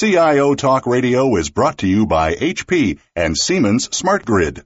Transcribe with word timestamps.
CIO 0.00 0.54
Talk 0.54 0.86
Radio 0.86 1.36
is 1.36 1.50
brought 1.50 1.76
to 1.80 1.86
you 1.86 2.06
by 2.06 2.34
HP 2.34 2.98
and 3.14 3.36
Siemens 3.36 3.94
Smart 3.94 4.24
Grid. 4.24 4.64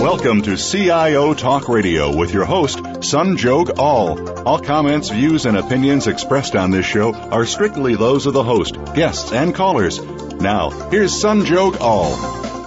Welcome 0.00 0.42
to 0.42 0.56
CIO 0.56 1.34
Talk 1.34 1.68
Radio 1.68 2.16
with 2.16 2.32
your 2.32 2.44
host, 2.44 2.78
Sanjog 2.78 3.80
Aul. 3.80 4.46
All 4.46 4.46
All 4.46 4.60
comments, 4.60 5.08
views, 5.08 5.44
and 5.44 5.56
opinions 5.56 6.06
expressed 6.06 6.54
on 6.54 6.70
this 6.70 6.86
show 6.86 7.12
are 7.12 7.46
strictly 7.46 7.96
those 7.96 8.26
of 8.26 8.32
the 8.32 8.44
host, 8.44 8.76
guests, 8.94 9.32
and 9.32 9.52
callers. 9.52 10.00
Now, 10.00 10.70
here's 10.90 11.20
Sanjog 11.20 11.80
Aul. 11.80 12.57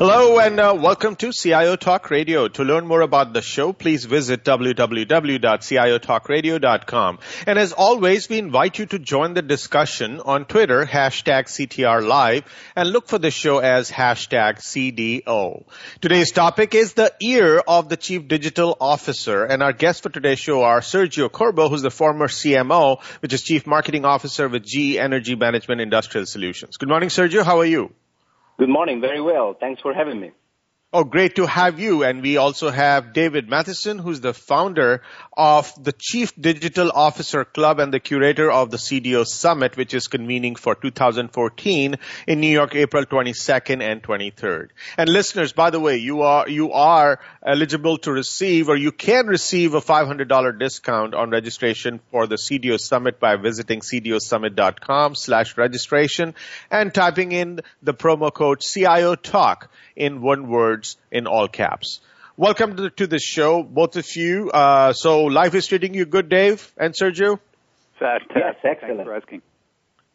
Hello 0.00 0.38
and 0.38 0.58
uh, 0.58 0.74
welcome 0.80 1.14
to 1.16 1.30
CIO 1.30 1.76
Talk 1.76 2.10
Radio. 2.10 2.48
To 2.48 2.64
learn 2.64 2.86
more 2.86 3.02
about 3.02 3.34
the 3.34 3.42
show, 3.42 3.74
please 3.74 4.06
visit 4.06 4.44
www.ciotalkradio.com. 4.44 7.18
And 7.46 7.58
as 7.58 7.74
always, 7.74 8.30
we 8.30 8.38
invite 8.38 8.78
you 8.78 8.86
to 8.86 8.98
join 8.98 9.34
the 9.34 9.42
discussion 9.42 10.20
on 10.20 10.46
Twitter, 10.46 10.86
hashtag 10.86 11.48
CTR 11.48 12.02
Live, 12.02 12.44
and 12.74 12.88
look 12.88 13.08
for 13.08 13.18
the 13.18 13.30
show 13.30 13.58
as 13.58 13.90
hashtag 13.90 14.60
CDO. 14.60 15.66
Today's 16.00 16.32
topic 16.32 16.74
is 16.74 16.94
the 16.94 17.12
Year 17.20 17.58
of 17.58 17.90
the 17.90 17.98
Chief 17.98 18.26
Digital 18.26 18.78
Officer. 18.80 19.44
And 19.44 19.62
our 19.62 19.74
guests 19.74 20.00
for 20.00 20.08
today's 20.08 20.38
show 20.38 20.62
are 20.62 20.80
Sergio 20.80 21.30
Corbo, 21.30 21.68
who's 21.68 21.82
the 21.82 21.90
former 21.90 22.28
CMO, 22.28 23.02
which 23.20 23.34
is 23.34 23.42
Chief 23.42 23.66
Marketing 23.66 24.06
Officer 24.06 24.48
with 24.48 24.64
GE 24.64 24.96
Energy 24.96 25.34
Management 25.34 25.82
Industrial 25.82 26.24
Solutions. 26.24 26.78
Good 26.78 26.88
morning, 26.88 27.10
Sergio. 27.10 27.44
How 27.44 27.58
are 27.58 27.66
you? 27.66 27.92
Good 28.60 28.68
morning. 28.68 29.00
Very 29.00 29.22
well. 29.22 29.56
Thanks 29.58 29.80
for 29.80 29.94
having 29.94 30.20
me. 30.20 30.32
Oh, 30.92 31.04
great 31.04 31.36
to 31.36 31.46
have 31.46 31.78
you. 31.78 32.02
And 32.02 32.20
we 32.20 32.36
also 32.36 32.68
have 32.68 33.12
David 33.12 33.48
Mathison, 33.48 34.00
who's 34.00 34.20
the 34.20 34.34
founder 34.34 35.02
of 35.32 35.72
the 35.80 35.92
Chief 35.92 36.34
Digital 36.34 36.90
Officer 36.92 37.44
Club 37.44 37.78
and 37.78 37.94
the 37.94 38.00
curator 38.00 38.50
of 38.50 38.72
the 38.72 38.76
CDO 38.76 39.24
Summit, 39.24 39.76
which 39.76 39.94
is 39.94 40.08
convening 40.08 40.56
for 40.56 40.74
2014 40.74 41.94
in 42.26 42.40
New 42.40 42.48
York, 42.48 42.74
April 42.74 43.06
22nd 43.06 43.80
and 43.80 44.02
23rd. 44.02 44.70
And 44.98 45.08
listeners, 45.08 45.52
by 45.52 45.70
the 45.70 45.78
way, 45.78 45.98
you 45.98 46.22
are, 46.22 46.48
you 46.48 46.72
are 46.72 47.20
eligible 47.46 47.98
to 47.98 48.10
receive 48.10 48.68
or 48.68 48.76
you 48.76 48.90
can 48.90 49.28
receive 49.28 49.74
a 49.74 49.80
$500 49.80 50.58
discount 50.58 51.14
on 51.14 51.30
registration 51.30 52.00
for 52.10 52.26
the 52.26 52.34
CDO 52.34 52.80
Summit 52.80 53.20
by 53.20 53.36
visiting 53.36 53.78
cdosummit.com 53.78 55.14
slash 55.14 55.56
registration 55.56 56.34
and 56.68 56.92
typing 56.92 57.30
in 57.30 57.60
the 57.80 57.94
promo 57.94 58.34
code 58.34 58.60
CIO 58.60 59.14
Talk 59.14 59.70
in 59.94 60.20
one 60.22 60.48
words 60.80 60.96
in 61.10 61.26
all 61.26 61.48
caps. 61.48 62.00
Welcome 62.36 62.76
to, 62.76 62.90
to 62.90 63.06
the 63.06 63.18
show, 63.18 63.62
both 63.62 63.96
of 63.96 64.16
you. 64.16 64.50
Uh, 64.50 64.94
so 64.94 65.24
life 65.24 65.54
is 65.54 65.66
treating 65.66 65.92
you 65.94 66.06
good, 66.06 66.30
Dave 66.30 66.72
and 66.78 66.94
Sergio? 66.94 67.38
Fantastic. 67.98 68.36
Yes, 68.36 68.54
excellent. 68.64 68.96
Thanks 68.96 69.04
for 69.04 69.14
asking. 69.14 69.42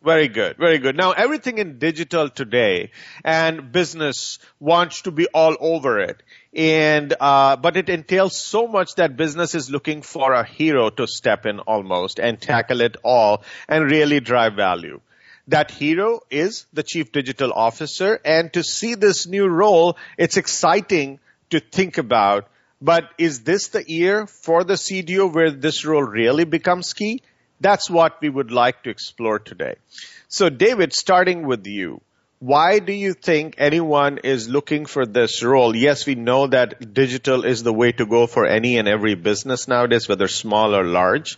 Very 0.03 0.27
good, 0.27 0.57
very 0.57 0.77
good. 0.77 0.95
Now 0.95 1.11
everything 1.11 1.57
in 1.57 1.80
digital 1.80 2.30
today 2.30 2.91
and 3.23 3.72
business 3.72 4.38
wants 4.59 5.02
to 5.03 5.11
be 5.11 5.27
all 5.33 5.55
over 5.59 5.99
it. 5.99 6.22
And, 6.53 7.13
uh, 7.19 7.55
but 7.57 7.75
it 7.75 7.89
entails 7.89 8.35
so 8.35 8.67
much 8.67 8.95
that 8.95 9.17
business 9.17 9.55
is 9.55 9.72
looking 9.72 10.03
for 10.03 10.33
a 10.33 10.44
hero 10.44 10.89
to 10.91 11.07
step 11.07 11.45
in 11.45 11.59
almost 11.59 12.19
and 12.19 12.39
tackle 12.39 12.81
it 12.81 12.97
all 13.03 13.44
and 13.67 13.89
really 13.89 14.19
drive 14.19 14.53
value. 14.53 15.02
That 15.47 15.71
hero 15.71 16.21
is 16.31 16.65
the 16.73 16.83
chief 16.83 17.11
digital 17.11 17.53
officer. 17.53 18.19
And 18.25 18.51
to 18.53 18.63
see 18.63 18.95
this 18.95 19.27
new 19.27 19.47
role, 19.47 19.97
it's 20.17 20.38
exciting 20.38 21.19
to 21.51 21.59
think 21.59 21.97
about. 21.97 22.47
But 22.81 23.09
is 23.17 23.43
this 23.43 23.69
the 23.69 23.83
year 23.89 24.27
for 24.27 24.63
the 24.63 24.73
CDO 24.73 25.33
where 25.33 25.51
this 25.51 25.85
role 25.85 26.03
really 26.03 26.45
becomes 26.45 26.93
key? 26.93 27.21
That's 27.61 27.89
what 27.89 28.21
we 28.21 28.29
would 28.29 28.51
like 28.51 28.83
to 28.83 28.89
explore 28.89 29.39
today. 29.39 29.75
So 30.27 30.49
David, 30.49 30.93
starting 30.93 31.47
with 31.47 31.66
you, 31.67 32.01
why 32.39 32.79
do 32.79 32.91
you 32.91 33.13
think 33.13 33.56
anyone 33.57 34.19
is 34.19 34.50
looking 34.50 34.85
for 34.85 35.06
this 35.06 35.41
role? 35.41 35.75
Yes, 35.75 36.06
we 36.06 36.16
know 36.16 36.47
that 36.47 36.94
digital 36.94 37.45
is 37.45 37.63
the 37.63 37.73
way 37.73 37.94
to 37.94 38.06
go 38.06 38.27
for 38.27 38.45
any 38.45 38.77
and 38.77 38.88
every 38.88 39.16
business 39.16 39.67
nowadays, 39.67 40.09
whether 40.09 40.27
small 40.27 40.75
or 40.75 40.83
large 40.83 41.38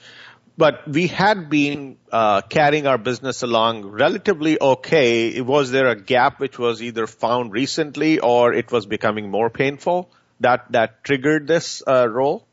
but 0.58 0.88
we 0.88 1.08
had 1.08 1.50
been 1.50 1.98
uh, 2.12 2.42
carrying 2.42 2.88
our 2.88 2.98
business 2.98 3.44
along 3.44 3.86
relatively 3.86 4.60
okay. 4.60 5.40
Was 5.42 5.72
there 5.72 5.88
a 5.88 5.96
gap 5.96 6.40
which 6.40 6.58
was 6.58 6.82
either 6.82 7.06
found 7.06 7.52
recently 7.52 8.20
or 8.20 8.54
it 8.54 8.72
was 8.72 8.86
becoming 8.86 9.30
more 9.30 9.50
painful 9.50 10.10
that 10.40 10.72
that 10.72 11.04
triggered 11.04 11.48
this 11.48 11.84
uh, 11.88 12.10
role? 12.10 12.48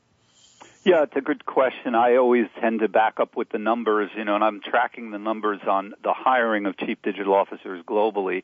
Yeah, 0.84 1.04
it's 1.04 1.16
a 1.16 1.22
good 1.22 1.46
question. 1.46 1.94
I 1.94 2.16
always 2.16 2.44
tend 2.60 2.80
to 2.80 2.88
back 2.88 3.18
up 3.18 3.36
with 3.36 3.48
the 3.48 3.58
numbers, 3.58 4.10
you 4.14 4.24
know, 4.24 4.34
and 4.34 4.44
I'm 4.44 4.60
tracking 4.60 5.12
the 5.12 5.18
numbers 5.18 5.60
on 5.66 5.94
the 6.02 6.12
hiring 6.12 6.66
of 6.66 6.76
chief 6.76 6.98
digital 7.02 7.32
officers 7.32 7.82
globally. 7.86 8.42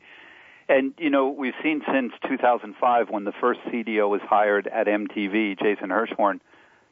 And, 0.67 0.93
you 0.97 1.11
know, 1.11 1.29
we've 1.29 1.53
seen 1.61 1.83
since 1.93 2.13
2005 2.27 3.09
when 3.11 3.25
the 3.25 3.33
first 3.39 3.59
CDO 3.67 4.09
was 4.09 4.21
hired 4.23 4.65
at 4.65 4.87
MTV, 4.87 5.59
Jason 5.59 5.89
Hirschhorn, 5.89 6.39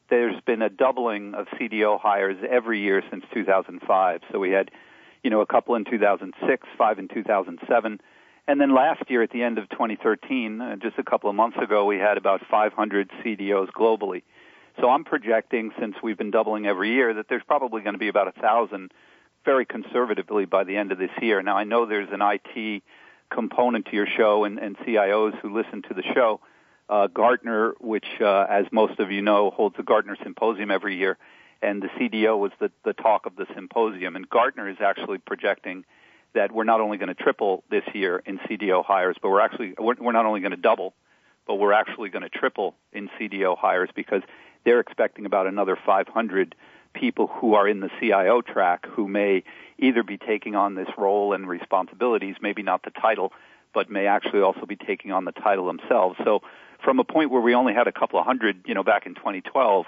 there's 0.09 0.39
been 0.41 0.61
a 0.61 0.69
doubling 0.69 1.33
of 1.35 1.47
CDO 1.59 1.99
hires 1.99 2.37
every 2.49 2.79
year 2.81 3.03
since 3.09 3.23
2005. 3.33 4.21
So 4.31 4.39
we 4.39 4.51
had, 4.51 4.71
you 5.23 5.29
know, 5.29 5.41
a 5.41 5.45
couple 5.45 5.75
in 5.75 5.85
2006, 5.85 6.67
five 6.77 6.99
in 6.99 7.07
2007. 7.07 8.01
And 8.47 8.59
then 8.59 8.73
last 8.73 9.03
year 9.09 9.21
at 9.21 9.29
the 9.29 9.43
end 9.43 9.59
of 9.59 9.69
2013, 9.69 10.61
uh, 10.61 10.75
just 10.77 10.97
a 10.97 11.03
couple 11.03 11.29
of 11.29 11.35
months 11.35 11.57
ago, 11.61 11.85
we 11.85 11.97
had 11.97 12.17
about 12.17 12.41
500 12.49 13.11
CDOs 13.23 13.69
globally. 13.71 14.23
So 14.79 14.89
I'm 14.89 15.03
projecting, 15.03 15.71
since 15.79 15.95
we've 16.01 16.17
been 16.17 16.31
doubling 16.31 16.65
every 16.65 16.93
year, 16.93 17.13
that 17.13 17.27
there's 17.29 17.43
probably 17.45 17.81
going 17.81 17.93
to 17.93 17.99
be 17.99 18.07
about 18.07 18.27
a 18.27 18.39
thousand, 18.39 18.91
very 19.45 19.65
conservatively, 19.65 20.45
by 20.45 20.63
the 20.63 20.77
end 20.77 20.91
of 20.91 20.97
this 20.97 21.11
year. 21.21 21.41
Now 21.41 21.57
I 21.57 21.63
know 21.63 21.85
there's 21.85 22.09
an 22.11 22.21
IT 22.21 22.83
component 23.29 23.85
to 23.87 23.95
your 23.95 24.07
show 24.07 24.45
and, 24.45 24.57
and 24.57 24.77
CIOs 24.79 25.37
who 25.41 25.55
listen 25.55 25.83
to 25.83 25.93
the 25.93 26.03
show 26.15 26.39
uh, 26.89 27.07
Gartner, 27.07 27.73
which, 27.79 28.07
uh, 28.19 28.45
as 28.49 28.65
most 28.71 28.99
of 28.99 29.11
you 29.11 29.21
know, 29.21 29.51
holds 29.51 29.77
the 29.77 29.83
Gartner 29.83 30.17
Symposium 30.23 30.71
every 30.71 30.97
year, 30.97 31.17
and 31.61 31.81
the 31.81 31.87
CDO 31.99 32.37
was 32.37 32.51
the, 32.59 32.71
the 32.83 32.93
talk 32.93 33.25
of 33.25 33.35
the 33.35 33.45
symposium. 33.53 34.15
And 34.15 34.29
Gartner 34.29 34.67
is 34.69 34.77
actually 34.79 35.19
projecting 35.19 35.85
that 36.33 36.51
we're 36.51 36.63
not 36.63 36.79
only 36.81 36.97
going 36.97 37.09
to 37.09 37.15
triple 37.15 37.63
this 37.69 37.83
year 37.93 38.21
in 38.25 38.39
CDO 38.39 38.83
hires, 38.85 39.17
but 39.21 39.29
we're 39.29 39.41
actually 39.41 39.73
we're, 39.77 39.95
we're 39.99 40.11
not 40.11 40.25
only 40.25 40.39
going 40.39 40.51
to 40.51 40.57
double, 40.57 40.93
but 41.45 41.55
we're 41.55 41.73
actually 41.73 42.09
going 42.09 42.23
to 42.23 42.29
triple 42.29 42.75
in 42.93 43.09
CDO 43.19 43.57
hires 43.57 43.89
because 43.95 44.21
they're 44.63 44.79
expecting 44.79 45.25
about 45.25 45.47
another 45.47 45.77
500 45.85 46.55
people 46.93 47.27
who 47.27 47.53
are 47.53 47.67
in 47.67 47.79
the 47.81 47.89
CIO 47.99 48.41
track 48.41 48.85
who 48.85 49.07
may 49.07 49.43
either 49.77 50.03
be 50.03 50.17
taking 50.17 50.55
on 50.55 50.75
this 50.75 50.87
role 50.97 51.33
and 51.33 51.47
responsibilities, 51.47 52.35
maybe 52.41 52.63
not 52.63 52.83
the 52.83 52.91
title, 52.91 53.31
but 53.73 53.89
may 53.89 54.07
actually 54.07 54.41
also 54.41 54.65
be 54.65 54.75
taking 54.75 55.11
on 55.11 55.25
the 55.25 55.31
title 55.31 55.67
themselves. 55.67 56.17
So 56.23 56.41
from 56.83 56.99
a 56.99 57.03
point 57.03 57.31
where 57.31 57.41
we 57.41 57.55
only 57.55 57.73
had 57.73 57.87
a 57.87 57.91
couple 57.91 58.19
of 58.19 58.25
hundred, 58.25 58.63
you 58.65 58.73
know, 58.73 58.83
back 58.83 59.05
in 59.05 59.15
2012 59.15 59.85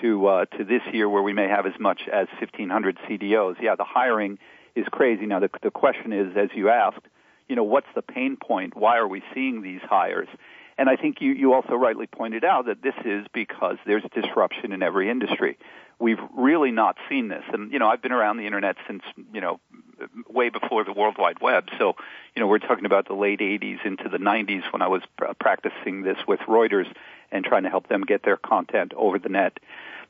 to 0.00 0.26
uh, 0.26 0.44
to 0.44 0.64
this 0.64 0.82
year 0.92 1.08
where 1.08 1.22
we 1.22 1.32
may 1.32 1.48
have 1.48 1.66
as 1.66 1.78
much 1.78 2.02
as 2.12 2.28
1,500 2.38 2.98
CDOs. 3.08 3.56
Yeah, 3.60 3.74
the 3.74 3.84
hiring 3.84 4.38
is 4.74 4.86
crazy. 4.90 5.26
Now 5.26 5.40
the 5.40 5.50
the 5.62 5.70
question 5.70 6.12
is, 6.12 6.36
as 6.36 6.50
you 6.54 6.68
asked, 6.68 7.06
you 7.48 7.56
know, 7.56 7.64
what's 7.64 7.86
the 7.94 8.02
pain 8.02 8.36
point? 8.36 8.76
Why 8.76 8.98
are 8.98 9.08
we 9.08 9.22
seeing 9.34 9.62
these 9.62 9.80
hires? 9.82 10.28
And 10.78 10.88
I 10.88 10.94
think 10.94 11.20
you, 11.20 11.32
you 11.32 11.52
also 11.52 11.74
rightly 11.74 12.06
pointed 12.06 12.44
out 12.44 12.66
that 12.66 12.82
this 12.82 12.94
is 13.04 13.26
because 13.34 13.76
there's 13.84 14.04
disruption 14.14 14.72
in 14.72 14.80
every 14.80 15.10
industry. 15.10 15.58
We've 15.98 16.20
really 16.36 16.70
not 16.70 16.96
seen 17.08 17.26
this. 17.26 17.42
And, 17.52 17.72
you 17.72 17.80
know, 17.80 17.88
I've 17.88 18.00
been 18.00 18.12
around 18.12 18.36
the 18.36 18.46
internet 18.46 18.76
since, 18.86 19.02
you 19.34 19.40
know, 19.40 19.58
way 20.28 20.48
before 20.48 20.84
the 20.84 20.92
World 20.92 21.16
Wide 21.18 21.40
Web. 21.40 21.68
So, 21.76 21.96
you 22.36 22.40
know, 22.40 22.46
we're 22.46 22.60
talking 22.60 22.86
about 22.86 23.08
the 23.08 23.14
late 23.14 23.40
80s 23.40 23.84
into 23.84 24.08
the 24.08 24.18
90s 24.18 24.72
when 24.72 24.80
I 24.80 24.86
was 24.86 25.02
pr- 25.16 25.32
practicing 25.40 26.02
this 26.02 26.18
with 26.28 26.38
Reuters 26.46 26.86
and 27.32 27.44
trying 27.44 27.64
to 27.64 27.70
help 27.70 27.88
them 27.88 28.02
get 28.02 28.22
their 28.22 28.36
content 28.36 28.94
over 28.96 29.18
the 29.18 29.28
net. 29.28 29.58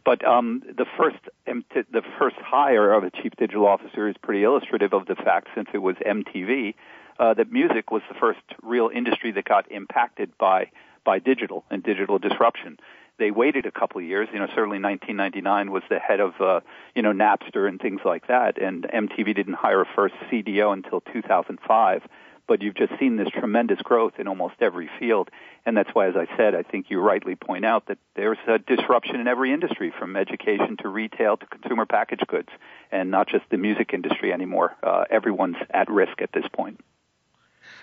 But 0.04 0.24
um, 0.24 0.62
the 0.66 0.86
first 0.96 1.18
the 1.46 2.02
first 2.18 2.36
hire 2.36 2.92
of 2.92 3.04
a 3.04 3.10
chief 3.10 3.32
digital 3.36 3.66
officer 3.66 4.08
is 4.08 4.16
pretty 4.22 4.44
illustrative 4.44 4.92
of 4.92 5.06
the 5.06 5.16
fact, 5.16 5.48
since 5.54 5.68
it 5.74 5.78
was 5.78 5.96
MTV, 5.96 6.74
uh, 7.18 7.34
that 7.34 7.50
music 7.50 7.90
was 7.90 8.02
the 8.08 8.18
first 8.18 8.40
real 8.62 8.90
industry 8.92 9.32
that 9.32 9.44
got 9.44 9.70
impacted 9.70 10.36
by 10.38 10.70
by 11.04 11.18
digital 11.18 11.64
and 11.70 11.82
digital 11.82 12.18
disruption. 12.18 12.78
They 13.18 13.30
waited 13.30 13.66
a 13.66 13.70
couple 13.70 14.00
of 14.00 14.06
years. 14.06 14.28
You 14.32 14.38
know, 14.38 14.46
certainly 14.48 14.78
1999 14.78 15.70
was 15.70 15.82
the 15.88 15.98
head 15.98 16.20
of 16.20 16.40
uh, 16.40 16.60
you 16.94 17.02
know 17.02 17.12
Napster 17.12 17.68
and 17.68 17.80
things 17.80 18.00
like 18.04 18.28
that, 18.28 18.60
and 18.60 18.84
MTV 18.84 19.34
didn't 19.34 19.54
hire 19.54 19.82
a 19.82 19.86
first 19.94 20.14
CDO 20.30 20.72
until 20.72 21.00
2005 21.00 22.02
but 22.48 22.62
you've 22.62 22.74
just 22.74 22.98
seen 22.98 23.16
this 23.16 23.28
tremendous 23.28 23.78
growth 23.82 24.14
in 24.18 24.26
almost 24.26 24.54
every 24.60 24.90
field. 24.98 25.28
And 25.64 25.76
that's 25.76 25.90
why, 25.92 26.08
as 26.08 26.16
I 26.16 26.26
said, 26.36 26.54
I 26.54 26.62
think 26.62 26.86
you 26.88 26.98
rightly 26.98 27.36
point 27.36 27.64
out 27.64 27.86
that 27.86 27.98
there's 28.16 28.38
a 28.48 28.58
disruption 28.58 29.20
in 29.20 29.28
every 29.28 29.52
industry, 29.52 29.92
from 29.96 30.16
education 30.16 30.78
to 30.78 30.88
retail 30.88 31.36
to 31.36 31.46
consumer 31.46 31.84
packaged 31.84 32.26
goods, 32.26 32.48
and 32.90 33.10
not 33.10 33.28
just 33.28 33.44
the 33.50 33.58
music 33.58 33.92
industry 33.92 34.32
anymore. 34.32 34.74
Uh, 34.82 35.04
everyone's 35.10 35.58
at 35.70 35.90
risk 35.90 36.22
at 36.22 36.32
this 36.32 36.46
point. 36.52 36.80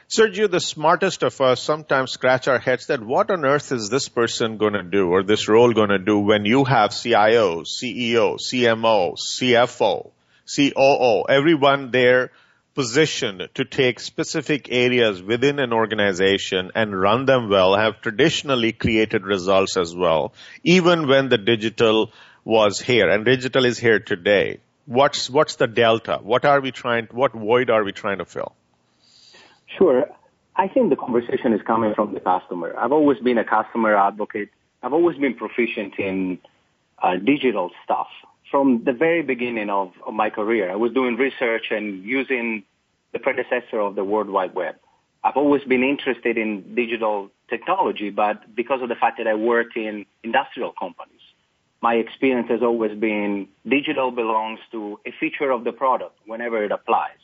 Sergio, 0.08 0.50
the 0.50 0.60
smartest 0.60 1.24
of 1.24 1.42
us 1.42 1.60
sometimes 1.60 2.12
scratch 2.12 2.48
our 2.48 2.60
heads 2.60 2.86
that 2.88 3.04
what 3.04 3.32
on 3.32 3.44
earth 3.44 3.72
is 3.72 3.90
this 3.90 4.08
person 4.08 4.58
going 4.58 4.74
to 4.74 4.84
do 4.84 5.10
or 5.10 5.24
this 5.24 5.50
role 5.50 5.74
going 5.74 5.90
to 5.90 5.98
do 5.98 6.20
when 6.20 6.46
you 6.46 6.64
have 6.64 6.92
CIO, 6.94 7.62
CEO, 7.62 8.38
CMO, 8.38 9.18
CFO, 9.18 10.12
COO, 10.56 11.24
everyone 11.28 11.90
there 11.90 12.30
positioned 12.76 13.50
to 13.56 13.66
take 13.66 14.00
specific 14.00 14.68
areas 14.70 15.24
within 15.24 15.58
an 15.58 15.74
organization 15.74 16.70
and 16.76 17.02
run 17.02 17.26
them 17.26 17.50
well 17.50 17.76
have 17.76 18.00
traditionally 18.02 18.74
created 18.74 19.24
results 19.24 19.76
as 19.76 19.96
well, 19.96 20.34
even 20.64 21.08
when 21.08 21.30
the 21.30 21.40
digital 21.40 22.12
was 22.44 22.80
here 22.80 23.10
and 23.10 23.26
digital 23.26 23.66
is 23.66 23.80
here 23.80 24.00
today. 24.00 24.60
What's, 24.86 25.32
what's 25.32 25.56
the 25.56 25.66
delta? 25.66 26.20
What 26.22 26.46
are 26.46 26.62
we 26.62 26.72
trying, 26.72 27.08
what 27.10 27.34
void 27.34 27.72
are 27.72 27.84
we 27.84 27.92
trying 27.92 28.20
to 28.20 28.26
fill? 28.26 28.54
Sure. 29.78 30.06
I 30.56 30.68
think 30.68 30.90
the 30.90 30.96
conversation 30.96 31.54
is 31.54 31.62
coming 31.66 31.94
from 31.94 32.14
the 32.14 32.20
customer. 32.20 32.74
I've 32.78 32.92
always 32.92 33.20
been 33.20 33.38
a 33.38 33.44
customer 33.44 33.96
advocate. 33.96 34.50
I've 34.82 34.94
always 34.94 35.18
been 35.18 35.34
proficient 35.34 36.00
in 36.00 36.40
uh, 37.02 37.18
digital 37.18 37.72
stuff 37.84 38.08
from 38.50 38.84
the 38.86 38.94
very 38.94 39.22
beginning 39.22 39.70
of, 39.70 39.92
of 40.06 40.14
my 40.14 40.30
career. 40.30 40.72
I 40.72 40.76
was 40.76 40.94
doing 40.94 41.16
research 41.18 41.66
and 41.72 42.04
using 42.04 42.64
the 43.12 43.20
predecessor 43.20 43.80
of 43.80 43.96
the 43.96 44.04
World 44.04 44.30
Wide 44.30 44.54
Web. 44.56 44.76
I've 45.24 45.36
always 45.36 45.64
been 45.64 45.84
interested 45.84 46.38
in 46.38 46.76
digital 46.76 47.32
technology, 47.50 48.12
but 48.12 48.56
because 48.56 48.82
of 48.82 48.90
the 48.90 48.96
fact 48.96 49.18
that 49.18 49.28
I 49.28 49.34
worked 49.34 49.76
in 49.76 50.06
industrial 50.24 50.72
companies, 50.80 51.22
my 51.82 51.96
experience 51.96 52.48
has 52.50 52.62
always 52.62 52.98
been 52.98 53.48
digital 53.68 54.12
belongs 54.12 54.60
to 54.72 55.00
a 55.06 55.12
feature 55.20 55.52
of 55.52 55.64
the 55.64 55.72
product 55.72 56.18
whenever 56.26 56.64
it 56.64 56.72
applies. 56.72 57.18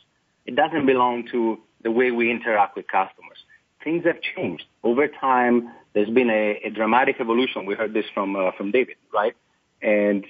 It 0.44 0.56
doesn't 0.56 0.86
belong 0.86 1.28
to 1.28 1.60
the 1.82 1.90
way 1.90 2.10
we 2.10 2.30
interact 2.30 2.76
with 2.76 2.86
customers. 2.88 3.38
Things 3.82 4.04
have 4.04 4.20
changed. 4.20 4.64
Over 4.82 5.08
time, 5.08 5.72
there's 5.94 6.10
been 6.10 6.30
a, 6.30 6.60
a 6.64 6.70
dramatic 6.70 7.16
evolution. 7.20 7.66
We 7.66 7.74
heard 7.74 7.92
this 7.92 8.04
from, 8.14 8.36
uh, 8.36 8.52
from 8.56 8.70
David, 8.70 8.96
right? 9.12 9.34
And 9.80 10.24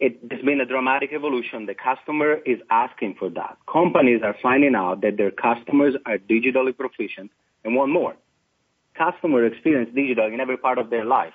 it, 0.00 0.28
there's 0.28 0.44
been 0.44 0.60
a 0.60 0.66
dramatic 0.66 1.10
evolution. 1.12 1.66
The 1.66 1.74
customer 1.74 2.34
is 2.46 2.58
asking 2.70 3.16
for 3.18 3.30
that. 3.30 3.58
Companies 3.70 4.20
are 4.22 4.36
finding 4.42 4.74
out 4.74 5.02
that 5.02 5.16
their 5.16 5.30
customers 5.30 5.94
are 6.04 6.18
digitally 6.18 6.76
proficient 6.76 7.30
and 7.64 7.74
want 7.74 7.92
more. 7.92 8.16
Customer 8.96 9.44
experience 9.44 9.90
digital 9.94 10.26
in 10.26 10.40
every 10.40 10.56
part 10.56 10.78
of 10.78 10.90
their 10.90 11.04
life. 11.04 11.34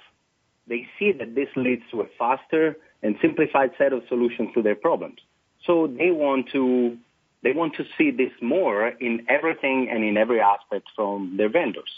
They 0.68 0.88
see 0.98 1.12
that 1.12 1.36
this 1.36 1.50
leads 1.56 1.84
to 1.92 2.02
a 2.02 2.06
faster 2.18 2.78
and 3.04 3.16
simplified 3.22 3.72
set 3.78 3.94
of 3.94 4.04
solutions 4.08 4.50
to 4.56 4.62
their 4.62 4.76
problems. 4.76 5.20
So 5.66 5.88
they 5.88 6.12
want 6.12 6.50
to 6.54 6.98
they 7.44 7.54
want 7.54 7.76
to 7.76 7.86
see 7.98 8.12
this 8.12 8.32
more 8.42 8.88
in 8.88 9.26
everything 9.28 9.90
and 9.92 10.04
in 10.04 10.18
every 10.18 10.40
aspect 10.40 10.88
from 10.96 11.36
their 11.38 11.50
vendors. 11.50 11.90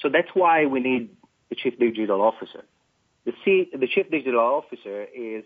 So 0.00 0.08
that's 0.08 0.28
why 0.34 0.66
we 0.66 0.80
need 0.80 1.10
the 1.48 1.54
chief 1.54 1.78
digital 1.78 2.20
officer. 2.20 2.64
The, 3.24 3.32
C, 3.44 3.70
the 3.72 3.86
chief 3.86 4.10
digital 4.10 4.40
officer 4.40 5.06
is 5.14 5.44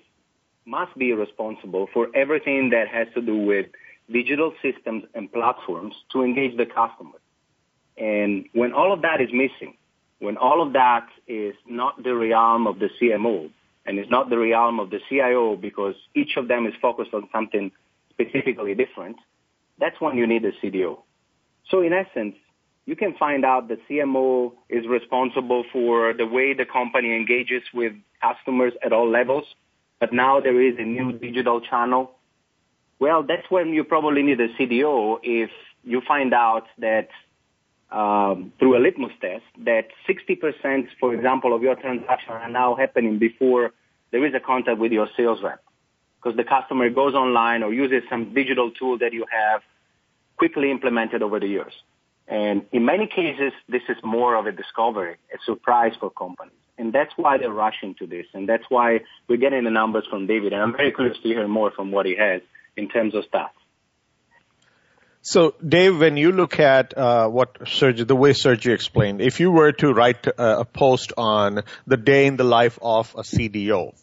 must 0.67 0.97
be 0.99 1.13
responsible 1.13 1.89
for 1.95 2.09
everything 2.15 2.71
that 2.71 2.89
has 2.89 3.07
to 3.15 3.23
do 3.23 3.37
with 3.37 3.67
digital 4.13 4.53
systems 4.63 5.05
and 5.15 5.33
platforms 5.33 5.95
to 6.13 6.23
engage 6.23 6.57
the 6.57 6.67
customer. 6.67 7.19
And 7.97 8.47
when 8.53 8.73
all 8.73 8.93
of 8.93 9.03
that 9.03 9.21
is 9.21 9.29
missing, 9.33 9.77
when 10.19 10.37
all 10.37 10.67
of 10.67 10.73
that 10.75 11.07
is 11.27 11.55
not 11.67 12.03
the 12.03 12.15
realm 12.15 12.67
of 12.67 12.79
the 12.79 12.91
CMO 13.01 13.51
and 13.87 13.99
is 13.99 14.11
not 14.11 14.29
the 14.31 14.39
realm 14.39 14.81
of 14.81 14.91
the 14.91 15.01
CIO 15.09 15.57
because 15.57 15.95
each 16.15 16.37
of 16.37 16.49
them 16.49 16.67
is 16.67 16.75
focused 16.83 17.15
on 17.15 17.29
something 17.33 17.71
specifically 18.11 18.75
different, 18.75 19.17
that's 19.79 20.01
when 20.01 20.17
you 20.17 20.27
need 20.27 20.45
a 20.45 20.53
CDO. 20.53 20.99
So 21.71 21.83
in 21.83 21.93
essence, 21.93 22.37
you 22.87 22.97
can 22.97 23.15
find 23.19 23.45
out 23.45 23.69
the 23.69 23.79
CMO 23.89 24.53
is 24.69 24.87
responsible 24.87 25.65
for 25.73 26.15
the 26.15 26.27
way 26.27 26.55
the 26.55 26.65
company 26.65 27.15
engages 27.15 27.63
with 27.75 27.93
customers 28.23 28.73
at 28.85 28.93
all 28.93 29.11
levels, 29.11 29.45
but 30.01 30.13
now 30.13 30.41
there 30.41 30.61
is 30.61 30.77
a 30.79 30.85
new 30.85 31.13
digital 31.13 31.61
channel. 31.61 32.13
Well, 32.99 33.23
that's 33.23 33.49
when 33.51 33.69
you 33.75 33.85
probably 33.85 34.23
need 34.23 34.41
a 34.41 34.49
CDO 34.55 35.19
if 35.23 35.51
you 35.85 36.01
find 36.09 36.33
out 36.33 36.65
that 36.79 37.09
um, 37.91 38.53
through 38.59 38.77
a 38.77 38.81
litmus 38.81 39.13
test 39.21 39.45
that 39.65 39.89
60%, 40.09 40.89
for 40.99 41.15
example, 41.15 41.55
of 41.55 41.63
your 41.63 41.75
transactions 41.75 42.31
are 42.31 42.51
now 42.51 42.75
happening 42.75 43.19
before 43.19 43.73
there 44.11 44.27
is 44.27 44.35
a 44.35 44.41
contact 44.41 44.79
with 44.79 44.93
your 44.93 45.09
sales 45.17 45.41
rep 45.43 45.63
because 46.29 46.37
the 46.37 46.45
customer 46.45 46.91
goes 46.91 47.15
online 47.15 47.63
or 47.63 47.73
uses 47.73 48.03
some 48.11 48.35
digital 48.35 48.71
tool 48.71 48.99
that 48.99 49.13
you 49.13 49.25
have 49.31 49.63
quickly 50.37 50.71
implemented 50.71 51.23
over 51.23 51.41
the 51.41 51.47
years. 51.47 51.73
And 52.27 52.67
in 52.73 52.85
many 52.85 53.07
cases, 53.07 53.53
this 53.69 53.83
is 53.89 53.97
more 54.05 54.35
of 54.37 54.47
a 54.47 54.53
discovery, 54.53 55.17
a 55.33 55.39
surprise 55.47 55.93
for 55.99 56.11
companies. 56.11 56.53
And 56.77 56.93
that's 56.93 57.13
why 57.17 57.39
they're 57.39 57.51
rushing 57.51 57.95
to 57.97 58.07
this. 58.07 58.27
And 58.35 58.49
that's 58.49 58.65
why 58.69 59.01
we're 59.27 59.39
getting 59.39 59.65
the 59.65 59.71
numbers 59.71 60.05
from 60.09 60.27
David. 60.27 60.53
And 60.53 60.63
I'm 60.63 60.73
very 60.73 60.93
curious 60.93 61.17
to 61.23 61.29
hear 61.29 61.49
more 61.49 61.71
from 61.71 61.91
what 61.91 62.05
he 62.05 62.17
has 62.17 62.43
in 62.77 62.89
terms 62.89 63.15
of 63.15 63.25
stats. 63.25 63.49
So, 65.23 65.55
Dave, 65.67 65.99
when 65.99 66.17
you 66.17 66.33
look 66.33 66.61
at 66.61 66.97
uh, 66.97 67.29
what 67.29 67.59
Sergio, 67.61 68.07
the 68.07 68.15
way 68.15 68.33
Sergio 68.33 68.73
explained, 68.73 69.21
if 69.21 69.41
you 69.41 69.51
were 69.51 69.73
to 69.73 69.93
write 69.93 70.27
a, 70.27 70.61
a 70.61 70.65
post 70.65 71.13
on 71.17 71.63
the 71.87 71.97
day 71.97 72.27
in 72.27 72.37
the 72.37 72.45
life 72.45 72.79
of 72.81 73.15
a 73.17 73.23
CDO, 73.23 73.95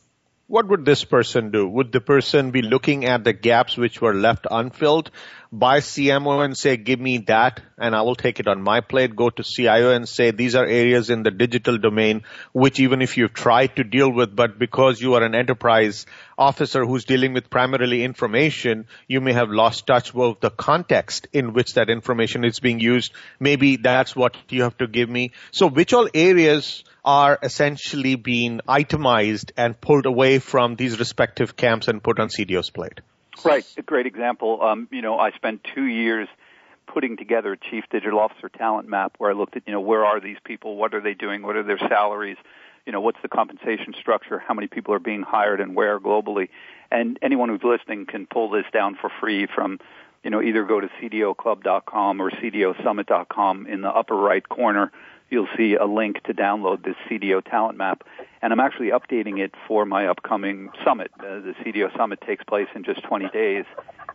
what 0.47 0.67
would 0.67 0.85
this 0.85 1.03
person 1.03 1.49
do? 1.49 1.67
Would 1.67 1.91
the 1.91 2.01
person 2.01 2.51
be 2.51 2.61
looking 2.61 3.05
at 3.05 3.23
the 3.23 3.33
gaps 3.33 3.77
which 3.77 3.99
were 3.99 4.13
left 4.13 4.45
unfilled 4.49 5.09
by 5.51 5.79
CMO 5.79 6.45
and 6.45 6.55
say, 6.55 6.77
give 6.77 6.99
me 6.99 7.19
that 7.29 7.61
and 7.79 7.95
I 7.95 8.03
will 8.03 8.15
take 8.15 8.39
it 8.39 8.47
on 8.47 8.61
my 8.61 8.81
plate, 8.81 9.15
go 9.15 9.31
to 9.31 9.43
CIO 9.43 9.91
and 9.91 10.07
say, 10.07 10.29
these 10.29 10.53
are 10.53 10.65
areas 10.65 11.09
in 11.09 11.23
the 11.23 11.31
digital 11.31 11.79
domain 11.79 12.23
which 12.51 12.79
even 12.79 13.01
if 13.01 13.17
you've 13.17 13.33
tried 13.33 13.75
to 13.77 13.83
deal 13.83 14.11
with, 14.11 14.35
but 14.35 14.59
because 14.59 15.01
you 15.01 15.15
are 15.15 15.23
an 15.23 15.33
enterprise 15.33 16.05
officer 16.37 16.85
who's 16.85 17.05
dealing 17.05 17.33
with 17.33 17.49
primarily 17.49 18.03
information, 18.03 18.85
you 19.07 19.21
may 19.21 19.33
have 19.33 19.49
lost 19.49 19.87
touch 19.87 20.13
with 20.13 20.41
the 20.41 20.51
context 20.51 21.27
in 21.33 21.53
which 21.53 21.73
that 21.73 21.89
information 21.89 22.43
is 22.43 22.59
being 22.59 22.79
used. 22.79 23.13
Maybe 23.39 23.77
that's 23.77 24.15
what 24.15 24.35
you 24.49 24.61
have 24.61 24.77
to 24.77 24.87
give 24.87 25.09
me. 25.09 25.31
So 25.51 25.67
which 25.67 25.93
all 25.93 26.07
areas 26.13 26.83
are 27.05 27.37
essentially 27.43 28.15
being 28.15 28.59
itemized 28.67 29.53
and 29.55 29.79
pulled 29.79 30.07
away 30.07 30.39
from 30.39 30.75
these 30.75 30.99
respective 30.99 31.55
camps 31.55 31.87
and 31.87 32.03
put 32.03 32.19
on 32.19 32.29
CDO's 32.29 32.71
plate? 32.71 32.99
Right. 33.43 33.65
A 33.77 33.83
great 33.83 34.07
example. 34.07 34.61
Um, 34.61 34.87
you 34.91 35.01
know, 35.01 35.19
I 35.19 35.31
spent 35.31 35.65
two 35.75 35.85
years 35.85 36.27
putting 36.87 37.17
together 37.17 37.53
a 37.53 37.57
chief 37.57 37.83
digital 37.91 38.19
officer 38.19 38.49
talent 38.49 38.87
map 38.87 39.13
where 39.17 39.29
I 39.29 39.33
looked 39.33 39.55
at, 39.55 39.63
you 39.67 39.73
know, 39.73 39.81
where 39.81 40.03
are 40.03 40.19
these 40.19 40.37
people? 40.43 40.77
What 40.77 40.93
are 40.93 41.01
they 41.01 41.13
doing? 41.13 41.43
What 41.43 41.55
are 41.55 41.63
their 41.63 41.77
salaries? 41.77 42.37
You 42.85 42.91
know, 42.91 43.01
what's 43.01 43.17
the 43.21 43.27
compensation 43.27 43.93
structure? 43.99 44.39
How 44.39 44.53
many 44.53 44.67
people 44.67 44.93
are 44.93 44.99
being 44.99 45.21
hired 45.21 45.59
and 45.59 45.75
where 45.75 45.99
globally? 45.99 46.49
And 46.91 47.19
anyone 47.21 47.49
who's 47.49 47.63
listening 47.63 48.05
can 48.05 48.25
pull 48.25 48.49
this 48.49 48.65
down 48.71 48.95
for 48.99 49.11
free 49.19 49.47
from, 49.53 49.79
you 50.23 50.29
know, 50.29 50.41
either 50.41 50.63
go 50.63 50.79
to 50.79 50.87
cdoclub.com 51.01 52.21
or 52.21 52.31
cdosummit.com 52.31 53.67
in 53.67 53.81
the 53.81 53.89
upper 53.89 54.15
right 54.15 54.47
corner 54.47 54.91
you'll 55.29 55.47
see 55.57 55.75
a 55.75 55.85
link 55.85 56.23
to 56.23 56.33
download 56.33 56.83
this 56.83 56.95
CDO 57.09 57.43
talent 57.43 57.77
map. 57.77 58.03
And 58.41 58.53
I'm 58.53 58.59
actually 58.59 58.89
updating 58.89 59.39
it 59.39 59.53
for 59.67 59.85
my 59.85 60.07
upcoming 60.07 60.69
summit. 60.83 61.11
Uh, 61.19 61.39
the 61.39 61.55
CDO 61.63 61.95
summit 61.97 62.21
takes 62.21 62.43
place 62.43 62.67
in 62.75 62.83
just 62.83 63.03
20 63.03 63.29
days, 63.29 63.65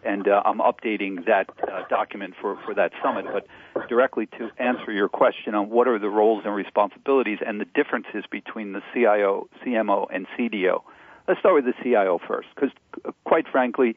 and 0.05 0.29
uh, 0.29 0.43
I'm 0.45 0.59
updating 0.59 1.27
that 1.27 1.51
uh, 1.71 1.83
document 1.89 2.35
for, 2.41 2.57
for 2.65 2.75
that 2.75 2.93
summit. 3.03 3.27
But 3.33 3.47
directly 3.89 4.27
to 4.39 4.51
answer 4.59 4.93
your 4.93 5.09
question 5.09 5.55
on 5.55 5.69
what 5.69 5.89
are 5.89 5.99
the 5.99 6.09
roles 6.09 6.45
and 6.45 6.55
responsibilities 6.55 7.39
and 7.45 7.61
the 7.61 7.65
differences 7.65 8.25
between 8.31 8.73
the 8.73 8.83
CIO, 8.95 9.49
CMO, 9.65 10.07
and 10.13 10.27
CDO. 10.39 10.83
Let's 11.27 11.41
start 11.41 11.55
with 11.55 11.65
the 11.65 11.75
CIO 11.83 12.21
first, 12.27 12.49
because 12.55 12.71
uh, 13.05 13.11
quite 13.25 13.49
frankly, 13.49 13.97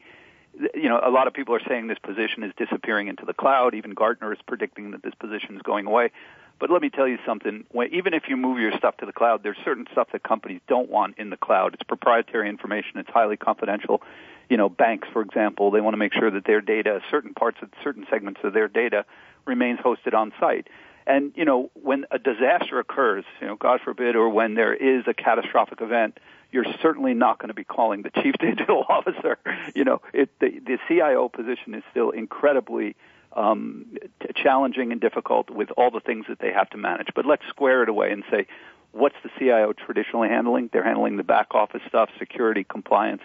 you 0.74 0.88
know, 0.88 1.00
a 1.02 1.10
lot 1.10 1.26
of 1.26 1.34
people 1.34 1.54
are 1.54 1.62
saying 1.66 1.88
this 1.88 1.98
position 1.98 2.42
is 2.44 2.52
disappearing 2.56 3.08
into 3.08 3.24
the 3.24 3.34
cloud. 3.34 3.74
Even 3.74 3.92
Gartner 3.94 4.32
is 4.32 4.38
predicting 4.46 4.92
that 4.92 5.02
this 5.02 5.14
position 5.14 5.56
is 5.56 5.62
going 5.62 5.86
away. 5.86 6.10
But 6.58 6.70
let 6.70 6.82
me 6.82 6.90
tell 6.90 7.08
you 7.08 7.18
something. 7.26 7.64
When, 7.70 7.92
even 7.92 8.14
if 8.14 8.24
you 8.28 8.36
move 8.36 8.58
your 8.58 8.72
stuff 8.78 8.96
to 8.98 9.06
the 9.06 9.12
cloud, 9.12 9.42
there's 9.42 9.56
certain 9.64 9.86
stuff 9.92 10.08
that 10.12 10.22
companies 10.22 10.60
don't 10.68 10.88
want 10.88 11.18
in 11.18 11.30
the 11.30 11.36
cloud. 11.36 11.74
It's 11.74 11.82
proprietary 11.82 12.48
information. 12.48 12.98
It's 12.98 13.10
highly 13.10 13.36
confidential. 13.36 14.02
You 14.48 14.56
know, 14.56 14.68
banks, 14.68 15.08
for 15.12 15.22
example, 15.22 15.70
they 15.70 15.80
want 15.80 15.94
to 15.94 15.98
make 15.98 16.12
sure 16.12 16.30
that 16.30 16.44
their 16.44 16.60
data, 16.60 17.00
certain 17.10 17.34
parts 17.34 17.58
of 17.62 17.70
certain 17.82 18.06
segments 18.10 18.40
of 18.44 18.52
their 18.52 18.68
data, 18.68 19.04
remains 19.46 19.80
hosted 19.80 20.14
on 20.14 20.32
site. 20.38 20.68
And 21.06 21.32
you 21.34 21.44
know, 21.44 21.70
when 21.74 22.06
a 22.10 22.18
disaster 22.18 22.78
occurs, 22.78 23.24
you 23.40 23.46
know, 23.46 23.56
God 23.56 23.80
forbid, 23.84 24.16
or 24.16 24.28
when 24.28 24.54
there 24.54 24.74
is 24.74 25.04
a 25.06 25.14
catastrophic 25.14 25.80
event, 25.80 26.18
you're 26.50 26.64
certainly 26.80 27.14
not 27.14 27.38
going 27.38 27.48
to 27.48 27.54
be 27.54 27.64
calling 27.64 28.02
the 28.02 28.10
chief 28.22 28.34
digital 28.38 28.84
officer. 28.88 29.38
You 29.74 29.84
know, 29.84 30.00
it, 30.12 30.30
the, 30.40 30.60
the 30.60 30.78
CIO 30.88 31.28
position 31.28 31.74
is 31.74 31.82
still 31.90 32.10
incredibly 32.10 32.96
um, 33.34 33.86
t- 34.20 34.28
challenging 34.34 34.92
and 34.92 35.00
difficult 35.00 35.50
with 35.50 35.70
all 35.76 35.90
the 35.90 36.00
things 36.00 36.26
that 36.28 36.38
they 36.38 36.52
have 36.52 36.70
to 36.70 36.76
manage. 36.76 37.08
But 37.14 37.26
let's 37.26 37.42
square 37.48 37.82
it 37.82 37.88
away 37.88 38.10
and 38.10 38.24
say, 38.30 38.46
what's 38.92 39.16
the 39.22 39.30
CIO 39.38 39.72
traditionally 39.72 40.28
handling? 40.28 40.70
They're 40.72 40.84
handling 40.84 41.16
the 41.16 41.24
back 41.24 41.54
office 41.54 41.82
stuff, 41.88 42.10
security, 42.18 42.64
compliance. 42.64 43.22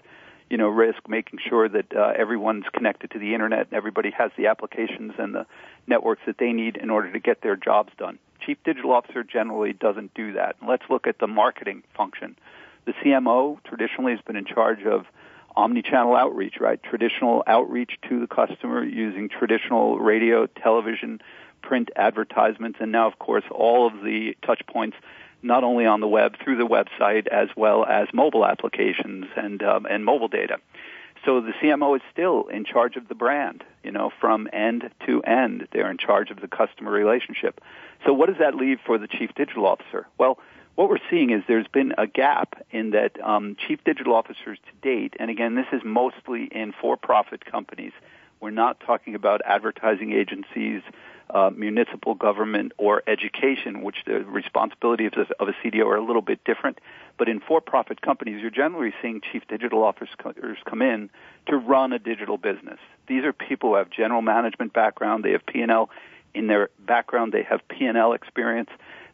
you 0.49 0.57
know, 0.57 0.67
risk, 0.67 1.07
making 1.07 1.39
sure 1.47 1.69
that 1.69 1.95
uh, 1.95 2.13
everyone's 2.17 2.65
connected 2.73 3.11
to 3.11 3.19
the 3.19 3.33
internet 3.35 3.67
and 3.67 3.73
everybody 3.73 4.09
has 4.09 4.31
the 4.35 4.47
applications 4.47 5.13
and 5.19 5.35
the 5.35 5.45
networks 5.85 6.21
that 6.25 6.37
they 6.39 6.51
need 6.51 6.75
in 6.75 6.89
order 6.89 7.11
to 7.11 7.19
get 7.19 7.41
their 7.41 7.55
jobs 7.55 7.91
done. 7.97 8.17
Chief 8.43 8.57
Digital 8.63 8.91
Officer 8.91 9.23
generally 9.23 9.73
doesn't 9.73 10.13
do 10.15 10.33
that. 10.33 10.55
let's 10.67 10.83
look 10.89 11.05
at 11.05 11.19
the 11.19 11.27
marketing 11.27 11.83
function. 11.95 12.35
The 12.85 12.93
CMO 12.93 13.63
traditionally 13.63 14.13
has 14.13 14.21
been 14.21 14.35
in 14.35 14.45
charge 14.45 14.83
of 14.85 15.05
omni-channel 15.59 16.15
outreach, 16.15 16.55
right? 16.59 16.81
Traditional 16.81 17.43
outreach 17.45 17.97
to 18.07 18.19
the 18.19 18.27
customer 18.27 18.83
using 18.83 19.29
traditional 19.29 19.99
radio, 19.99 20.45
television, 20.47 21.21
print 21.61 21.89
advertisements, 21.95 22.79
and 22.81 22.91
now, 22.91 23.07
of 23.07 23.19
course, 23.19 23.43
all 23.51 23.85
of 23.87 24.03
the 24.03 24.37
touch 24.45 24.61
points 24.67 24.97
not 25.41 25.63
only 25.63 25.85
on 25.85 26.01
the 26.01 26.07
web 26.07 26.35
through 26.43 26.57
the 26.57 26.67
website 26.67 27.27
as 27.27 27.49
well 27.55 27.85
as 27.85 28.07
mobile 28.13 28.45
applications 28.45 29.25
and 29.35 29.63
um, 29.63 29.85
and 29.85 30.03
mobile 30.03 30.27
data. 30.27 30.57
So 31.25 31.41
the 31.41 31.51
CMO 31.61 31.97
is 31.97 32.01
still 32.11 32.47
in 32.47 32.63
charge 32.63 32.95
of 32.95 33.07
the 33.09 33.15
brand, 33.15 33.63
you 33.83 33.91
know, 33.91 34.09
from 34.21 34.47
end 34.53 34.89
to 35.05 35.21
end. 35.23 35.67
They're 35.71 35.91
in 35.91 35.97
charge 35.97 36.31
of 36.31 36.39
the 36.39 36.47
customer 36.47 36.91
relationship. 36.91 37.61
So 38.05 38.13
what 38.13 38.27
does 38.27 38.37
that 38.39 38.55
leave 38.55 38.79
for 38.85 38.97
the 38.97 39.07
chief 39.07 39.33
digital 39.35 39.65
officer? 39.65 40.07
Well, 40.17 40.39
what 40.79 40.89
we're 40.89 41.09
seeing 41.09 41.31
is 41.31 41.43
there's 41.45 41.67
been 41.67 41.93
a 41.97 42.07
gap 42.07 42.65
in 42.71 42.91
that 42.91 43.19
um, 43.21 43.57
chief 43.67 43.83
digital 43.83 44.13
officers 44.13 44.57
to 44.65 44.71
date, 44.81 45.13
and 45.19 45.29
again, 45.29 45.55
this 45.55 45.65
is 45.73 45.81
mostly 45.83 46.45
in 46.45 46.71
for-profit 46.71 47.43
companies. 47.43 47.91
We're 48.39 48.51
not 48.51 48.79
talking 48.79 49.13
about 49.13 49.41
advertising 49.43 50.13
agencies, 50.13 50.81
uh, 51.31 51.49
municipal 51.53 52.15
government 52.15 52.71
or 52.77 53.03
education, 53.07 53.81
which 53.81 53.97
the 54.07 54.23
responsibilities 54.23 55.11
of, 55.17 55.29
of 55.37 55.49
a 55.49 55.53
CDO 55.61 55.85
are 55.85 55.97
a 55.97 56.05
little 56.05 56.21
bit 56.21 56.45
different. 56.45 56.79
But 57.17 57.27
in 57.27 57.41
for-profit 57.41 58.01
companies, 58.01 58.39
you're 58.39 58.49
generally 58.49 58.93
seeing 59.01 59.19
chief 59.33 59.43
digital 59.49 59.83
officers 59.83 60.57
come 60.65 60.81
in 60.81 61.09
to 61.47 61.57
run 61.57 61.91
a 61.91 61.99
digital 61.99 62.37
business. 62.37 62.79
These 63.05 63.25
are 63.25 63.33
people 63.33 63.71
who 63.71 63.75
have 63.75 63.89
general 63.89 64.21
management 64.21 64.71
background. 64.71 65.25
They 65.25 65.33
have 65.33 65.45
P&L 65.45 65.89
in 66.33 66.47
their 66.47 66.69
background. 66.79 67.33
They 67.33 67.43
have 67.43 67.67
P&L 67.67 68.13
experience. 68.13 68.69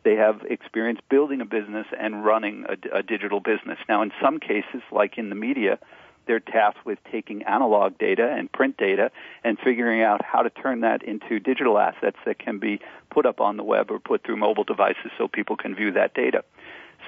They 0.06 0.16
have 0.16 0.44
experience 0.48 1.00
building 1.10 1.42
a 1.42 1.46
business 1.46 1.88
and 2.00 2.24
running 2.24 2.66
a, 2.70 3.00
a 3.00 3.04
digital 3.04 3.42
business. 3.42 3.80
Now, 3.90 4.04
in 4.04 4.12
some 4.22 4.40
cases, 4.40 4.82
like 4.92 5.18
in 5.18 5.30
the 5.30 5.36
media, 5.36 5.80
they're 6.28 6.40
tasked 6.40 6.86
with 6.86 7.00
taking 7.12 7.44
analog 7.44 7.98
data 7.98 8.34
and 8.38 8.52
print 8.52 8.78
data 8.78 9.12
and 9.44 9.58
figuring 9.60 10.02
out 10.04 10.24
how 10.24 10.44
to 10.44 10.50
turn 10.52 10.82
that 10.82 11.04
into 11.04 11.40
digital 11.40 11.78
assets 11.80 12.18
that 12.26 12.40
can 12.40 12.60
be 12.60 12.80
put 13.10 13.26
up 13.26 13.42
on 13.42 13.58
the 13.58 13.64
web 13.64 13.92
or 13.92 14.00
put 14.00 14.24
through 14.24 14.38
mobile 14.38 14.64
devices 14.64 15.12
so 15.18 15.28
people 15.28 15.58
can 15.58 15.76
view 15.76 15.92
that 15.92 16.14
data. 16.14 16.44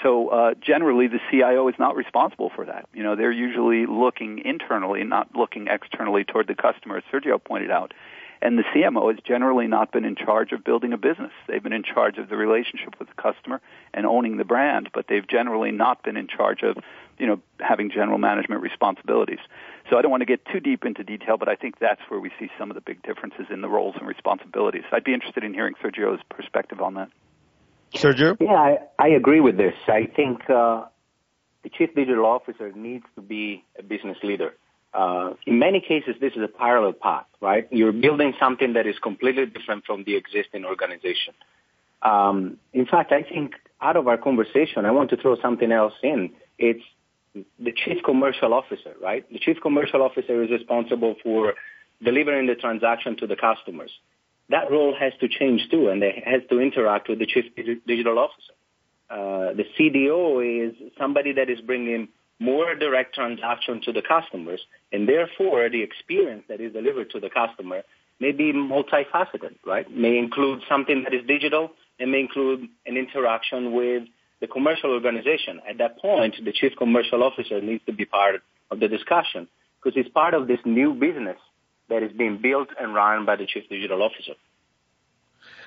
So 0.03 0.29
uh, 0.29 0.53
generally, 0.59 1.07
the 1.07 1.19
CIO 1.31 1.67
is 1.67 1.75
not 1.79 1.95
responsible 1.95 2.51
for 2.55 2.65
that. 2.65 2.87
You 2.93 3.03
know, 3.03 3.15
they're 3.15 3.31
usually 3.31 3.85
looking 3.85 4.39
internally, 4.45 5.03
not 5.03 5.35
looking 5.35 5.67
externally 5.67 6.23
toward 6.23 6.47
the 6.47 6.55
customer, 6.55 6.97
as 6.97 7.03
Sergio 7.11 7.43
pointed 7.43 7.71
out. 7.71 7.93
And 8.41 8.57
the 8.57 8.63
CMO 8.75 9.11
has 9.11 9.19
generally 9.25 9.67
not 9.67 9.91
been 9.91 10.05
in 10.05 10.15
charge 10.15 10.51
of 10.51 10.63
building 10.63 10.93
a 10.93 10.97
business. 10.97 11.31
They've 11.47 11.61
been 11.61 11.73
in 11.73 11.83
charge 11.83 12.17
of 12.17 12.29
the 12.29 12.37
relationship 12.37 12.95
with 12.99 13.07
the 13.07 13.21
customer 13.21 13.61
and 13.93 14.05
owning 14.05 14.37
the 14.37 14.45
brand, 14.45 14.89
but 14.93 15.05
they've 15.07 15.27
generally 15.27 15.71
not 15.71 16.03
been 16.03 16.17
in 16.17 16.27
charge 16.27 16.61
of, 16.63 16.77
you 17.17 17.25
know, 17.25 17.39
having 17.59 17.89
general 17.89 18.17
management 18.17 18.61
responsibilities. 18.61 19.39
So 19.89 19.97
I 19.97 20.01
don't 20.01 20.11
want 20.11 20.21
to 20.21 20.25
get 20.25 20.45
too 20.45 20.59
deep 20.59 20.85
into 20.85 21.03
detail, 21.03 21.37
but 21.37 21.49
I 21.49 21.55
think 21.55 21.79
that's 21.79 22.01
where 22.09 22.19
we 22.19 22.31
see 22.39 22.49
some 22.59 22.69
of 22.69 22.75
the 22.75 22.81
big 22.81 23.01
differences 23.01 23.47
in 23.49 23.61
the 23.61 23.69
roles 23.69 23.95
and 23.97 24.07
responsibilities. 24.07 24.83
I'd 24.91 25.03
be 25.03 25.13
interested 25.13 25.43
in 25.43 25.53
hearing 25.53 25.73
Sergio's 25.83 26.21
perspective 26.29 26.81
on 26.81 26.95
that. 26.95 27.09
Sergio? 27.95 28.37
Yeah, 28.39 28.53
I, 28.53 28.77
I 28.99 29.07
agree 29.09 29.39
with 29.39 29.57
this. 29.57 29.73
I 29.87 30.07
think 30.13 30.49
uh, 30.49 30.85
the 31.63 31.69
chief 31.69 31.95
digital 31.95 32.25
officer 32.25 32.71
needs 32.73 33.05
to 33.15 33.21
be 33.21 33.63
a 33.79 33.83
business 33.83 34.17
leader. 34.23 34.53
Uh, 34.97 35.35
in 35.45 35.59
many 35.59 35.79
cases, 35.79 36.15
this 36.19 36.33
is 36.33 36.41
a 36.41 36.47
parallel 36.47 36.91
path, 36.91 37.27
right? 37.39 37.67
You're 37.71 37.91
building 37.91 38.33
something 38.39 38.73
that 38.73 38.87
is 38.87 38.95
completely 38.97 39.45
different 39.45 39.85
from 39.85 40.03
the 40.05 40.15
existing 40.15 40.65
organization. 40.65 41.35
Um, 42.01 42.57
in 42.73 42.87
fact, 42.87 43.11
I 43.11 43.21
think 43.21 43.53
out 43.79 43.95
of 43.95 44.07
our 44.07 44.17
conversation, 44.17 44.85
I 44.85 44.91
want 44.91 45.11
to 45.11 45.17
throw 45.17 45.39
something 45.39 45.71
else 45.71 45.93
in. 46.01 46.31
It's 46.57 46.83
the 47.59 47.71
chief 47.71 48.03
commercial 48.03 48.55
officer, 48.55 48.95
right? 48.99 49.23
The 49.31 49.37
chief 49.37 49.57
commercial 49.61 50.01
officer 50.01 50.41
is 50.43 50.49
responsible 50.49 51.15
for 51.21 51.53
delivering 52.03 52.47
the 52.47 52.55
transaction 52.55 53.17
to 53.17 53.27
the 53.27 53.35
customers. 53.35 53.91
That 54.49 54.71
role 54.71 54.95
has 54.99 55.13
to 55.19 55.27
change 55.27 55.69
too, 55.69 55.89
and 55.89 56.01
it 56.01 56.23
has 56.25 56.41
to 56.49 56.59
interact 56.59 57.07
with 57.07 57.19
the 57.19 57.27
chief 57.27 57.45
digital 57.85 58.17
officer. 58.17 58.53
Uh, 59.11 59.53
the 59.53 59.65
CDO 59.77 60.69
is 60.69 60.75
somebody 60.97 61.33
that 61.33 61.51
is 61.51 61.61
bringing 61.61 62.07
more 62.39 62.75
direct 62.75 63.15
transaction 63.15 63.81
to 63.85 63.91
the 63.91 64.01
customers, 64.01 64.61
and 64.91 65.07
therefore 65.07 65.69
the 65.69 65.81
experience 65.81 66.43
that 66.49 66.61
is 66.61 66.73
delivered 66.73 67.09
to 67.11 67.19
the 67.19 67.29
customer 67.29 67.83
may 68.19 68.31
be 68.31 68.53
multifaceted, 68.53 69.55
right? 69.65 69.89
May 69.89 70.17
include 70.17 70.61
something 70.69 71.03
that 71.03 71.13
is 71.13 71.25
digital 71.27 71.71
and 71.99 72.11
may 72.11 72.19
include 72.19 72.67
an 72.85 72.97
interaction 72.97 73.73
with 73.73 74.03
the 74.39 74.47
commercial 74.47 74.91
organization. 74.91 75.61
At 75.67 75.79
that 75.79 75.99
point, 75.99 76.35
the 76.43 76.51
chief 76.51 76.73
commercial 76.77 77.23
officer 77.23 77.61
needs 77.61 77.83
to 77.85 77.93
be 77.93 78.05
part 78.05 78.41
of 78.69 78.79
the 78.79 78.87
discussion 78.87 79.47
because 79.81 79.95
he's 79.95 80.11
part 80.11 80.33
of 80.33 80.47
this 80.47 80.59
new 80.65 80.93
business 80.93 81.37
that 81.89 82.03
is 82.03 82.11
being 82.11 82.39
built 82.41 82.69
and 82.79 82.93
run 82.93 83.25
by 83.25 83.35
the 83.35 83.45
chief 83.45 83.69
digital 83.69 84.03
officer. 84.03 84.33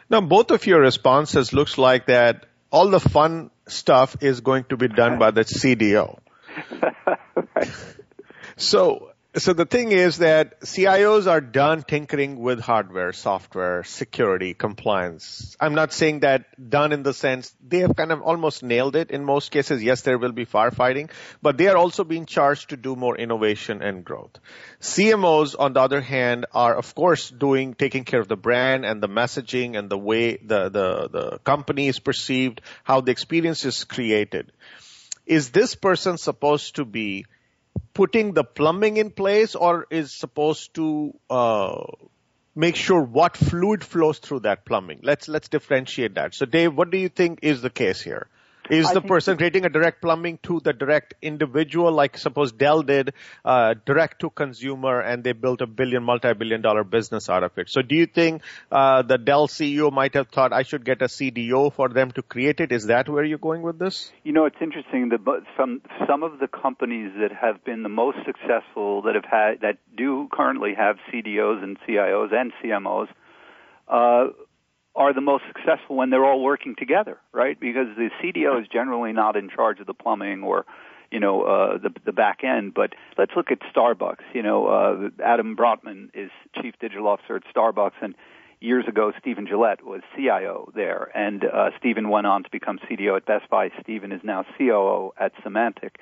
Now, 0.09 0.21
both 0.21 0.51
of 0.51 0.67
your 0.67 0.81
responses 0.81 1.53
looks 1.53 1.79
like 1.79 2.07
that 2.07 2.47
all 2.71 2.91
the 2.91 3.01
fun 3.01 3.51
stuff 3.67 4.17
is 4.21 4.41
going 4.41 4.65
to 4.65 4.77
be 4.77 4.89
done 4.89 5.19
by 5.19 5.31
the 5.31 5.43
CDO. 5.43 6.19
So, 8.61 9.13
so 9.37 9.55
the 9.55 9.65
thing 9.65 9.93
is 9.93 10.19
that 10.19 10.61
CIOs 10.61 11.27
are 11.27 11.41
done 11.41 11.83
tinkering 11.83 12.41
with 12.41 12.61
hardware, 12.61 13.15
software, 13.15 13.85
security, 13.85 14.53
compliance. 14.53 15.57
I'm 15.59 15.75
not 15.75 15.95
saying 15.95 16.21
that 16.21 16.69
done 16.69 16.93
in 16.93 17.03
the 17.03 17.15
sense 17.15 17.55
they 17.67 17.79
have 17.79 17.97
kind 17.97 18.13
of 18.13 18.21
almost 18.21 18.63
nailed 18.63 18.97
it 18.97 19.11
in 19.11 19.25
most 19.25 19.51
cases. 19.51 19.83
Yes, 19.83 20.03
there 20.03 20.19
will 20.19 20.33
be 20.33 20.45
firefighting, 20.45 21.11
but 21.41 21.57
they 21.57 21.69
are 21.69 21.77
also 21.79 22.05
being 22.05 22.27
charged 22.27 22.69
to 22.69 22.77
do 22.77 22.95
more 22.97 23.17
innovation 23.17 23.81
and 23.81 24.05
growth. 24.05 24.39
CMOs, 24.81 25.57
on 25.59 25.73
the 25.73 25.81
other 25.81 26.03
hand, 26.03 26.45
are 26.53 26.75
of 26.75 26.95
course 26.95 27.31
doing, 27.31 27.73
taking 27.73 28.05
care 28.05 28.21
of 28.21 28.29
the 28.29 28.37
brand 28.37 28.85
and 28.85 29.03
the 29.03 29.09
messaging 29.09 29.79
and 29.79 29.89
the 29.89 29.99
way 29.99 30.37
the, 30.37 30.69
the, 30.69 31.09
the 31.09 31.39
company 31.45 31.89
is 31.89 31.99
perceived, 31.99 32.61
how 32.85 33.01
the 33.01 33.11
experience 33.11 33.65
is 33.65 33.85
created 33.85 34.53
is 35.31 35.51
this 35.51 35.77
person 35.77 36.19
supposed 36.19 36.75
to 36.77 36.85
be 36.85 37.25
putting 37.95 38.33
the 38.35 38.43
plumbing 38.43 38.97
in 38.97 39.11
place 39.11 39.55
or 39.55 39.87
is 39.89 40.13
supposed 40.13 40.75
to 40.75 41.15
uh, 41.31 41.85
make 42.57 42.75
sure 42.75 43.01
what 43.01 43.37
fluid 43.37 43.85
flows 43.85 44.19
through 44.19 44.41
that 44.41 44.65
plumbing? 44.65 44.99
Let's 45.05 45.29
let's 45.29 45.49
differentiate 45.49 46.17
that. 46.17 46.35
So, 46.35 46.47
Dave, 46.47 46.75
what 46.75 46.91
do 46.91 46.99
you 46.99 47.09
think 47.09 47.39
is 47.43 47.63
the 47.63 47.71
case 47.71 48.01
here? 48.01 48.27
Is 48.69 48.87
I 48.87 48.95
the 48.95 49.01
person 49.01 49.37
creating 49.37 49.65
a 49.65 49.69
direct 49.69 50.03
plumbing 50.03 50.39
to 50.45 50.61
the 50.61 50.73
direct 50.73 51.15
individual, 51.23 51.93
like 51.93 52.19
suppose 52.19 52.53
Dell 52.53 52.83
did, 52.83 53.15
uh, 53.45 53.75
direct 53.85 54.21
to 54.21 54.31
consumer, 54.31 55.01
and 55.01 55.25
they 55.25 55.33
built 55.33 55.61
a 55.61 55.67
billion, 55.67 56.05
multi-billion 56.05 56.61
dollar 56.61 56.85
business 56.85 57.29
out 57.29 57.43
of 57.43 57.57
it? 57.59 57.69
So, 57.69 57.83
do 57.83 57.97
you 57.97 58.07
think 58.07 58.43
uh, 58.71 59.03
the 59.03 59.19
Dell 59.19 59.49
CEO 59.49 59.93
might 59.93 60.15
have 60.15 60.29
thought 60.29 60.53
I 60.53 60.63
should 60.63 60.85
get 60.85 61.03
a 61.03 61.07
CDO 61.07 61.73
for 61.73 61.89
them 61.89 62.13
to 62.13 62.23
create 62.23 62.61
it? 62.61 62.71
Is 62.71 62.87
that 62.87 63.09
where 63.09 63.25
you're 63.25 63.39
going 63.39 63.63
with 63.63 63.79
this? 63.79 64.13
You 64.25 64.33
know, 64.33 64.45
it's 64.45 64.61
interesting 64.61 65.09
that 65.09 65.21
some 65.57 65.81
some 66.07 66.23
of 66.23 66.39
the 66.39 66.49
companies 66.49 67.13
that 67.21 67.33
have 67.33 67.65
been 67.65 67.83
the 67.83 67.89
most 67.89 68.19
successful 68.25 69.03
that 69.03 69.15
have 69.15 69.25
had 69.25 69.61
that 69.63 69.79
do 69.97 70.29
currently 70.33 70.75
have 70.75 70.97
CDOs 71.13 71.63
and 71.63 71.79
CIOs 71.81 72.33
and 72.33 72.53
CMOs. 72.63 73.09
Uh, 73.89 74.29
are 75.01 75.15
the 75.15 75.23
most 75.23 75.45
successful 75.49 75.97
when 75.97 76.11
they're 76.11 76.27
all 76.27 76.43
working 76.43 76.77
together, 76.77 77.17
right? 77.33 77.59
Because 77.59 77.87
the 77.97 78.11
CDO 78.23 78.61
is 78.61 78.69
generally 78.69 79.13
not 79.15 79.35
in 79.35 79.49
charge 79.49 79.81
of 79.81 79.87
the 79.87 79.95
plumbing 79.95 80.43
or, 80.43 80.67
you 81.11 81.19
know, 81.19 81.43
uh, 81.43 81.79
the 81.79 81.89
the 82.05 82.13
back 82.13 82.45
end. 82.45 82.75
But 82.75 82.93
let's 83.17 83.33
look 83.35 83.51
at 83.51 83.61
Starbucks. 83.75 84.35
You 84.35 84.43
know, 84.43 84.67
uh, 84.67 85.09
Adam 85.25 85.57
Brotman 85.57 86.11
is 86.13 86.31
chief 86.61 86.75
digital 86.79 87.09
officer 87.09 87.37
at 87.37 87.45
Starbucks, 87.53 88.03
and 88.03 88.15
years 88.61 88.85
ago 88.87 89.11
Stephen 89.19 89.47
Gillett 89.47 89.83
was 89.83 90.03
CIO 90.15 90.71
there, 90.75 91.11
and 91.15 91.47
uh, 91.47 91.71
Stephen 91.79 92.11
went 92.11 92.27
on 92.27 92.43
to 92.43 92.51
become 92.51 92.79
CDO 92.79 93.17
at 93.17 93.25
Best 93.25 93.49
Buy. 93.49 93.71
Stephen 93.81 94.13
is 94.13 94.21
now 94.23 94.45
COO 94.59 95.13
at 95.19 95.35
Symantec. 95.37 95.93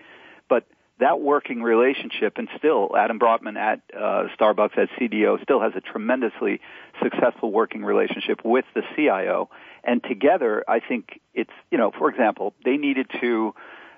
But 0.48 0.66
that 1.00 1.20
working 1.20 1.62
relationship, 1.62 2.38
and 2.38 2.48
still 2.56 2.90
Adam 2.96 3.18
Brotman 3.18 3.56
at 3.56 3.80
uh, 3.96 4.24
Starbucks 4.38 4.76
as 4.76 4.88
CDO 5.00 5.42
still 5.42 5.60
has 5.60 5.72
a 5.76 5.80
tremendously 5.80 6.60
successful 7.02 7.52
working 7.52 7.84
relationship 7.84 8.40
with 8.44 8.64
the 8.74 8.82
CIO. 8.96 9.48
And 9.84 10.02
together, 10.02 10.64
I 10.68 10.80
think 10.80 11.20
it's 11.34 11.52
you 11.70 11.78
know, 11.78 11.92
for 11.96 12.08
example, 12.10 12.54
they 12.64 12.76
needed 12.76 13.06
to. 13.20 13.54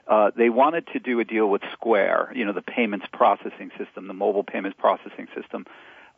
Uh, 0.08 0.32
they 0.36 0.48
wanted 0.48 0.88
to 0.88 0.98
do 0.98 1.20
a 1.20 1.24
deal 1.24 1.48
with 1.48 1.62
Square, 1.72 2.32
you 2.34 2.44
know, 2.44 2.52
the 2.52 2.62
payments 2.62 3.06
processing 3.12 3.70
system, 3.78 4.08
the 4.08 4.14
mobile 4.14 4.42
payments 4.42 4.76
processing 4.76 5.28
system. 5.40 5.64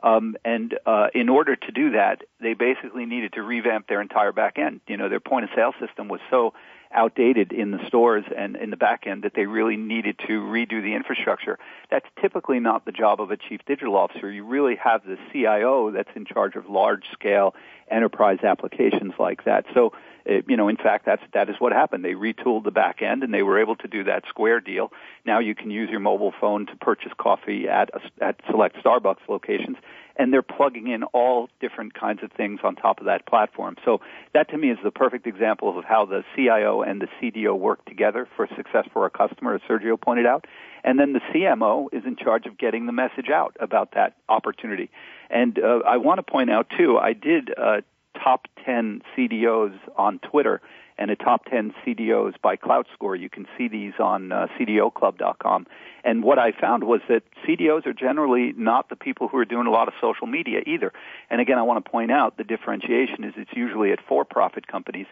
Um, 0.02 0.36
and 0.44 0.78
uh, 0.86 1.08
in 1.14 1.28
order 1.28 1.56
to 1.56 1.72
do 1.72 1.92
that, 1.92 2.22
they 2.40 2.54
basically 2.54 3.06
needed 3.06 3.34
to 3.34 3.42
revamp 3.42 3.88
their 3.88 4.00
entire 4.00 4.32
back 4.32 4.58
end. 4.58 4.80
You 4.88 4.96
know, 4.96 5.08
their 5.08 5.20
point 5.20 5.44
of 5.44 5.50
sale 5.54 5.74
system 5.78 6.08
was 6.08 6.20
so 6.30 6.54
outdated 6.94 7.52
in 7.52 7.70
the 7.70 7.78
stores 7.86 8.24
and 8.36 8.56
in 8.56 8.70
the 8.70 8.76
back 8.76 9.06
end 9.06 9.22
that 9.22 9.32
they 9.34 9.46
really 9.46 9.76
needed 9.76 10.18
to 10.26 10.40
redo 10.40 10.82
the 10.82 10.94
infrastructure. 10.94 11.58
That's 11.90 12.06
typically 12.20 12.60
not 12.60 12.84
the 12.84 12.92
job 12.92 13.20
of 13.20 13.30
a 13.30 13.36
chief 13.36 13.60
digital 13.66 13.96
officer. 13.96 14.30
You 14.30 14.44
really 14.44 14.76
have 14.76 15.04
the 15.04 15.16
CIO 15.32 15.90
that's 15.90 16.10
in 16.14 16.24
charge 16.24 16.56
of 16.56 16.68
large 16.68 17.04
scale 17.12 17.54
enterprise 17.90 18.38
applications 18.42 19.12
like 19.18 19.44
that. 19.44 19.66
So, 19.74 19.92
uh, 20.28 20.34
you 20.46 20.56
know, 20.56 20.68
in 20.68 20.76
fact, 20.76 21.04
that's, 21.04 21.22
that 21.34 21.48
is 21.48 21.56
what 21.58 21.72
happened. 21.72 22.04
They 22.04 22.14
retooled 22.14 22.64
the 22.64 22.70
back 22.70 23.02
end 23.02 23.22
and 23.22 23.32
they 23.32 23.42
were 23.42 23.60
able 23.60 23.76
to 23.76 23.88
do 23.88 24.04
that 24.04 24.24
Square 24.28 24.60
deal. 24.60 24.92
Now 25.26 25.40
you 25.40 25.54
can 25.54 25.70
use 25.70 25.90
your 25.90 26.00
mobile 26.00 26.32
phone 26.40 26.66
to 26.66 26.76
purchase 26.76 27.12
coffee 27.18 27.68
at, 27.68 27.90
a, 27.92 28.24
at 28.24 28.40
select 28.50 28.76
Starbucks 28.82 29.28
locations 29.28 29.76
and 30.16 30.32
they're 30.32 30.42
plugging 30.42 30.88
in 30.88 31.02
all 31.04 31.48
different 31.60 31.94
kinds 31.94 32.22
of 32.22 32.30
things 32.32 32.60
on 32.62 32.76
top 32.76 33.00
of 33.00 33.06
that 33.06 33.26
platform. 33.26 33.76
So 33.84 34.00
that 34.34 34.50
to 34.50 34.58
me 34.58 34.70
is 34.70 34.78
the 34.82 34.90
perfect 34.90 35.26
example 35.26 35.78
of 35.78 35.84
how 35.84 36.04
the 36.04 36.24
CIO 36.34 36.82
and 36.82 37.00
the 37.00 37.08
CDO 37.20 37.58
work 37.58 37.84
together 37.84 38.28
for 38.36 38.48
success 38.56 38.86
for 38.92 39.06
a 39.06 39.10
customer, 39.10 39.54
as 39.54 39.60
Sergio 39.68 40.00
pointed 40.00 40.26
out. 40.26 40.46
And 40.84 40.98
then 40.98 41.12
the 41.12 41.20
CMO 41.32 41.88
is 41.92 42.04
in 42.04 42.16
charge 42.16 42.46
of 42.46 42.58
getting 42.58 42.86
the 42.86 42.92
message 42.92 43.30
out 43.32 43.56
about 43.60 43.92
that 43.94 44.16
opportunity. 44.28 44.90
And 45.30 45.58
uh, 45.58 45.80
I 45.86 45.96
want 45.96 46.18
to 46.18 46.30
point 46.30 46.50
out 46.50 46.66
too, 46.76 46.98
I 46.98 47.12
did 47.12 47.50
uh, 47.56 47.82
top 48.22 48.46
10 48.64 49.02
CDOs 49.16 49.78
on 49.96 50.18
Twitter 50.18 50.60
and 50.98 51.10
a 51.10 51.16
top 51.16 51.44
10 51.46 51.74
CDOs 51.84 52.34
by 52.40 52.56
Klout 52.56 52.84
Score. 52.92 53.16
You 53.16 53.28
can 53.28 53.46
see 53.56 53.68
these 53.68 53.94
on 53.98 54.32
uh, 54.32 54.46
CDOclub.com. 54.58 55.66
And 56.04 56.22
what 56.22 56.38
I 56.38 56.52
found 56.52 56.84
was 56.84 57.00
that 57.08 57.22
CDOs 57.46 57.86
are 57.86 57.92
generally 57.92 58.52
not 58.56 58.88
the 58.88 58.96
people 58.96 59.28
who 59.28 59.38
are 59.38 59.44
doing 59.44 59.66
a 59.66 59.70
lot 59.70 59.88
of 59.88 59.94
social 60.00 60.26
media 60.26 60.60
either. 60.66 60.92
And 61.30 61.40
again, 61.40 61.58
I 61.58 61.62
want 61.62 61.84
to 61.84 61.90
point 61.90 62.10
out 62.10 62.36
the 62.36 62.44
differentiation 62.44 63.24
is 63.24 63.34
it's 63.36 63.52
usually 63.54 63.92
at 63.92 64.00
for-profit 64.06 64.66
companies 64.66 65.06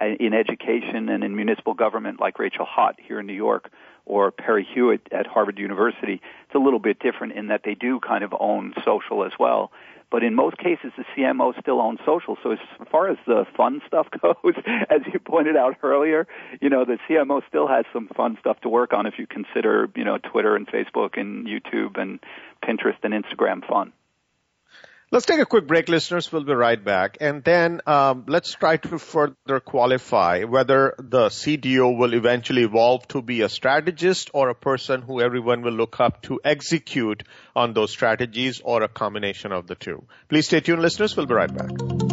uh, 0.00 0.06
in 0.06 0.34
education 0.34 1.08
and 1.08 1.22
in 1.22 1.36
municipal 1.36 1.74
government 1.74 2.20
like 2.20 2.38
Rachel 2.38 2.66
Haot 2.66 2.94
here 2.98 3.20
in 3.20 3.26
New 3.26 3.32
York 3.34 3.70
or 4.06 4.30
Perry 4.30 4.66
Hewitt 4.74 5.08
at 5.12 5.26
Harvard 5.26 5.58
University. 5.58 6.14
It's 6.46 6.54
a 6.54 6.58
little 6.58 6.78
bit 6.78 6.98
different 6.98 7.34
in 7.34 7.46
that 7.46 7.62
they 7.64 7.74
do 7.74 8.00
kind 8.00 8.22
of 8.22 8.34
own 8.38 8.74
social 8.84 9.24
as 9.24 9.32
well. 9.38 9.70
But 10.14 10.22
in 10.22 10.36
most 10.36 10.58
cases, 10.58 10.92
the 10.96 11.02
CMO 11.16 11.60
still 11.60 11.80
owns 11.80 11.98
social. 12.06 12.38
So 12.40 12.52
as 12.52 12.58
far 12.88 13.08
as 13.08 13.16
the 13.26 13.46
fun 13.56 13.82
stuff 13.84 14.06
goes, 14.22 14.54
as 14.88 15.00
you 15.12 15.18
pointed 15.18 15.56
out 15.56 15.74
earlier, 15.82 16.28
you 16.60 16.70
know, 16.70 16.84
the 16.84 16.98
CMO 17.10 17.42
still 17.48 17.66
has 17.66 17.84
some 17.92 18.08
fun 18.16 18.36
stuff 18.38 18.60
to 18.60 18.68
work 18.68 18.92
on 18.92 19.06
if 19.06 19.14
you 19.18 19.26
consider, 19.26 19.90
you 19.96 20.04
know, 20.04 20.18
Twitter 20.18 20.54
and 20.54 20.68
Facebook 20.68 21.18
and 21.18 21.48
YouTube 21.48 22.00
and 22.00 22.20
Pinterest 22.64 22.94
and 23.02 23.12
Instagram 23.12 23.66
fun. 23.68 23.92
Let's 25.14 25.26
take 25.26 25.38
a 25.38 25.46
quick 25.46 25.68
break, 25.68 25.88
listeners. 25.88 26.32
We'll 26.32 26.42
be 26.42 26.54
right 26.54 26.84
back. 26.84 27.18
And 27.20 27.44
then 27.44 27.80
um, 27.86 28.24
let's 28.26 28.52
try 28.52 28.78
to 28.78 28.98
further 28.98 29.60
qualify 29.60 30.42
whether 30.42 30.96
the 30.98 31.28
CDO 31.28 31.96
will 31.96 32.14
eventually 32.14 32.64
evolve 32.64 33.06
to 33.08 33.22
be 33.22 33.42
a 33.42 33.48
strategist 33.48 34.32
or 34.34 34.48
a 34.48 34.56
person 34.56 35.02
who 35.02 35.20
everyone 35.20 35.62
will 35.62 35.72
look 35.72 36.00
up 36.00 36.22
to 36.22 36.40
execute 36.44 37.22
on 37.54 37.74
those 37.74 37.92
strategies 37.92 38.60
or 38.64 38.82
a 38.82 38.88
combination 38.88 39.52
of 39.52 39.68
the 39.68 39.76
two. 39.76 40.04
Please 40.28 40.46
stay 40.46 40.58
tuned, 40.58 40.82
listeners. 40.82 41.16
We'll 41.16 41.26
be 41.26 41.34
right 41.34 41.54
back. 41.56 42.03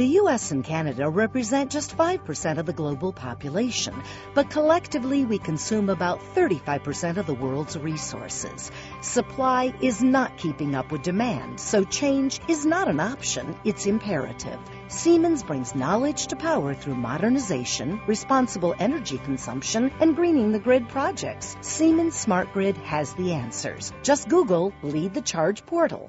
The 0.00 0.16
US 0.22 0.50
and 0.50 0.64
Canada 0.64 1.10
represent 1.10 1.70
just 1.70 1.94
5% 1.94 2.56
of 2.56 2.64
the 2.64 2.72
global 2.72 3.12
population, 3.12 4.02
but 4.32 4.48
collectively 4.48 5.26
we 5.26 5.36
consume 5.38 5.90
about 5.90 6.22
35% 6.34 7.18
of 7.18 7.26
the 7.26 7.34
world's 7.34 7.76
resources. 7.76 8.70
Supply 9.02 9.74
is 9.82 10.02
not 10.02 10.38
keeping 10.38 10.74
up 10.74 10.90
with 10.90 11.02
demand, 11.02 11.60
so 11.60 11.84
change 11.84 12.40
is 12.48 12.64
not 12.64 12.88
an 12.88 12.98
option, 12.98 13.54
it's 13.62 13.84
imperative. 13.84 14.58
Siemens 14.88 15.42
brings 15.42 15.74
knowledge 15.74 16.28
to 16.28 16.36
power 16.36 16.72
through 16.72 16.94
modernization, 16.94 18.00
responsible 18.06 18.74
energy 18.78 19.18
consumption, 19.18 19.92
and 20.00 20.16
greening 20.16 20.50
the 20.50 20.58
grid 20.58 20.88
projects. 20.88 21.58
Siemens 21.60 22.16
Smart 22.16 22.50
Grid 22.54 22.78
has 22.78 23.12
the 23.12 23.34
answers. 23.34 23.92
Just 24.02 24.30
Google 24.30 24.72
Lead 24.82 25.12
the 25.12 25.20
Charge 25.20 25.66
portal. 25.66 26.08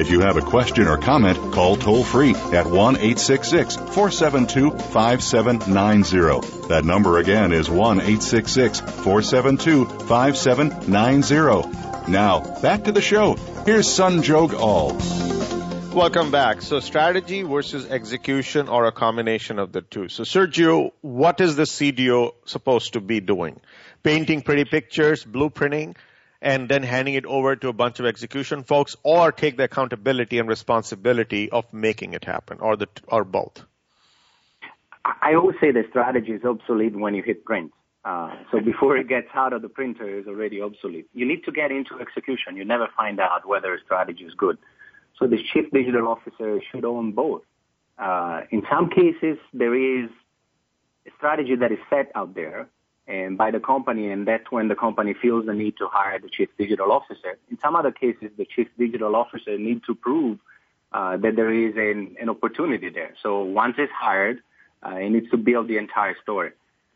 If 0.00 0.10
you 0.10 0.20
have 0.20 0.38
a 0.38 0.40
question 0.40 0.86
or 0.86 0.96
comment, 0.96 1.52
call 1.52 1.76
toll 1.76 2.04
free 2.04 2.30
at 2.30 2.64
1 2.64 2.96
866 2.96 3.76
472 3.76 4.70
5790. 4.70 6.68
That 6.68 6.86
number 6.86 7.18
again 7.18 7.52
is 7.52 7.68
1 7.68 7.98
866 7.98 8.80
472 8.80 9.84
5790. 10.06 12.10
Now, 12.10 12.40
back 12.62 12.84
to 12.84 12.92
the 12.92 13.02
show. 13.02 13.34
Here's 13.66 13.88
Sanjog 13.88 14.54
Aul. 14.54 14.96
Welcome 15.94 16.30
back. 16.30 16.62
So 16.62 16.80
strategy 16.80 17.42
versus 17.42 17.84
execution 17.84 18.68
or 18.68 18.86
a 18.86 18.92
combination 18.92 19.58
of 19.58 19.72
the 19.72 19.82
two. 19.82 20.08
So 20.08 20.22
Sergio, 20.22 20.92
what 21.02 21.42
is 21.42 21.56
the 21.56 21.64
CDO 21.64 22.32
supposed 22.46 22.94
to 22.94 23.02
be 23.02 23.20
doing? 23.20 23.60
Painting 24.02 24.40
pretty 24.40 24.64
pictures, 24.64 25.26
blueprinting, 25.26 25.94
and 26.42 26.68
then 26.68 26.82
handing 26.82 27.14
it 27.14 27.26
over 27.26 27.54
to 27.56 27.68
a 27.68 27.72
bunch 27.72 28.00
of 28.00 28.06
execution 28.06 28.62
folks 28.62 28.96
or 29.02 29.32
take 29.32 29.56
the 29.56 29.64
accountability 29.64 30.38
and 30.38 30.48
responsibility 30.48 31.50
of 31.50 31.70
making 31.72 32.14
it 32.14 32.24
happen 32.24 32.58
or 32.60 32.76
the 32.76 32.88
or 33.08 33.24
both. 33.24 33.62
I 35.04 35.34
always 35.34 35.56
say 35.60 35.70
the 35.70 35.84
strategy 35.90 36.32
is 36.32 36.44
obsolete 36.44 36.94
when 36.94 37.14
you 37.14 37.22
hit 37.22 37.44
print. 37.44 37.72
Uh, 38.04 38.34
so 38.50 38.60
before 38.60 38.96
it 38.96 39.08
gets 39.08 39.28
out 39.34 39.52
of 39.52 39.60
the 39.60 39.68
printer 39.68 40.18
is 40.18 40.26
already 40.26 40.60
obsolete. 40.62 41.06
You 41.12 41.26
need 41.26 41.44
to 41.44 41.52
get 41.52 41.70
into 41.70 41.98
execution. 42.00 42.56
You 42.56 42.64
never 42.64 42.88
find 42.96 43.20
out 43.20 43.46
whether 43.46 43.74
a 43.74 43.80
strategy 43.80 44.24
is 44.24 44.32
good. 44.34 44.56
So 45.18 45.26
the 45.26 45.38
chief 45.52 45.70
digital 45.70 46.08
officer 46.08 46.60
should 46.70 46.84
own 46.84 47.12
both. 47.12 47.42
Uh, 47.98 48.42
in 48.50 48.62
some 48.70 48.88
cases 48.88 49.36
there 49.52 49.74
is 49.74 50.08
a 51.06 51.10
strategy 51.18 51.56
that 51.56 51.72
is 51.72 51.78
set 51.90 52.10
out 52.14 52.34
there 52.34 52.68
and 53.10 53.36
by 53.36 53.50
the 53.50 53.58
company, 53.58 54.10
and 54.12 54.26
that's 54.26 54.50
when 54.50 54.68
the 54.68 54.76
company 54.76 55.14
feels 55.20 55.46
the 55.46 55.52
need 55.52 55.76
to 55.78 55.88
hire 55.88 56.18
the 56.20 56.28
chief 56.28 56.48
digital 56.56 56.92
officer. 56.92 57.38
In 57.50 57.58
some 57.58 57.74
other 57.74 57.90
cases, 57.90 58.30
the 58.38 58.44
chief 58.44 58.68
digital 58.78 59.16
officer 59.16 59.58
needs 59.58 59.84
to 59.86 59.94
prove 59.96 60.38
uh, 60.92 61.16
that 61.16 61.34
there 61.34 61.52
is 61.52 61.74
an, 61.76 62.16
an, 62.20 62.28
opportunity 62.28 62.88
there. 62.88 63.14
So 63.22 63.42
once 63.42 63.74
it's 63.78 63.92
hired, 63.92 64.38
uh, 64.86 64.94
it 64.94 65.10
needs 65.10 65.28
to 65.30 65.36
build 65.36 65.66
the 65.68 65.76
entire 65.76 66.16
story. 66.22 66.52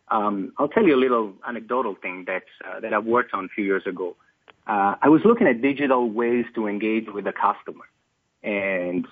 Um, 0.09 0.53
I'll 0.59 0.69
tell 0.69 0.85
you 0.85 0.95
a 0.95 1.03
little 1.07 1.33
anecdotal 1.47 1.97
thing 2.01 2.25
that 2.27 2.45
uh, 2.65 2.81
that 2.81 2.93
I've 2.95 3.07
worked 3.07 3.35
on 3.35 3.47
a 3.47 3.49
few 3.49 3.65
years 3.65 3.87
ago. 3.87 4.17
Uh, 4.67 4.95
I 5.03 5.09
was 5.09 5.23
looking 5.25 5.47
at 5.47 5.63
digital 5.63 6.09
ways 6.09 6.45
to 6.55 6.69
engage 6.69 7.09
with 7.09 7.25
the 7.25 7.33
customer, 7.33 7.87
and 8.43 9.07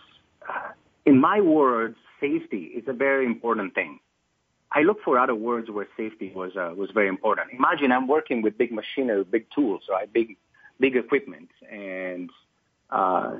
uh, 0.49 0.71
in 1.05 1.21
my 1.21 1.41
words, 1.41 1.97
safety 2.21 2.65
is 2.79 2.85
a 2.87 2.93
very 2.93 3.27
important 3.27 3.75
thing. 3.75 3.99
I 4.75 4.83
look 4.83 5.03
for 5.05 5.19
other 5.19 5.35
words 5.35 5.71
where 5.71 5.87
safety 5.97 6.33
was 6.35 6.57
uh, 6.57 6.73
was 6.77 6.91
very 6.93 7.09
important. 7.09 7.49
Imagine 7.53 7.93
I'm 7.93 8.09
working 8.09 8.43
with 8.43 8.57
big 8.57 8.73
machinery, 8.73 9.25
big 9.25 9.47
tools, 9.55 9.83
right? 9.91 10.11
Big 10.13 10.37
big 10.81 10.97
equipment, 10.97 11.51
and 11.71 12.31
uh, 12.91 13.37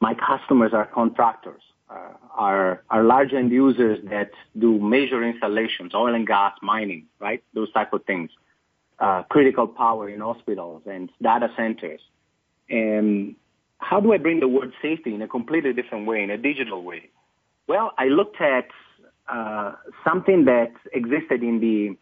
my 0.00 0.14
customers 0.14 0.72
are 0.72 0.86
contractors, 0.86 1.62
uh, 1.90 2.14
are 2.34 2.82
are 2.90 3.04
large 3.04 3.32
end 3.32 3.50
users 3.52 3.98
that 4.10 4.30
do 4.58 4.78
major 4.78 5.22
installations, 5.22 5.94
oil 5.94 6.14
and 6.14 6.26
gas, 6.26 6.52
mining, 6.62 7.06
right? 7.20 7.42
Those 7.54 7.72
type 7.72 7.92
of 7.92 8.04
things. 8.04 8.30
Uh, 8.98 9.22
critical 9.24 9.66
power 9.66 10.08
in 10.08 10.20
hospitals 10.20 10.82
and 10.86 11.10
data 11.20 11.50
centers. 11.56 12.00
And 12.70 13.34
how 13.78 14.00
do 14.00 14.12
I 14.12 14.18
bring 14.18 14.38
the 14.40 14.48
word 14.48 14.72
safety 14.80 15.14
in 15.14 15.20
a 15.20 15.28
completely 15.28 15.72
different 15.72 16.06
way, 16.06 16.22
in 16.22 16.30
a 16.30 16.38
digital 16.38 16.82
way? 16.82 17.10
Well, 17.66 17.92
I 17.98 18.06
looked 18.06 18.40
at 18.40 18.68
uh, 19.28 19.72
something 20.06 20.44
that 20.46 20.72
existed 20.92 21.42
in 21.42 21.60
the 21.60 21.96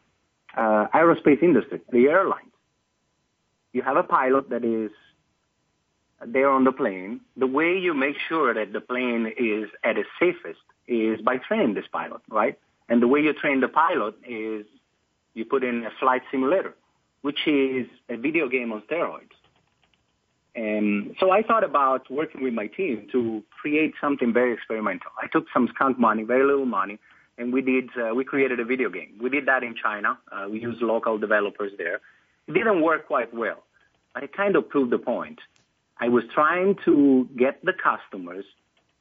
uh, 0.61 0.87
aerospace 0.95 1.43
industry, 1.43 1.81
the 1.91 2.07
airlines. 2.09 2.49
You 3.73 3.83
have 3.83 3.97
a 3.97 4.03
pilot 4.03 4.51
that 4.51 4.65
is 4.65 4.91
there 6.27 6.51
on 6.51 6.65
the 6.65 6.73
plane. 6.73 7.21
The 7.37 7.47
way 7.47 7.79
you 7.79 7.95
make 7.95 8.17
sure 8.29 8.53
that 8.55 8.73
the 8.73 8.81
plane 8.81 9.33
is 9.39 9.71
at 9.83 9.97
its 9.99 10.09
safest 10.21 10.61
is 10.87 11.21
by 11.23 11.39
training 11.39 11.75
this 11.75 11.87
pilot, 11.91 12.21
right? 12.29 12.59
And 12.89 13.03
the 13.03 13.09
way 13.09 13.21
you 13.21 13.33
train 13.33 13.61
the 13.61 13.69
pilot 13.69 14.15
is 14.29 14.67
you 15.35 15.45
put 15.45 15.65
in 15.65 15.87
a 15.87 15.91
flight 15.99 16.23
simulator. 16.31 16.75
which 17.23 17.47
is 17.47 17.87
a 18.09 18.17
video 18.17 18.49
game 18.49 18.73
on 18.73 18.83
steroids. 18.83 19.37
And 20.55 21.17
so 21.19 21.31
I 21.31 21.43
thought 21.43 21.65
about 21.65 22.11
working 22.11 22.43
with 22.43 22.53
my 22.53 22.67
team 22.67 23.09
to 23.13 23.43
create 23.61 23.95
something 24.01 24.33
very 24.33 24.53
experimental. 24.53 25.11
I 25.23 25.27
took 25.29 25.47
some 25.53 25.69
skunk 25.75 25.99
money, 25.99 26.25
very 26.25 26.45
little 26.45 26.67
money, 26.67 26.99
and 27.39 27.53
we 27.53 27.63
did 27.63 27.89
uh, 27.97 28.15
we 28.15 28.25
created 28.25 28.61
a 28.61 28.65
video 28.65 28.91
game. 28.91 29.19
We 29.21 29.31
did 29.31 29.47
that 29.47 29.63
in 29.63 29.75
China. 29.83 30.19
Uh, 30.31 30.49
we 30.51 30.61
used 30.61 30.83
local 30.83 31.19
developers 31.19 31.73
there. 31.79 32.01
It 32.47 32.53
didn't 32.53 32.83
work 32.83 33.07
quite 33.07 33.33
well, 33.33 33.63
but 34.13 34.23
it 34.25 34.37
kind 34.37 34.57
of 34.57 34.69
proved 34.69 34.93
the 34.93 34.99
point. 34.99 35.39
I 35.99 36.09
was 36.09 36.25
trying 36.35 36.77
to 36.85 37.29
get 37.37 37.65
the 37.65 37.73
customers 37.73 38.45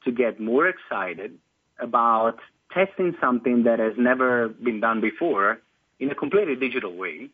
to 0.06 0.12
get 0.12 0.40
more 0.40 0.68
excited 0.68 1.38
about 1.80 2.38
testing 2.74 3.16
something 3.20 3.64
that 3.64 3.80
has 3.80 3.94
never 3.98 4.50
been 4.50 4.80
done 4.80 5.02
before 5.02 5.60
in 6.00 6.10
a 6.12 6.16
completely 6.16 6.56
digital 6.56 6.96
way. 6.96 7.30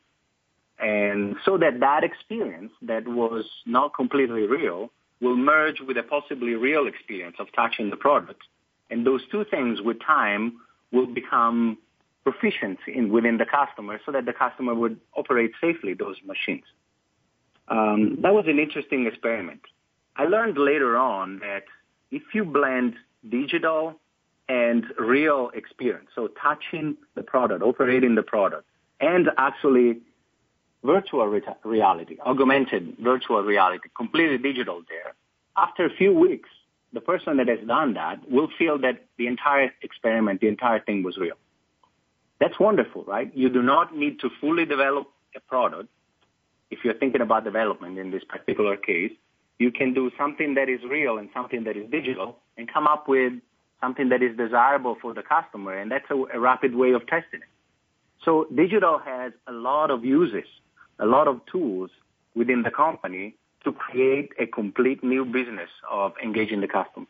And 0.79 1.35
so 1.43 1.57
that 1.57 1.79
that 1.79 2.03
experience 2.03 2.71
that 2.83 3.07
was 3.07 3.45
not 3.65 3.93
completely 3.95 4.43
real 4.43 4.91
will 5.21 5.35
merge 5.35 5.81
with 5.81 5.97
a 5.97 6.03
possibly 6.03 6.53
real 6.53 6.87
experience 6.87 7.37
of 7.39 7.47
touching 7.53 7.89
the 7.89 7.97
product. 7.97 8.43
And 8.89 9.05
those 9.05 9.21
two 9.31 9.43
things 9.43 9.81
with 9.81 9.99
time 9.99 10.59
will 10.91 11.07
become 11.07 11.77
proficient 12.23 12.79
in, 12.87 13.09
within 13.09 13.37
the 13.37 13.45
customer 13.45 13.99
so 14.05 14.11
that 14.11 14.25
the 14.25 14.33
customer 14.33 14.75
would 14.75 14.99
operate 15.15 15.51
safely 15.59 15.93
those 15.93 16.17
machines. 16.25 16.65
Um, 17.67 18.19
that 18.21 18.33
was 18.33 18.45
an 18.47 18.59
interesting 18.59 19.05
experiment. 19.07 19.61
I 20.15 20.25
learned 20.25 20.57
later 20.57 20.97
on 20.97 21.39
that 21.39 21.63
if 22.11 22.23
you 22.33 22.45
blend 22.45 22.95
digital 23.27 23.99
and 24.49 24.85
real 24.97 25.51
experience, 25.53 26.09
so 26.15 26.27
touching 26.41 26.97
the 27.15 27.23
product, 27.23 27.63
operating 27.63 28.15
the 28.15 28.23
product, 28.23 28.67
and 28.99 29.29
actually 29.37 29.99
virtual 30.83 31.27
re- 31.27 31.41
reality, 31.63 32.17
augmented 32.25 32.97
virtual 32.99 33.43
reality, 33.43 33.89
completely 33.95 34.37
digital 34.37 34.83
there, 34.89 35.13
after 35.55 35.85
a 35.85 35.89
few 35.89 36.13
weeks, 36.13 36.49
the 36.93 37.01
person 37.01 37.37
that 37.37 37.47
has 37.47 37.59
done 37.67 37.95
that 37.95 38.29
will 38.29 38.49
feel 38.57 38.77
that 38.79 39.05
the 39.17 39.27
entire 39.27 39.73
experiment, 39.81 40.39
the 40.39 40.47
entire 40.47 40.79
thing 40.79 41.03
was 41.03 41.17
real. 41.17 41.35
That's 42.39 42.59
wonderful, 42.59 43.03
right? 43.05 43.31
You 43.35 43.49
do 43.49 43.61
not 43.61 43.95
need 43.95 44.19
to 44.19 44.29
fully 44.39 44.65
develop 44.65 45.07
a 45.35 45.39
product. 45.39 45.89
If 46.69 46.79
you're 46.83 46.93
thinking 46.93 47.21
about 47.21 47.43
development 47.43 47.97
in 47.97 48.11
this 48.11 48.23
particular 48.23 48.77
case, 48.77 49.11
you 49.57 49.71
can 49.71 49.93
do 49.93 50.11
something 50.17 50.53
that 50.53 50.69
is 50.69 50.81
real 50.83 51.17
and 51.17 51.29
something 51.33 51.63
that 51.63 51.75
is 51.75 51.89
digital 51.89 52.37
and 52.57 52.71
come 52.71 52.85
up 52.85 53.07
with 53.07 53.33
something 53.81 54.09
that 54.09 54.21
is 54.21 54.37
desirable 54.37 54.97
for 55.01 55.13
the 55.13 55.23
customer. 55.23 55.73
And 55.73 55.91
that's 55.91 56.09
a, 56.09 56.15
a 56.15 56.39
rapid 56.39 56.75
way 56.75 56.91
of 56.91 57.07
testing 57.07 57.41
it. 57.41 57.49
So 58.23 58.47
digital 58.53 58.99
has 58.99 59.33
a 59.47 59.51
lot 59.51 59.89
of 59.89 60.03
uses, 60.05 60.47
a 60.99 61.05
lot 61.05 61.27
of 61.27 61.45
tools 61.45 61.89
within 62.35 62.63
the 62.63 62.71
company 62.71 63.35
to 63.63 63.71
create 63.71 64.31
a 64.39 64.45
complete 64.45 65.03
new 65.03 65.25
business 65.25 65.69
of 65.89 66.13
engaging 66.23 66.61
the 66.61 66.67
customer. 66.67 67.07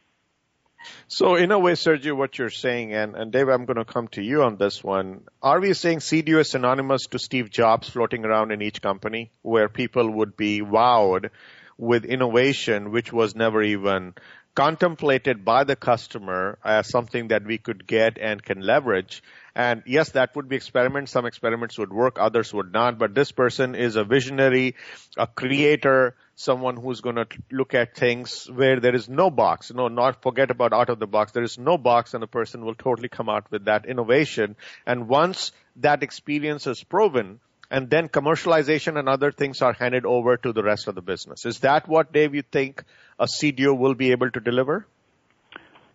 So 1.08 1.36
in 1.36 1.52
a 1.52 1.60
way, 1.60 1.74
Sergio, 1.74 2.16
what 2.16 2.38
you're 2.38 2.50
saying, 2.50 2.94
and, 2.94 3.16
and 3.16 3.32
Dave, 3.32 3.50
I'm 3.50 3.66
going 3.66 3.78
to 3.78 3.86
come 3.86 4.08
to 4.10 4.22
you 4.22 4.44
on 4.44 4.58
this 4.58 4.84
one. 4.84 5.22
Are 5.42 5.60
we 5.60 5.74
saying 5.74 6.00
CDO 6.00 6.40
is 6.40 6.52
synonymous 6.52 7.08
to 7.08 7.20
Steve 7.20 7.50
Jobs 7.50 7.90
floating 7.90 8.26
around 8.26 8.52
in 8.52 8.62
each 8.62 8.82
company 8.82 9.32
where 9.42 9.70
people 9.70 10.10
would 10.10 10.38
be 10.38 10.62
wowed 10.62 11.30
with 11.78 12.06
innovation, 12.06 12.92
which 12.92 13.12
was 13.12 13.36
never 13.36 13.62
even 13.62 14.14
contemplated 14.58 15.46
by 15.46 15.64
the 15.64 15.76
customer 15.76 16.58
as 16.66 16.90
something 16.90 17.28
that 17.28 17.46
we 17.46 17.60
could 17.60 17.86
get 17.86 18.18
and 18.18 18.42
can 18.42 18.60
leverage. 18.60 19.22
And 19.54 19.84
yes, 19.86 20.10
that 20.14 20.36
would 20.36 20.50
be 20.50 20.56
experiments. 20.56 21.12
Some 21.12 21.28
experiments 21.28 21.78
would 21.78 21.94
work, 21.94 22.18
others 22.20 22.52
would 22.56 22.74
not. 22.74 22.98
But 22.98 23.14
this 23.14 23.32
person 23.32 23.76
is 23.76 23.98
a 23.98 24.04
visionary, 24.04 24.74
a 25.16 25.28
creator, 25.28 26.16
someone 26.36 26.76
who's 26.76 27.02
going 27.02 27.18
to 27.18 27.28
look 27.52 27.76
at 27.76 27.96
things 27.96 28.50
where 28.52 28.80
there 28.80 28.96
is 28.96 29.08
no 29.08 29.30
box. 29.30 29.72
No, 29.72 29.90
not 29.90 30.24
forget 30.24 30.50
about 30.50 30.74
out 30.74 30.90
of 30.90 30.98
the 30.98 31.06
box. 31.06 31.34
There 31.34 31.44
is 31.44 31.60
no 31.60 31.78
box 31.78 32.16
and 32.16 32.24
the 32.24 32.28
person 32.28 32.66
will 32.66 32.74
totally 32.74 33.10
come 33.10 33.30
out 33.30 33.52
with 33.52 33.66
that 33.66 33.86
innovation. 33.86 34.56
And 34.88 35.08
once 35.08 35.52
that 35.76 36.02
experience 36.02 36.66
is 36.66 36.84
proven, 36.84 37.40
and 37.70 37.90
then 37.90 38.08
commercialization 38.10 38.98
and 38.98 39.10
other 39.10 39.32
things 39.32 39.62
are 39.62 39.74
handed 39.74 40.06
over 40.06 40.38
to 40.38 40.54
the 40.54 40.64
rest 40.64 40.88
of 40.88 40.96
the 40.96 41.02
business. 41.02 41.46
Is 41.46 41.60
that 41.60 41.88
what, 41.88 42.14
Dave, 42.14 42.34
you 42.34 42.42
think 42.42 42.84
a 43.20 43.26
CDO 43.26 43.78
will 43.78 43.96
be 43.96 44.12
able 44.12 44.32
to 44.32 44.40
deliver? 44.40 44.86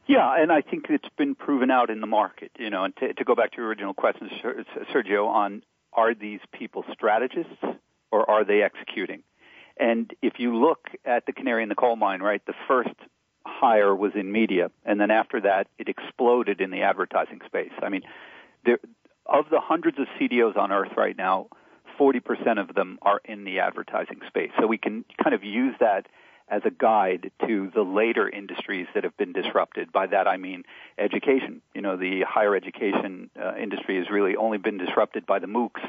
Yeah, 0.06 0.34
and 0.36 0.50
I 0.50 0.62
think 0.62 0.86
it's 0.90 1.08
been 1.16 1.34
proven 1.34 1.70
out 1.70 1.88
in 1.90 2.00
the 2.00 2.06
market. 2.06 2.50
You 2.58 2.70
know, 2.70 2.84
and 2.84 2.96
to, 2.96 3.14
to 3.14 3.24
go 3.24 3.34
back 3.34 3.52
to 3.52 3.58
your 3.58 3.68
original 3.68 3.94
question, 3.94 4.28
Sergio, 4.92 5.28
on 5.28 5.62
are 5.92 6.14
these 6.14 6.40
people 6.52 6.84
strategists 6.92 7.62
or 8.10 8.28
are 8.28 8.44
they 8.44 8.62
executing? 8.62 9.22
And 9.78 10.12
if 10.22 10.34
you 10.38 10.56
look 10.56 10.88
at 11.04 11.26
the 11.26 11.32
canary 11.32 11.62
in 11.62 11.68
the 11.68 11.74
coal 11.74 11.96
mine, 11.96 12.20
right, 12.20 12.44
the 12.46 12.54
first 12.68 12.94
hire 13.44 13.94
was 13.94 14.12
in 14.14 14.30
media, 14.30 14.70
and 14.84 15.00
then 15.00 15.10
after 15.10 15.40
that, 15.40 15.66
it 15.78 15.88
exploded 15.88 16.60
in 16.60 16.70
the 16.70 16.82
advertising 16.82 17.40
space. 17.46 17.72
I 17.82 17.88
mean, 17.88 18.02
there, 18.64 18.78
of 19.26 19.46
the 19.50 19.60
hundreds 19.60 19.98
of 19.98 20.06
CDOs 20.20 20.56
on 20.56 20.72
earth 20.72 20.92
right 20.96 21.16
now, 21.16 21.48
40% 21.98 22.60
of 22.60 22.74
them 22.74 22.98
are 23.02 23.20
in 23.24 23.44
the 23.44 23.60
advertising 23.60 24.20
space. 24.26 24.50
So 24.60 24.66
we 24.66 24.78
can 24.78 25.04
kind 25.22 25.34
of 25.34 25.44
use 25.44 25.74
that 25.80 26.06
as 26.48 26.62
a 26.64 26.70
guide 26.70 27.30
to 27.46 27.70
the 27.74 27.82
later 27.82 28.28
industries 28.28 28.86
that 28.94 29.04
have 29.04 29.16
been 29.16 29.32
disrupted. 29.32 29.92
By 29.92 30.06
that 30.08 30.26
I 30.28 30.36
mean 30.36 30.64
education. 30.98 31.62
You 31.74 31.82
know, 31.82 31.96
the 31.96 32.22
higher 32.28 32.54
education 32.54 33.30
uh, 33.40 33.54
industry 33.56 33.98
has 33.98 34.10
really 34.10 34.36
only 34.36 34.58
been 34.58 34.78
disrupted 34.78 35.26
by 35.26 35.38
the 35.38 35.46
MOOCs 35.46 35.82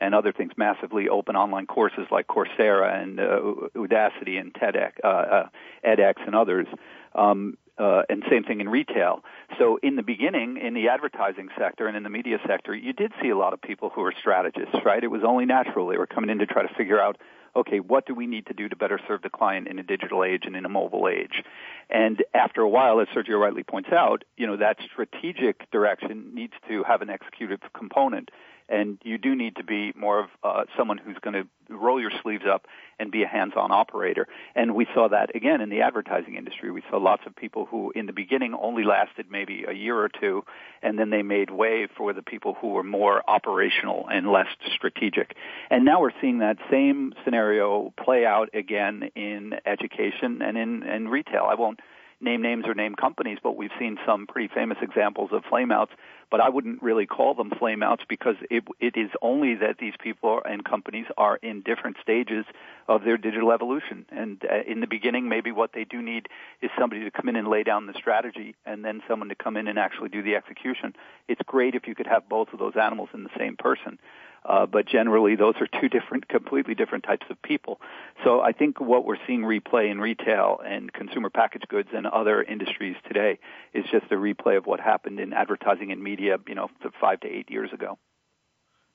and 0.00 0.14
other 0.14 0.32
things, 0.32 0.52
massively 0.56 1.08
open 1.08 1.36
online 1.36 1.66
courses 1.66 2.06
like 2.10 2.26
Coursera 2.26 3.02
and 3.02 3.20
uh, 3.20 3.40
Udacity 3.76 4.40
and 4.40 4.52
TEDx, 4.54 4.92
uh, 5.04 5.06
uh, 5.06 5.48
edX 5.86 6.14
and 6.26 6.34
others. 6.34 6.66
Um, 7.14 7.58
uh, 7.78 8.02
and 8.10 8.22
same 8.28 8.44
thing 8.44 8.60
in 8.60 8.68
retail. 8.68 9.24
So 9.58 9.78
in 9.82 9.96
the 9.96 10.02
beginning, 10.02 10.58
in 10.58 10.74
the 10.74 10.88
advertising 10.88 11.48
sector 11.58 11.86
and 11.86 11.96
in 11.96 12.02
the 12.02 12.10
media 12.10 12.38
sector, 12.46 12.74
you 12.74 12.92
did 12.92 13.12
see 13.22 13.30
a 13.30 13.36
lot 13.36 13.54
of 13.54 13.62
people 13.62 13.88
who 13.88 14.02
were 14.02 14.12
strategists, 14.18 14.74
right? 14.84 15.02
It 15.02 15.10
was 15.10 15.22
only 15.24 15.46
natural. 15.46 15.86
They 15.86 15.96
were 15.96 16.06
coming 16.06 16.28
in 16.28 16.38
to 16.38 16.46
try 16.46 16.60
to 16.60 16.74
figure 16.74 17.00
out, 17.00 17.16
okay, 17.56 17.80
what 17.80 18.06
do 18.06 18.14
we 18.14 18.26
need 18.26 18.46
to 18.46 18.54
do 18.54 18.68
to 18.68 18.76
better 18.76 19.00
serve 19.06 19.22
the 19.22 19.30
client 19.30 19.68
in 19.68 19.78
a 19.78 19.82
digital 19.82 20.24
age 20.24 20.42
and 20.44 20.56
in 20.56 20.64
a 20.64 20.68
mobile 20.68 21.08
age? 21.08 21.42
And 21.88 22.22
after 22.34 22.60
a 22.60 22.68
while, 22.68 23.00
as 23.00 23.08
Sergio 23.08 23.40
rightly 23.40 23.62
points 23.62 23.90
out, 23.92 24.24
you 24.36 24.46
know, 24.46 24.56
that 24.56 24.76
strategic 24.92 25.70
direction 25.70 26.34
needs 26.34 26.54
to 26.68 26.84
have 26.84 27.02
an 27.02 27.10
executive 27.10 27.60
component 27.74 28.30
and 28.70 28.98
you 29.02 29.18
do 29.18 29.34
need 29.34 29.56
to 29.56 29.64
be 29.64 29.92
more 29.96 30.20
of 30.20 30.30
uh, 30.42 30.64
someone 30.76 30.98
who's 30.98 31.18
going 31.20 31.34
to 31.34 31.46
roll 31.68 32.00
your 32.00 32.10
sleeves 32.22 32.44
up 32.48 32.66
and 32.98 33.10
be 33.10 33.22
a 33.22 33.26
hands-on 33.26 33.72
operator. 33.72 34.26
And 34.54 34.74
we 34.74 34.86
saw 34.94 35.08
that 35.08 35.34
again 35.34 35.60
in 35.60 35.68
the 35.68 35.80
advertising 35.80 36.36
industry. 36.36 36.70
We 36.70 36.82
saw 36.90 36.98
lots 36.98 37.22
of 37.26 37.34
people 37.34 37.66
who, 37.66 37.92
in 37.94 38.06
the 38.06 38.12
beginning, 38.12 38.54
only 38.54 38.84
lasted 38.84 39.26
maybe 39.30 39.64
a 39.68 39.72
year 39.72 39.98
or 39.98 40.08
two, 40.08 40.44
and 40.82 40.98
then 40.98 41.10
they 41.10 41.22
made 41.22 41.50
way 41.50 41.88
for 41.96 42.12
the 42.12 42.22
people 42.22 42.56
who 42.60 42.68
were 42.68 42.82
more 42.82 43.22
operational 43.28 44.06
and 44.10 44.30
less 44.30 44.48
strategic. 44.74 45.34
And 45.70 45.84
now 45.84 46.00
we're 46.00 46.12
seeing 46.20 46.38
that 46.38 46.58
same 46.70 47.12
scenario 47.24 47.92
play 48.02 48.24
out 48.24 48.50
again 48.54 49.10
in 49.14 49.54
education 49.66 50.42
and 50.42 50.56
in, 50.56 50.82
in 50.82 51.08
retail. 51.08 51.46
I 51.48 51.54
won't 51.54 51.80
name 52.20 52.42
names 52.42 52.64
or 52.66 52.74
name 52.74 52.94
companies, 52.94 53.38
but 53.42 53.56
we've 53.56 53.70
seen 53.78 53.98
some 54.06 54.26
pretty 54.26 54.52
famous 54.52 54.78
examples 54.82 55.30
of 55.32 55.42
flameouts. 55.44 55.90
But 56.30 56.40
I 56.40 56.48
wouldn't 56.48 56.80
really 56.80 57.06
call 57.06 57.34
them 57.34 57.50
flameouts 57.50 58.02
because 58.08 58.36
it, 58.50 58.62
it 58.78 58.96
is 58.96 59.10
only 59.20 59.56
that 59.56 59.78
these 59.78 59.94
people 59.98 60.40
and 60.44 60.64
companies 60.64 61.06
are 61.16 61.36
in 61.36 61.62
different 61.62 61.96
stages 62.00 62.44
of 62.88 63.02
their 63.02 63.16
digital 63.16 63.50
evolution. 63.50 64.06
And 64.10 64.40
uh, 64.44 64.62
in 64.64 64.80
the 64.80 64.86
beginning, 64.86 65.28
maybe 65.28 65.50
what 65.50 65.72
they 65.72 65.84
do 65.84 66.00
need 66.00 66.28
is 66.62 66.70
somebody 66.78 67.02
to 67.02 67.10
come 67.10 67.28
in 67.28 67.34
and 67.34 67.48
lay 67.48 67.64
down 67.64 67.86
the 67.86 67.94
strategy, 67.94 68.54
and 68.64 68.84
then 68.84 69.02
someone 69.08 69.28
to 69.30 69.34
come 69.34 69.56
in 69.56 69.66
and 69.66 69.78
actually 69.78 70.10
do 70.10 70.22
the 70.22 70.36
execution. 70.36 70.94
It's 71.26 71.42
great 71.46 71.74
if 71.74 71.88
you 71.88 71.96
could 71.96 72.06
have 72.06 72.28
both 72.28 72.52
of 72.52 72.58
those 72.60 72.74
animals 72.80 73.08
in 73.12 73.24
the 73.24 73.30
same 73.36 73.56
person. 73.56 73.98
Uh, 74.44 74.64
but 74.64 74.86
generally, 74.86 75.36
those 75.36 75.54
are 75.60 75.68
two 75.80 75.88
different, 75.88 76.28
completely 76.28 76.74
different 76.74 77.04
types 77.04 77.26
of 77.28 77.40
people. 77.42 77.80
So 78.24 78.40
I 78.40 78.52
think 78.52 78.80
what 78.80 79.04
we're 79.04 79.18
seeing 79.26 79.42
replay 79.42 79.90
in 79.90 80.00
retail 80.00 80.60
and 80.64 80.90
consumer 80.92 81.28
packaged 81.28 81.68
goods 81.68 81.90
and 81.92 82.06
other 82.06 82.42
industries 82.42 82.96
today 83.06 83.38
is 83.74 83.84
just 83.92 84.06
a 84.10 84.14
replay 84.14 84.56
of 84.56 84.66
what 84.66 84.80
happened 84.80 85.20
in 85.20 85.34
advertising 85.34 85.92
and 85.92 86.02
media, 86.02 86.38
you 86.48 86.54
know, 86.54 86.68
five 87.00 87.20
to 87.20 87.28
eight 87.28 87.50
years 87.50 87.70
ago. 87.72 87.98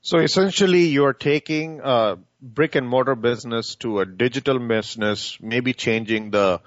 So 0.02 0.20
essentially, 0.20 0.86
you're 0.86 1.14
taking 1.14 1.82
a 1.84 2.18
brick 2.42 2.76
and 2.76 2.88
mortar 2.88 3.16
business 3.16 3.76
to 3.78 4.02
a 4.02 4.06
digital 4.06 4.60
business, 4.60 5.38
maybe 5.42 5.74
changing 5.74 6.30
the 6.30 6.62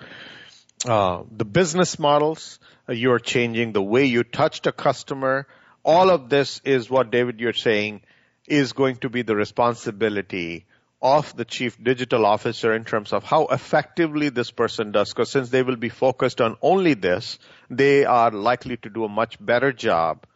uh, 0.84 1.22
the 1.30 1.44
business 1.44 1.98
models. 1.98 2.58
You're 2.88 3.18
changing 3.18 3.72
the 3.72 3.82
way 3.82 4.06
you 4.06 4.24
touch 4.24 4.62
the 4.62 4.72
customer. 4.72 5.46
All 5.84 6.10
of 6.10 6.28
this 6.28 6.60
is 6.64 6.90
what 6.90 7.10
David 7.10 7.38
you're 7.38 7.52
saying 7.52 8.02
is 8.48 8.72
going 8.72 8.96
to 8.96 9.08
be 9.08 9.22
the 9.22 9.36
responsibility 9.36 10.66
of 11.00 11.36
the 11.36 11.44
chief 11.44 11.82
digital 11.82 12.26
officer 12.26 12.74
in 12.74 12.84
terms 12.84 13.12
of 13.12 13.22
how 13.22 13.46
effectively 13.46 14.30
this 14.30 14.50
person 14.50 14.90
does. 14.90 15.12
Because 15.12 15.30
since 15.30 15.50
they 15.50 15.62
will 15.62 15.76
be 15.76 15.88
focused 15.88 16.40
on 16.40 16.56
only 16.60 16.94
this, 16.94 17.38
they 17.70 18.04
are 18.04 18.30
likely 18.30 18.76
to 18.78 18.90
do 18.90 19.04
a 19.04 19.08
much 19.08 19.44
better 19.44 19.72
job 19.72 20.26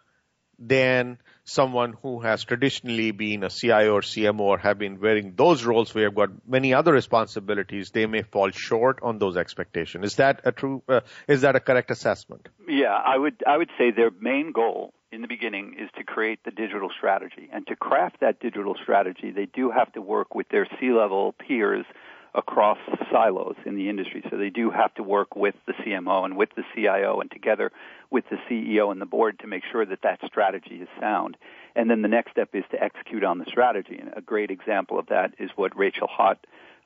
than 0.58 1.18
someone 1.44 1.94
who 2.02 2.20
has 2.20 2.44
traditionally 2.44 3.10
been 3.10 3.42
a 3.42 3.50
CIO 3.50 3.94
or 3.94 4.00
CMO 4.00 4.40
or 4.40 4.58
have 4.58 4.78
been 4.78 5.00
wearing 5.00 5.34
those 5.36 5.64
roles 5.64 5.94
where 5.94 6.04
you've 6.04 6.14
got 6.14 6.30
many 6.46 6.72
other 6.74 6.92
responsibilities, 6.92 7.90
they 7.90 8.06
may 8.06 8.22
fall 8.22 8.50
short 8.50 9.00
on 9.02 9.18
those 9.18 9.36
expectations. 9.36 10.04
Is 10.04 10.16
that 10.16 10.40
a 10.44 10.52
true, 10.52 10.82
uh, 10.88 11.00
is 11.26 11.40
that 11.42 11.56
a 11.56 11.60
correct 11.60 11.90
assessment? 11.90 12.48
Yeah, 12.68 12.94
I 12.94 13.18
would, 13.18 13.42
I 13.46 13.56
would 13.56 13.70
say 13.76 13.90
their 13.90 14.10
main 14.10 14.52
goal 14.52 14.94
in 15.10 15.20
the 15.20 15.28
beginning 15.28 15.76
is 15.78 15.90
to 15.98 16.04
create 16.04 16.40
the 16.44 16.50
digital 16.50 16.90
strategy. 16.96 17.48
And 17.52 17.66
to 17.66 17.76
craft 17.76 18.20
that 18.20 18.40
digital 18.40 18.74
strategy, 18.82 19.30
they 19.30 19.46
do 19.46 19.70
have 19.70 19.92
to 19.92 20.00
work 20.00 20.34
with 20.34 20.48
their 20.48 20.66
C-level 20.80 21.32
peers 21.32 21.84
across 22.34 22.78
silos 23.10 23.56
in 23.66 23.76
the 23.76 23.88
industry. 23.88 24.24
So 24.30 24.36
they 24.36 24.50
do 24.50 24.70
have 24.70 24.94
to 24.94 25.02
work 25.02 25.36
with 25.36 25.54
the 25.66 25.74
CMO 25.74 26.24
and 26.24 26.36
with 26.36 26.48
the 26.56 26.62
CIO 26.74 27.20
and 27.20 27.30
together 27.30 27.70
with 28.10 28.24
the 28.30 28.36
CEO 28.48 28.90
and 28.90 29.00
the 29.00 29.06
board 29.06 29.38
to 29.40 29.46
make 29.46 29.62
sure 29.70 29.84
that 29.84 30.00
that 30.02 30.20
strategy 30.26 30.76
is 30.76 30.88
sound. 31.00 31.36
And 31.74 31.90
then 31.90 32.02
the 32.02 32.08
next 32.08 32.32
step 32.32 32.50
is 32.54 32.64
to 32.70 32.82
execute 32.82 33.24
on 33.24 33.38
the 33.38 33.44
strategy. 33.46 33.98
And 33.98 34.12
a 34.16 34.20
great 34.20 34.50
example 34.50 34.98
of 34.98 35.06
that 35.06 35.34
is 35.38 35.50
what 35.56 35.76
Rachel 35.76 36.08
Haot, 36.08 36.36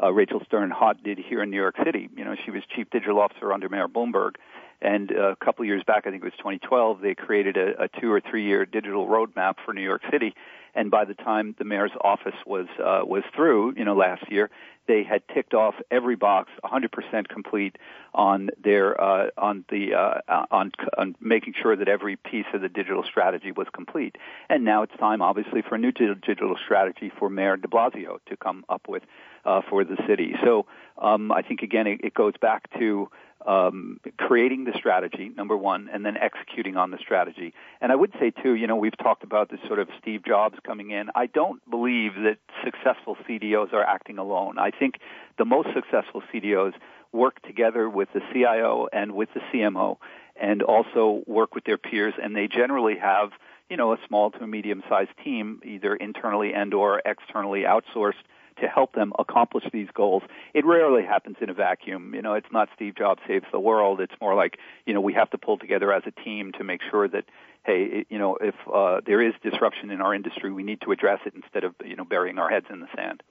uh, 0.02 0.12
Rachel 0.12 0.40
Sterne 0.46 0.70
Haot 0.70 1.02
did 1.02 1.18
here 1.18 1.42
in 1.42 1.50
New 1.50 1.56
York 1.56 1.76
City. 1.84 2.08
You 2.16 2.24
know, 2.24 2.34
she 2.44 2.50
was 2.50 2.62
chief 2.74 2.90
digital 2.90 3.20
officer 3.20 3.52
under 3.52 3.68
Mayor 3.68 3.88
Bloomberg. 3.88 4.36
And 4.80 5.10
a 5.10 5.36
couple 5.36 5.64
years 5.64 5.82
back, 5.86 6.06
I 6.06 6.10
think 6.10 6.22
it 6.22 6.24
was 6.24 6.34
2012, 6.38 7.00
they 7.00 7.14
created 7.14 7.56
a, 7.56 7.84
a 7.84 7.88
two 8.00 8.12
or 8.12 8.20
three 8.20 8.44
year 8.44 8.66
digital 8.66 9.06
roadmap 9.06 9.54
for 9.64 9.72
New 9.72 9.82
York 9.82 10.02
City. 10.10 10.34
And 10.74 10.90
by 10.90 11.06
the 11.06 11.14
time 11.14 11.54
the 11.58 11.64
mayor's 11.64 11.92
office 12.02 12.34
was 12.44 12.66
uh, 12.78 13.00
was 13.02 13.22
through, 13.34 13.74
you 13.78 13.84
know, 13.84 13.96
last 13.96 14.30
year, 14.30 14.50
they 14.86 15.02
had 15.02 15.22
ticked 15.32 15.54
off 15.54 15.74
every 15.90 16.16
box 16.16 16.50
100% 16.62 17.28
complete 17.28 17.76
on 18.14 18.50
their 18.62 19.00
uh, 19.00 19.30
on 19.38 19.64
the 19.70 19.94
uh, 19.94 20.46
on, 20.50 20.72
on 20.98 21.16
making 21.18 21.54
sure 21.60 21.76
that 21.76 21.88
every 21.88 22.16
piece 22.16 22.44
of 22.52 22.60
the 22.60 22.68
digital 22.68 23.02
strategy 23.04 23.52
was 23.52 23.66
complete. 23.72 24.16
And 24.50 24.64
now 24.64 24.82
it's 24.82 24.96
time, 24.98 25.22
obviously, 25.22 25.62
for 25.62 25.76
a 25.76 25.78
new 25.78 25.92
digital 25.92 26.56
strategy 26.62 27.10
for 27.18 27.30
Mayor 27.30 27.56
De 27.56 27.68
Blasio 27.68 28.18
to 28.26 28.36
come 28.36 28.64
up 28.68 28.82
with 28.86 29.02
uh, 29.46 29.62
for 29.68 29.82
the 29.82 29.96
city. 30.06 30.34
So 30.44 30.66
um, 30.98 31.32
I 31.32 31.42
think 31.42 31.62
again 31.62 31.86
it, 31.86 32.00
it 32.02 32.14
goes 32.14 32.34
back 32.40 32.68
to 32.78 33.08
um, 33.46 34.00
creating 34.18 34.64
the 34.64 34.72
strategy, 34.76 35.30
number 35.36 35.56
one, 35.56 35.88
and 35.92 36.04
then 36.04 36.16
executing 36.16 36.76
on 36.76 36.90
the 36.90 36.98
strategy. 36.98 37.54
And 37.80 37.92
I 37.92 37.94
would 37.94 38.12
say 38.18 38.30
too, 38.30 38.54
you 38.54 38.66
know, 38.66 38.76
we've 38.76 38.96
talked 38.98 39.22
about 39.22 39.50
this 39.50 39.60
sort 39.66 39.78
of 39.78 39.88
Steve 40.00 40.24
Jobs 40.24 40.58
coming 40.66 40.90
in. 40.90 41.10
I 41.14 41.26
don't 41.26 41.60
believe 41.70 42.14
that 42.16 42.38
successful 42.64 43.16
CDOs 43.28 43.72
are 43.72 43.84
acting 43.84 44.18
alone. 44.18 44.58
I 44.58 44.70
think 44.70 44.94
the 45.38 45.44
most 45.44 45.68
successful 45.74 46.22
CDOs 46.32 46.74
work 47.12 47.40
together 47.42 47.88
with 47.88 48.08
the 48.12 48.20
CIO 48.32 48.88
and 48.92 49.12
with 49.12 49.28
the 49.32 49.40
CMO 49.52 49.98
and 50.34 50.62
also 50.62 51.22
work 51.26 51.54
with 51.54 51.64
their 51.64 51.78
peers 51.78 52.14
and 52.22 52.34
they 52.34 52.48
generally 52.48 52.96
have, 52.98 53.30
you 53.70 53.76
know, 53.76 53.92
a 53.92 53.98
small 54.06 54.30
to 54.32 54.46
medium 54.46 54.82
sized 54.88 55.10
team 55.24 55.60
either 55.64 55.94
internally 55.94 56.52
and 56.52 56.74
or 56.74 57.00
externally 57.04 57.62
outsourced 57.62 58.14
to 58.60 58.66
help 58.66 58.92
them 58.94 59.12
accomplish 59.18 59.64
these 59.72 59.88
goals. 59.94 60.22
It 60.54 60.64
rarely 60.64 61.02
happens 61.02 61.36
in 61.40 61.50
a 61.50 61.54
vacuum. 61.54 62.14
You 62.14 62.22
know, 62.22 62.34
it's 62.34 62.50
not 62.52 62.68
Steve 62.74 62.94
Jobs 62.96 63.20
saves 63.26 63.46
the 63.52 63.60
world. 63.60 64.00
It's 64.00 64.14
more 64.20 64.34
like, 64.34 64.58
you 64.86 64.94
know, 64.94 65.00
we 65.00 65.12
have 65.14 65.30
to 65.30 65.38
pull 65.38 65.58
together 65.58 65.92
as 65.92 66.02
a 66.06 66.10
team 66.22 66.52
to 66.52 66.64
make 66.64 66.80
sure 66.90 67.08
that, 67.08 67.24
hey, 67.64 68.06
you 68.08 68.18
know, 68.18 68.36
if 68.40 68.54
uh, 68.72 69.00
there 69.04 69.20
is 69.20 69.34
disruption 69.42 69.90
in 69.90 70.00
our 70.00 70.14
industry, 70.14 70.52
we 70.52 70.62
need 70.62 70.80
to 70.82 70.92
address 70.92 71.20
it 71.26 71.34
instead 71.34 71.64
of, 71.64 71.74
you 71.84 71.96
know, 71.96 72.04
burying 72.04 72.38
our 72.38 72.48
heads 72.48 72.66
in 72.70 72.80
the 72.80 72.88
sand. 72.96 73.22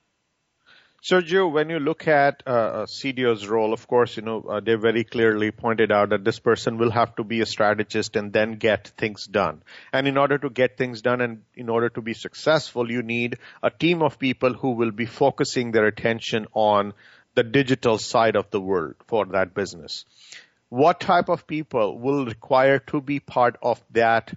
Sergio, 1.05 1.51
when 1.51 1.69
you 1.69 1.77
look 1.77 2.07
at 2.07 2.41
uh, 2.47 2.87
CDO's 2.87 3.47
role, 3.47 3.73
of 3.73 3.87
course, 3.87 4.17
you 4.17 4.23
know, 4.23 4.41
uh, 4.41 4.59
they 4.59 4.73
very 4.73 5.03
clearly 5.03 5.51
pointed 5.51 5.91
out 5.91 6.09
that 6.09 6.23
this 6.23 6.39
person 6.39 6.79
will 6.79 6.89
have 6.89 7.15
to 7.15 7.23
be 7.23 7.41
a 7.41 7.45
strategist 7.45 8.15
and 8.15 8.33
then 8.33 8.53
get 8.53 8.87
things 8.97 9.27
done. 9.27 9.61
And 9.93 10.07
in 10.07 10.17
order 10.17 10.39
to 10.39 10.49
get 10.49 10.79
things 10.79 11.03
done 11.03 11.21
and 11.21 11.43
in 11.53 11.69
order 11.69 11.89
to 11.89 12.01
be 12.01 12.15
successful, 12.15 12.89
you 12.89 13.03
need 13.03 13.37
a 13.61 13.69
team 13.69 14.01
of 14.01 14.17
people 14.17 14.55
who 14.55 14.71
will 14.71 14.89
be 14.89 15.05
focusing 15.05 15.71
their 15.71 15.85
attention 15.85 16.47
on 16.53 16.93
the 17.35 17.43
digital 17.43 17.99
side 17.99 18.35
of 18.35 18.49
the 18.49 18.59
world 18.59 18.95
for 19.05 19.27
that 19.27 19.53
business. 19.53 20.05
What 20.69 20.99
type 20.99 21.29
of 21.29 21.45
people 21.45 21.99
will 21.99 22.25
require 22.25 22.79
to 22.87 22.99
be 22.99 23.19
part 23.19 23.57
of 23.61 23.79
that 23.91 24.33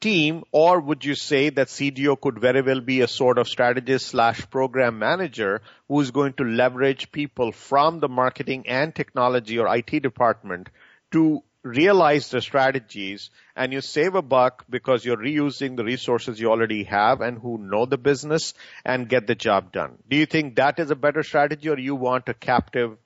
team, 0.00 0.44
or 0.52 0.80
would 0.80 1.04
you 1.04 1.14
say 1.14 1.50
that 1.50 1.68
CDO 1.68 2.20
could 2.20 2.38
very 2.38 2.62
well 2.62 2.80
be 2.80 3.00
a 3.00 3.08
sort 3.08 3.38
of 3.38 3.48
strategist 3.48 4.06
slash 4.06 4.48
program 4.50 4.98
manager 4.98 5.62
who's 5.88 6.10
going 6.10 6.34
to 6.34 6.44
leverage 6.44 7.10
people 7.12 7.52
from 7.52 8.00
the 8.00 8.08
marketing 8.08 8.66
and 8.66 8.94
technology 8.94 9.58
or 9.58 9.74
IT 9.74 10.02
department 10.02 10.68
to 11.12 11.42
realize 11.62 12.30
the 12.30 12.40
strategies 12.40 13.30
and 13.56 13.72
you 13.72 13.80
save 13.80 14.14
a 14.14 14.22
buck 14.22 14.64
because 14.70 15.04
you're 15.04 15.16
reusing 15.16 15.76
the 15.76 15.84
resources 15.84 16.38
you 16.38 16.48
already 16.48 16.84
have 16.84 17.20
and 17.20 17.38
who 17.38 17.58
know 17.58 17.86
the 17.86 17.98
business 17.98 18.54
and 18.84 19.08
get 19.08 19.26
the 19.26 19.34
job 19.34 19.72
done. 19.72 19.98
Do 20.08 20.16
you 20.16 20.26
think 20.26 20.56
that 20.56 20.78
is 20.78 20.90
a 20.90 20.96
better 20.96 21.24
strategy 21.24 21.68
or 21.68 21.78
you 21.78 21.96
want 21.96 22.28
a 22.28 22.34
captive 22.34 22.96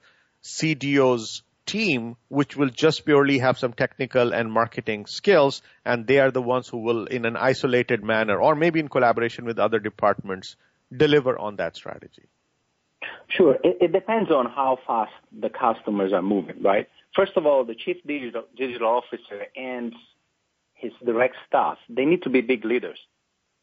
CDO's 0.43 1.43
team 1.71 2.17
which 2.29 2.57
will 2.57 2.71
just 2.71 3.05
purely 3.05 3.39
have 3.39 3.59
some 3.59 3.73
technical 3.73 4.35
and 4.35 4.51
marketing 4.51 5.07
skills 5.07 5.63
and 5.85 6.07
they 6.07 6.19
are 6.19 6.31
the 6.31 6.43
ones 6.43 6.69
who 6.69 6.79
will 6.79 7.07
in 7.07 7.25
an 7.25 7.37
isolated 7.37 8.03
manner 8.03 8.41
or 8.41 8.55
maybe 8.55 8.81
in 8.81 8.89
collaboration 8.89 9.45
with 9.45 9.59
other 9.59 9.79
departments 9.79 10.57
deliver 10.95 11.39
on 11.39 11.57
that 11.57 11.77
strategy? 11.77 12.27
Sure. 13.29 13.57
It, 13.63 13.79
it 13.81 13.93
depends 13.93 14.31
on 14.31 14.47
how 14.47 14.79
fast 14.87 15.13
the 15.33 15.49
customers 15.49 16.13
are 16.13 16.23
moving, 16.23 16.63
right? 16.63 16.89
First 17.15 17.33
of 17.37 17.47
all, 17.47 17.65
the 17.65 17.75
chief 17.75 17.97
digital, 18.07 18.45
digital 18.57 18.89
officer 18.89 19.47
and 19.57 19.95
his 20.75 20.93
direct 21.05 21.37
staff, 21.47 21.79
they 21.89 22.05
need 22.05 22.23
to 22.23 22.31
be 22.31 22.41
big 22.41 22.65
leaders. 22.65 22.99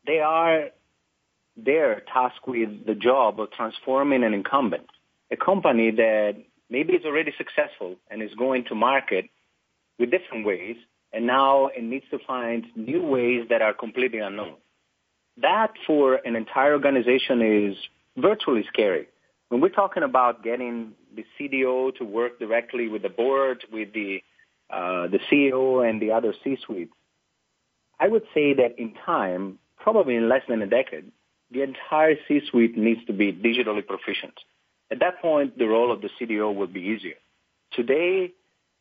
They 0.06 0.20
are 0.20 0.70
there 1.58 2.04
tasked 2.14 2.48
with 2.48 2.86
the 2.86 2.96
job 2.96 3.40
of 3.40 3.52
transforming 3.52 4.24
an 4.24 4.34
incumbent, 4.34 4.88
a 5.32 5.36
company 5.36 5.92
that 5.92 6.36
maybe 6.70 6.94
it's 6.94 7.06
already 7.06 7.34
successful 7.38 7.96
and 8.10 8.22
is 8.22 8.34
going 8.36 8.66
to 8.66 8.76
market 8.76 9.30
with 10.00 10.12
different 10.12 10.46
ways, 10.46 10.76
and 11.14 11.26
now 11.26 11.68
it 11.68 11.84
needs 11.84 12.06
to 12.12 12.20
find 12.26 12.66
new 12.76 13.02
ways 13.04 13.48
that 13.50 13.62
are 13.62 13.74
completely 13.74 14.20
unknown. 14.20 14.56
That 15.42 15.74
for 15.86 16.16
an 16.16 16.36
entire 16.36 16.74
organization 16.74 17.42
is 17.42 17.78
virtually 18.16 18.66
scary. 18.68 19.08
When 19.50 19.62
we're 19.62 19.70
talking 19.70 20.04
about 20.04 20.44
getting 20.44 20.94
the 21.16 21.26
CDO 21.40 21.96
to 21.98 22.04
work 22.04 22.40
directly 22.40 22.88
with 22.90 23.02
the 23.02 23.10
board, 23.10 23.64
with 23.72 23.94
the 23.94 24.22
uh, 24.70 25.08
the 25.08 25.20
CEO 25.32 25.90
and 25.90 26.02
the 26.02 26.12
other 26.12 26.34
C-suite, 26.44 26.90
I 28.02 28.10
would 28.10 28.24
say 28.34 28.54
that 28.56 28.78
in 28.78 28.94
time, 29.06 29.60
probably 29.78 30.16
in 30.16 30.28
less 30.28 30.42
than 30.50 30.62
a 30.62 30.68
decade, 30.68 31.10
the 31.52 31.62
entire 31.62 32.16
C-suite 32.28 32.78
needs 32.78 33.06
to 33.06 33.14
be 33.14 33.32
digitally 33.32 33.86
proficient. 33.86 34.34
At 34.92 35.00
that 35.00 35.22
point, 35.22 35.58
the 35.58 35.68
role 35.68 35.92
of 35.92 36.02
the 36.02 36.10
CDO 36.20 36.56
will 36.56 36.68
be 36.68 36.82
easier. 36.82 37.16
Today, 37.74 38.32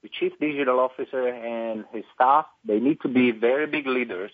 the 0.02 0.08
chief 0.08 0.32
digital 0.40 0.78
officer 0.78 1.26
and 1.28 1.84
his 1.92 2.04
staff, 2.14 2.46
they 2.64 2.78
need 2.78 3.00
to 3.00 3.08
be 3.08 3.32
very 3.32 3.66
big 3.66 3.86
leaders, 3.86 4.30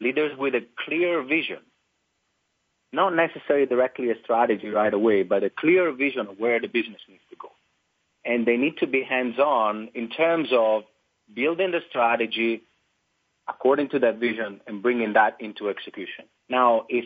leaders 0.00 0.36
with 0.36 0.54
a 0.54 0.66
clear 0.84 1.22
vision. 1.22 1.60
Not 2.92 3.14
necessarily 3.14 3.66
directly 3.66 4.10
a 4.10 4.20
strategy 4.22 4.68
right 4.68 4.92
away, 4.92 5.22
but 5.22 5.44
a 5.44 5.50
clear 5.50 5.92
vision 5.92 6.26
of 6.26 6.38
where 6.38 6.60
the 6.60 6.66
business 6.66 7.00
needs 7.08 7.22
to 7.30 7.36
go. 7.36 7.50
And 8.24 8.46
they 8.46 8.56
need 8.56 8.78
to 8.78 8.86
be 8.86 9.02
hands-on 9.02 9.90
in 9.94 10.10
terms 10.10 10.48
of 10.52 10.82
building 11.34 11.70
the 11.70 11.80
strategy 11.88 12.62
according 13.48 13.88
to 13.90 13.98
that 14.00 14.18
vision 14.18 14.60
and 14.66 14.82
bringing 14.82 15.14
that 15.14 15.36
into 15.40 15.68
execution. 15.68 16.26
Now, 16.48 16.84
if 16.88 17.04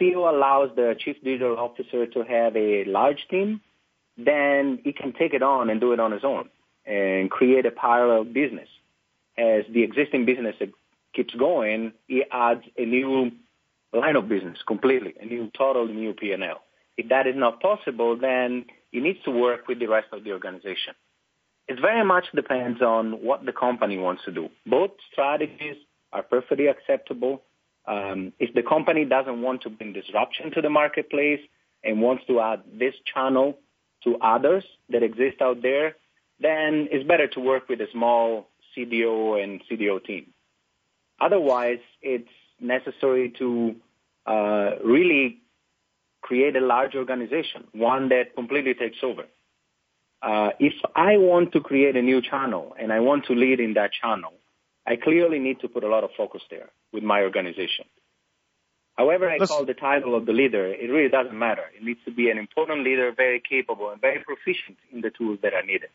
CEO 0.00 0.32
allows 0.32 0.70
the 0.76 0.94
chief 0.98 1.16
digital 1.22 1.58
officer 1.58 2.06
to 2.06 2.22
have 2.22 2.56
a 2.56 2.84
large 2.84 3.26
team, 3.30 3.60
then 4.16 4.78
he 4.84 4.92
can 4.92 5.12
take 5.12 5.32
it 5.32 5.42
on 5.42 5.70
and 5.70 5.80
do 5.80 5.92
it 5.92 6.00
on 6.00 6.12
his 6.12 6.24
own 6.24 6.48
and 6.84 7.30
create 7.30 7.66
a 7.66 7.70
parallel 7.70 8.24
business. 8.24 8.68
As 9.38 9.64
the 9.72 9.82
existing 9.82 10.26
business 10.26 10.56
keeps 11.14 11.34
going, 11.34 11.92
he 12.08 12.24
adds 12.30 12.62
a 12.76 12.84
new 12.84 13.30
line 13.92 14.16
of 14.16 14.28
business 14.28 14.58
completely, 14.66 15.14
a 15.20 15.24
new 15.24 15.50
total 15.56 15.86
new 15.86 16.12
P&L. 16.12 16.60
If 16.96 17.08
that 17.08 17.26
is 17.26 17.34
not 17.36 17.60
possible, 17.60 18.16
then 18.16 18.66
he 18.92 19.00
needs 19.00 19.18
to 19.24 19.30
work 19.30 19.66
with 19.68 19.78
the 19.78 19.86
rest 19.86 20.08
of 20.12 20.24
the 20.24 20.32
organization. 20.32 20.94
It 21.68 21.80
very 21.80 22.04
much 22.04 22.26
depends 22.34 22.82
on 22.82 23.22
what 23.22 23.46
the 23.46 23.52
company 23.52 23.96
wants 23.96 24.24
to 24.24 24.32
do. 24.32 24.48
Both 24.66 24.90
strategies 25.12 25.76
are 26.12 26.22
perfectly 26.22 26.66
acceptable. 26.66 27.42
Um, 27.86 28.32
if 28.38 28.54
the 28.54 28.62
company 28.62 29.04
doesn't 29.04 29.40
want 29.42 29.62
to 29.62 29.70
bring 29.70 29.92
disruption 29.92 30.50
to 30.52 30.60
the 30.60 30.70
marketplace 30.70 31.40
and 31.82 32.00
wants 32.00 32.24
to 32.26 32.40
add 32.40 32.62
this 32.72 32.94
channel 33.12 33.58
to 34.04 34.16
others 34.18 34.64
that 34.90 35.02
exist 35.02 35.40
out 35.40 35.62
there, 35.62 35.96
then 36.38 36.88
it's 36.90 37.06
better 37.06 37.26
to 37.28 37.40
work 37.40 37.68
with 37.68 37.80
a 37.80 37.88
small 37.92 38.48
CDO 38.76 39.42
and 39.42 39.62
CDO 39.70 40.04
team. 40.04 40.26
Otherwise, 41.20 41.80
it's 42.00 42.28
necessary 42.60 43.30
to 43.38 43.76
uh, 44.26 44.70
really 44.84 45.38
create 46.22 46.56
a 46.56 46.60
large 46.60 46.94
organization, 46.94 47.66
one 47.72 48.08
that 48.10 48.34
completely 48.34 48.74
takes 48.74 48.98
over. 49.02 49.24
Uh, 50.22 50.50
if 50.58 50.74
I 50.94 51.16
want 51.16 51.52
to 51.52 51.60
create 51.60 51.96
a 51.96 52.02
new 52.02 52.20
channel 52.20 52.74
and 52.78 52.92
I 52.92 53.00
want 53.00 53.24
to 53.26 53.34
lead 53.34 53.58
in 53.58 53.74
that 53.74 53.90
channel, 53.92 54.32
I 54.86 54.96
clearly 54.96 55.38
need 55.38 55.60
to 55.60 55.68
put 55.68 55.84
a 55.84 55.88
lot 55.88 56.04
of 56.04 56.10
focus 56.16 56.42
there 56.50 56.70
with 56.92 57.02
my 57.02 57.22
organization. 57.22 57.84
However, 58.96 59.30
I 59.30 59.36
Let's... 59.38 59.50
call 59.50 59.64
the 59.64 59.74
title 59.74 60.14
of 60.14 60.26
the 60.26 60.32
leader, 60.32 60.66
it 60.66 60.90
really 60.90 61.08
doesn't 61.08 61.38
matter. 61.38 61.64
It 61.76 61.82
needs 61.82 62.00
to 62.04 62.10
be 62.10 62.30
an 62.30 62.38
important 62.38 62.84
leader, 62.84 63.12
very 63.16 63.40
capable 63.40 63.90
and 63.90 64.00
very 64.00 64.20
proficient 64.20 64.78
in 64.92 65.00
the 65.00 65.10
tools 65.10 65.38
that 65.42 65.54
are 65.54 65.62
needed. 65.62 65.90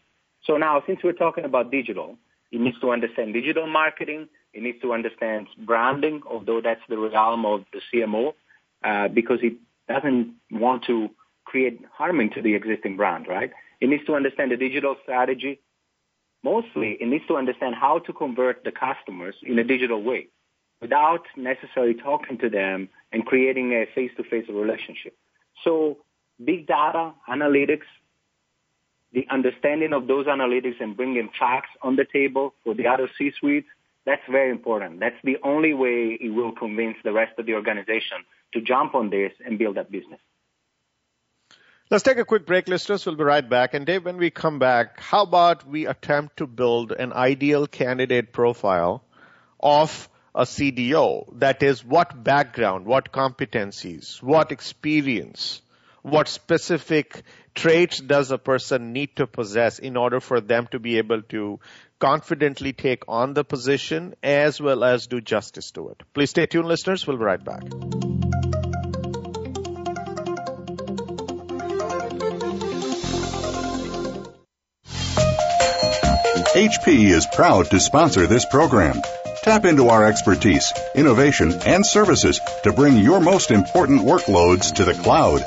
So 0.46 0.58
now, 0.58 0.82
since 0.88 1.00
we're 1.04 1.14
talking 1.14 1.46
about 1.46 1.72
digital, 1.72 2.18
it 2.52 2.62
needs 2.62 2.80
to 2.80 2.92
understand 2.92 3.34
digital 3.34 3.68
marketing. 3.68 4.30
It 4.54 4.64
needs 4.64 4.82
to 4.82 4.94
understand 4.94 5.48
branding, 5.66 6.22
although 6.30 6.62
that's 6.62 6.82
the 6.88 6.98
realm 6.98 7.46
of 7.46 7.66
the 7.74 7.82
CMO, 7.94 8.34
uh, 8.84 9.08
because 9.10 9.40
it 9.42 9.54
doesn't 9.88 10.34
want 10.52 10.86
to 10.86 11.10
create 11.44 11.82
harming 11.92 12.32
to 12.32 12.42
the 12.42 12.56
existing 12.56 12.98
brand, 12.98 13.28
right? 13.28 13.52
It 13.82 13.90
needs 13.90 14.06
to 14.06 14.16
understand 14.16 14.52
the 14.52 14.58
digital 14.58 14.96
strategy. 15.04 15.60
Mostly, 16.46 16.96
it 17.02 17.08
needs 17.08 17.26
to 17.28 17.38
understand 17.38 17.74
how 17.74 17.98
to 18.06 18.14
convert 18.14 18.64
the 18.64 18.72
customers 18.72 19.34
in 19.42 19.58
a 19.58 19.64
digital 19.64 20.04
way 20.04 20.28
without 20.80 21.24
necessarily 21.36 21.96
talking 21.96 22.38
to 22.38 22.50
them 22.52 22.88
and 23.12 23.26
creating 23.26 23.72
a 23.74 23.88
face-to-face 23.96 24.48
relationship. 24.48 25.18
So 25.64 25.98
big 26.50 26.68
data, 26.68 27.14
analytics, 27.28 27.90
the 29.12 29.26
understanding 29.32 29.92
of 29.92 30.06
those 30.06 30.28
analytics 30.28 30.80
and 30.80 30.96
bringing 30.96 31.30
facts 31.40 31.72
on 31.82 31.96
the 31.96 32.06
table 32.06 32.54
for 32.64 32.76
the 32.76 32.86
other 32.86 33.10
C-suites, 33.18 33.68
that's 34.06 34.22
very 34.30 34.52
important. 34.52 35.00
That's 35.00 35.22
the 35.24 35.38
only 35.44 35.74
way 35.74 36.16
it 36.22 36.30
will 36.30 36.52
convince 36.52 36.98
the 37.04 37.12
rest 37.12 37.40
of 37.40 37.48
the 37.48 37.56
organization 37.56 38.20
to 38.54 38.62
jump 38.62 38.94
on 38.94 39.10
this 39.10 39.32
and 39.44 39.58
build 39.58 39.78
that 39.78 39.90
business. 39.90 40.20
Let's 41.92 42.04
take 42.04 42.18
a 42.18 42.26
quick 42.26 42.46
break, 42.46 42.68
listeners. 42.68 43.06
We'll 43.06 43.16
be 43.16 43.24
right 43.24 43.48
back. 43.48 43.74
And 43.74 43.86
Dave, 43.86 44.06
when 44.06 44.18
we 44.18 44.32
come 44.32 44.58
back, 44.58 45.00
how 45.00 45.22
about 45.24 45.68
we 45.68 45.86
attempt 45.86 46.38
to 46.38 46.48
build 46.48 46.92
an 46.92 47.14
ideal 47.14 47.68
candidate 47.68 48.34
profile 48.34 49.04
of 49.60 50.10
a 50.36 50.44
CDO. 50.44 51.40
That 51.40 51.64
is, 51.64 51.84
what 51.84 52.24
background, 52.24 52.86
what 52.86 53.12
competencies, 53.12 54.22
what 54.22 54.52
experience, 54.52 55.62
what 56.02 56.28
specific 56.28 57.24
traits 57.56 58.00
does 58.00 58.32
a 58.32 58.38
person 58.38 58.92
need 58.92 59.16
to 59.16 59.26
possess 59.26 59.80
in 59.80 59.96
order 59.96 60.20
for 60.20 60.42
them 60.42 60.68
to 60.72 60.80
be 60.80 60.98
able 60.98 61.22
to 61.30 61.60
confidently 62.00 62.74
take 62.74 63.04
on 63.08 63.34
the 63.34 63.46
position 63.46 64.14
as 64.22 64.60
well 64.60 64.84
as 64.84 65.08
do 65.08 65.22
justice 65.22 65.72
to 65.72 65.90
it. 65.90 66.04
Please 66.14 66.30
stay 66.30 66.46
tuned, 66.46 66.68
listeners. 66.68 67.08
We'll 67.08 67.18
be 67.18 67.24
right 67.24 67.44
back. 67.44 68.15
HP 76.56 77.12
is 77.12 77.28
proud 77.34 77.70
to 77.72 77.82
sponsor 77.82 78.28
this 78.28 78.46
program. 78.46 79.02
Tap 79.44 79.66
into 79.66 79.90
our 79.90 80.06
expertise, 80.06 80.72
innovation, 80.96 81.52
and 81.52 81.86
services 81.86 82.40
to 82.64 82.72
bring 82.72 82.96
your 82.96 83.20
most 83.20 83.52
important 83.52 84.04
workloads 84.04 84.74
to 84.76 84.86
the 84.86 84.94
cloud. 84.94 85.44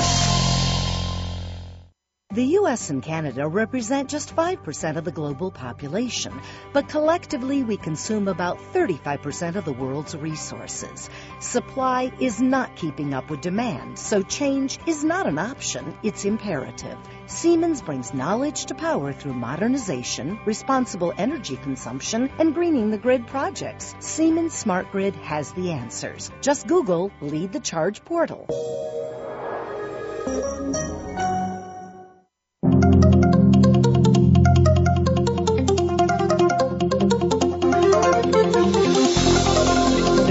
The 2.30 2.58
US 2.60 2.90
and 2.90 3.02
Canada 3.02 3.48
represent 3.48 4.10
just 4.10 4.36
5% 4.36 4.98
of 4.98 5.04
the 5.06 5.10
global 5.10 5.50
population, 5.50 6.38
but 6.74 6.90
collectively 6.90 7.62
we 7.62 7.78
consume 7.78 8.28
about 8.28 8.58
35% 8.74 9.56
of 9.56 9.64
the 9.64 9.72
world's 9.72 10.14
resources. 10.14 11.08
Supply 11.40 12.12
is 12.20 12.38
not 12.42 12.76
keeping 12.76 13.14
up 13.14 13.30
with 13.30 13.40
demand, 13.40 13.98
so 13.98 14.20
change 14.20 14.78
is 14.86 15.04
not 15.04 15.26
an 15.26 15.38
option, 15.38 15.96
it's 16.02 16.26
imperative. 16.26 16.98
Siemens 17.28 17.82
brings 17.82 18.14
knowledge 18.14 18.64
to 18.66 18.74
power 18.74 19.12
through 19.12 19.34
modernization, 19.34 20.38
responsible 20.46 21.12
energy 21.18 21.56
consumption, 21.58 22.30
and 22.38 22.54
greening 22.54 22.90
the 22.90 22.96
grid 22.96 23.26
projects. 23.26 23.94
Siemens 24.00 24.54
Smart 24.54 24.90
Grid 24.90 25.14
has 25.16 25.52
the 25.52 25.72
answers. 25.72 26.30
Just 26.40 26.66
Google 26.66 27.12
Lead 27.20 27.52
the 27.52 27.60
Charge 27.60 28.02
portal. 28.02 28.46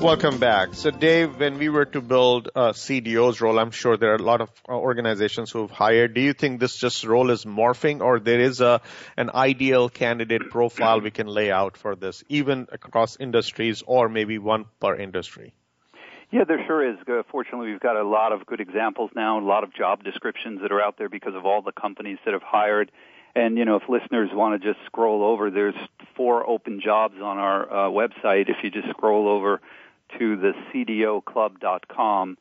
Welcome 0.00 0.38
back. 0.38 0.72
So, 0.72 0.90
Dave, 0.90 1.38
when 1.38 1.58
we 1.58 1.68
were 1.68 1.84
to 1.84 2.00
build 2.00 2.48
a 2.54 2.70
CDO's 2.70 3.42
role, 3.42 3.58
I'm 3.58 3.70
sure 3.70 3.98
there 3.98 4.12
are 4.12 4.16
a 4.16 4.22
lot 4.22 4.40
of 4.40 4.50
uh, 4.66 4.72
organizations 4.72 5.50
who've 5.50 5.70
hired. 5.70 6.14
Do 6.14 6.22
you 6.22 6.32
think 6.32 6.58
this 6.58 6.78
just 6.78 7.04
role 7.04 7.28
is 7.28 7.44
morphing, 7.44 8.00
or 8.00 8.18
there 8.18 8.40
is 8.40 8.62
a 8.62 8.80
an 9.18 9.28
ideal 9.34 9.90
candidate 9.90 10.48
profile 10.48 11.02
we 11.02 11.10
can 11.10 11.26
lay 11.26 11.50
out 11.52 11.76
for 11.76 11.96
this, 11.96 12.24
even 12.30 12.66
across 12.72 13.18
industries, 13.20 13.82
or 13.86 14.08
maybe 14.08 14.38
one 14.38 14.64
per 14.80 14.96
industry? 14.96 15.52
Yeah, 16.30 16.44
there 16.44 16.64
sure 16.66 16.82
is. 16.82 16.96
Uh, 17.06 17.22
fortunately, 17.30 17.70
we've 17.70 17.80
got 17.80 17.96
a 17.96 18.08
lot 18.08 18.32
of 18.32 18.46
good 18.46 18.60
examples 18.60 19.10
now, 19.14 19.38
a 19.38 19.44
lot 19.44 19.64
of 19.64 19.74
job 19.74 20.02
descriptions 20.02 20.62
that 20.62 20.72
are 20.72 20.80
out 20.80 20.96
there 20.96 21.10
because 21.10 21.34
of 21.34 21.44
all 21.44 21.60
the 21.60 21.72
companies 21.72 22.16
that 22.24 22.32
have 22.32 22.42
hired. 22.42 22.90
And 23.34 23.58
you 23.58 23.66
know, 23.66 23.76
if 23.76 23.82
listeners 23.86 24.30
want 24.32 24.60
to 24.60 24.72
just 24.72 24.82
scroll 24.86 25.22
over, 25.22 25.50
there's 25.50 25.74
four 26.16 26.48
open 26.48 26.80
jobs 26.80 27.16
on 27.16 27.36
our 27.36 27.70
uh, 27.70 27.90
website. 27.90 28.48
If 28.48 28.64
you 28.64 28.70
just 28.70 28.88
scroll 28.88 29.28
over 29.28 29.60
to 30.18 30.36
the 30.36 30.52
cdoclub.com 30.72 32.38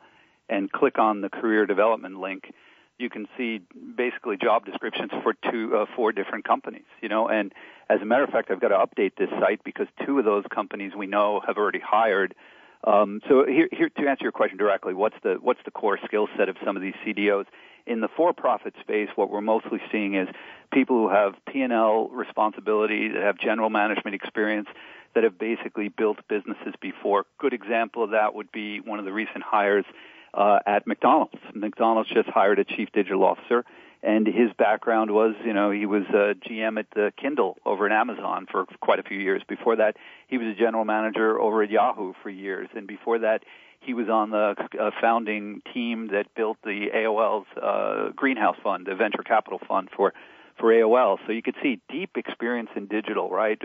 and 0.50 0.72
click 0.72 0.98
on 0.98 1.22
the 1.22 1.30
career 1.30 1.66
development 1.66 2.20
link, 2.20 2.54
you 2.98 3.10
can 3.10 3.28
see 3.38 3.62
basically 3.96 4.38
job 4.38 4.66
descriptions 4.66 5.12
for 5.24 5.34
two, 5.50 5.76
uh, 5.76 5.86
four 5.96 6.12
different 6.12 6.46
companies. 6.46 6.86
You 7.02 7.10
know, 7.10 7.28
and 7.28 7.54
as 7.90 8.02
a 8.02 8.06
matter 8.06 8.24
of 8.24 8.30
fact, 8.30 8.52
I've 8.52 8.60
got 8.60 8.70
to 8.70 8.78
update 8.78 9.16
this 9.18 9.30
site 9.40 9.64
because 9.64 9.88
two 10.06 10.20
of 10.20 10.26
those 10.26 10.44
companies 10.54 10.94
we 10.96 11.08
know 11.08 11.42
have 11.46 11.58
already 11.58 11.80
hired. 11.80 12.36
Um, 12.84 13.22
so 13.28 13.46
here, 13.46 13.68
here, 13.72 13.90
to 13.90 14.08
answer 14.08 14.24
your 14.24 14.32
question 14.32 14.58
directly, 14.58 14.94
what's 14.94 15.16
the 15.24 15.38
what's 15.42 15.60
the 15.66 15.72
core 15.72 16.00
skill 16.06 16.28
set 16.38 16.50
of 16.50 16.58
some 16.64 16.76
of 16.76 16.82
these 16.82 16.94
CDOs? 17.06 17.46
In 17.86 18.02
the 18.02 18.08
for-profit 18.08 18.76
space, 18.80 19.10
what 19.16 19.32
we're 19.32 19.42
mostly 19.42 19.82
seeing 19.92 20.14
is 20.14 20.28
people 20.72 20.98
who 20.98 21.10
have 21.10 21.34
P&L 21.52 22.10
responsibility, 22.10 23.08
that 23.08 23.24
have 23.24 23.40
general 23.40 23.72
management 23.72 24.14
experience, 24.14 24.68
that 25.16 25.24
have 25.24 25.38
basically 25.38 25.90
built 25.90 26.18
businesses 26.28 26.74
before. 26.82 27.26
Good 27.38 27.54
example 27.54 28.04
of 28.04 28.12
that 28.12 28.36
would 28.36 28.52
be 28.52 28.80
one 28.80 29.00
of 29.00 29.06
the 29.06 29.14
recent 29.14 29.44
hires 29.44 29.86
uh, 30.34 30.60
at 30.66 30.86
McDonald's. 30.88 31.40
McDonald's 31.54 32.10
just 32.10 32.30
hired 32.30 32.60
a 32.60 32.64
chief 32.64 32.90
digital 32.94 33.24
officer, 33.24 33.66
and 34.04 34.28
his 34.28 34.52
background 34.58 35.12
was, 35.12 35.36
you 35.44 35.54
know, 35.54 35.72
he 35.72 35.86
was 35.86 36.04
a 36.10 36.36
GM 36.48 36.80
at 36.80 36.88
the 36.94 37.12
Kindle 37.18 37.58
over 37.66 37.86
at 37.86 37.92
Amazon 37.92 38.46
for 38.50 38.66
quite 38.82 39.00
a 39.00 39.04
few 39.04 39.18
years. 39.18 39.42
Before 39.48 39.76
that, 39.78 39.98
he 40.28 40.38
was 40.38 40.48
a 40.48 40.60
general 40.60 40.86
manager 40.86 41.40
over 41.40 41.64
at 41.64 41.70
Yahoo 41.70 42.14
for 42.22 42.30
years, 42.30 42.70
and 42.76 42.88
before 42.88 43.20
that, 43.20 43.44
he 43.82 43.94
was 43.94 44.10
on 44.10 44.30
the 44.30 44.56
uh, 44.80 44.92
founding 45.02 45.62
team 45.74 46.10
that 46.12 46.26
built 46.36 46.58
the 46.64 46.88
AOL's 46.94 47.48
uh, 47.62 48.10
Greenhouse 48.16 48.58
Fund, 48.62 48.86
the 48.86 48.96
venture 48.96 49.24
capital 49.24 49.60
fund 49.68 49.90
for 49.96 50.14
for 50.60 50.72
AOL. 50.72 51.18
So 51.26 51.32
you 51.32 51.42
could 51.42 51.56
see 51.62 51.80
deep 51.90 52.12
experience 52.16 52.70
in 52.76 52.88
digital, 52.88 53.30
right? 53.30 53.60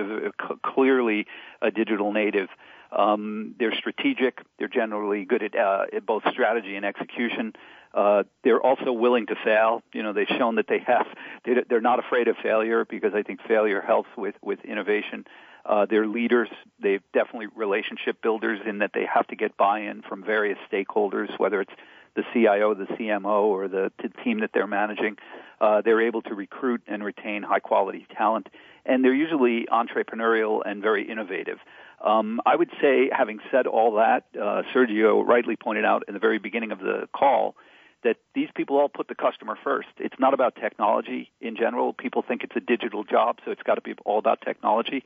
Clearly 0.62 1.26
a 1.60 1.70
digital 1.70 2.12
native. 2.12 2.48
Um, 2.92 3.54
they're 3.58 3.74
strategic. 3.74 4.40
They're 4.58 4.68
generally 4.68 5.24
good 5.24 5.42
at, 5.42 5.56
uh, 5.56 5.86
at 5.92 6.06
both 6.06 6.22
strategy 6.30 6.76
and 6.76 6.84
execution. 6.84 7.54
Uh, 7.92 8.24
they're 8.42 8.60
also 8.60 8.92
willing 8.92 9.26
to 9.26 9.36
fail. 9.44 9.82
You 9.92 10.02
know, 10.02 10.12
they've 10.12 10.28
shown 10.28 10.56
that 10.56 10.66
they 10.68 10.80
have. 10.80 11.06
They're 11.44 11.80
not 11.80 11.98
afraid 11.98 12.28
of 12.28 12.36
failure 12.42 12.84
because 12.84 13.14
I 13.14 13.22
think 13.22 13.40
failure 13.46 13.80
helps 13.80 14.08
with 14.16 14.34
with 14.42 14.64
innovation. 14.64 15.26
Uh, 15.64 15.86
they're 15.86 16.06
leaders. 16.06 16.48
They're 16.80 17.00
definitely 17.12 17.46
relationship 17.54 18.20
builders 18.20 18.60
in 18.66 18.78
that 18.78 18.90
they 18.92 19.06
have 19.06 19.26
to 19.28 19.36
get 19.36 19.56
buy-in 19.56 20.02
from 20.02 20.22
various 20.22 20.58
stakeholders, 20.70 21.38
whether 21.38 21.60
it's 21.60 21.72
the 22.16 22.22
CIO, 22.32 22.74
the 22.74 22.84
CMO, 22.84 23.44
or 23.44 23.68
the, 23.68 23.90
the 24.02 24.10
team 24.22 24.40
that 24.40 24.50
they're 24.52 24.66
managing. 24.66 25.16
Uh, 25.60 25.80
they're 25.82 26.02
able 26.06 26.22
to 26.22 26.34
recruit 26.34 26.82
and 26.86 27.04
retain 27.04 27.42
high 27.42 27.60
quality 27.60 28.06
talent, 28.16 28.48
and 28.84 29.04
they're 29.04 29.14
usually 29.14 29.66
entrepreneurial 29.72 30.60
and 30.64 30.82
very 30.82 31.08
innovative. 31.10 31.58
Um, 32.04 32.40
I 32.44 32.56
would 32.56 32.70
say, 32.82 33.08
having 33.10 33.38
said 33.50 33.66
all 33.66 33.94
that, 33.94 34.24
uh, 34.34 34.62
Sergio 34.74 35.24
rightly 35.24 35.56
pointed 35.56 35.84
out 35.84 36.04
in 36.06 36.14
the 36.14 36.20
very 36.20 36.38
beginning 36.38 36.70
of 36.70 36.78
the 36.78 37.08
call 37.14 37.56
that 38.02 38.16
these 38.34 38.48
people 38.54 38.76
all 38.76 38.88
put 38.88 39.08
the 39.08 39.14
customer 39.14 39.56
first. 39.64 39.88
It's 39.98 40.18
not 40.18 40.34
about 40.34 40.56
technology 40.56 41.30
in 41.40 41.56
general. 41.56 41.94
People 41.94 42.22
think 42.26 42.44
it's 42.44 42.54
a 42.54 42.60
digital 42.60 43.02
job, 43.02 43.38
so 43.44 43.50
it's 43.50 43.62
got 43.62 43.76
to 43.76 43.80
be 43.80 43.94
all 44.04 44.18
about 44.18 44.42
technology. 44.42 45.04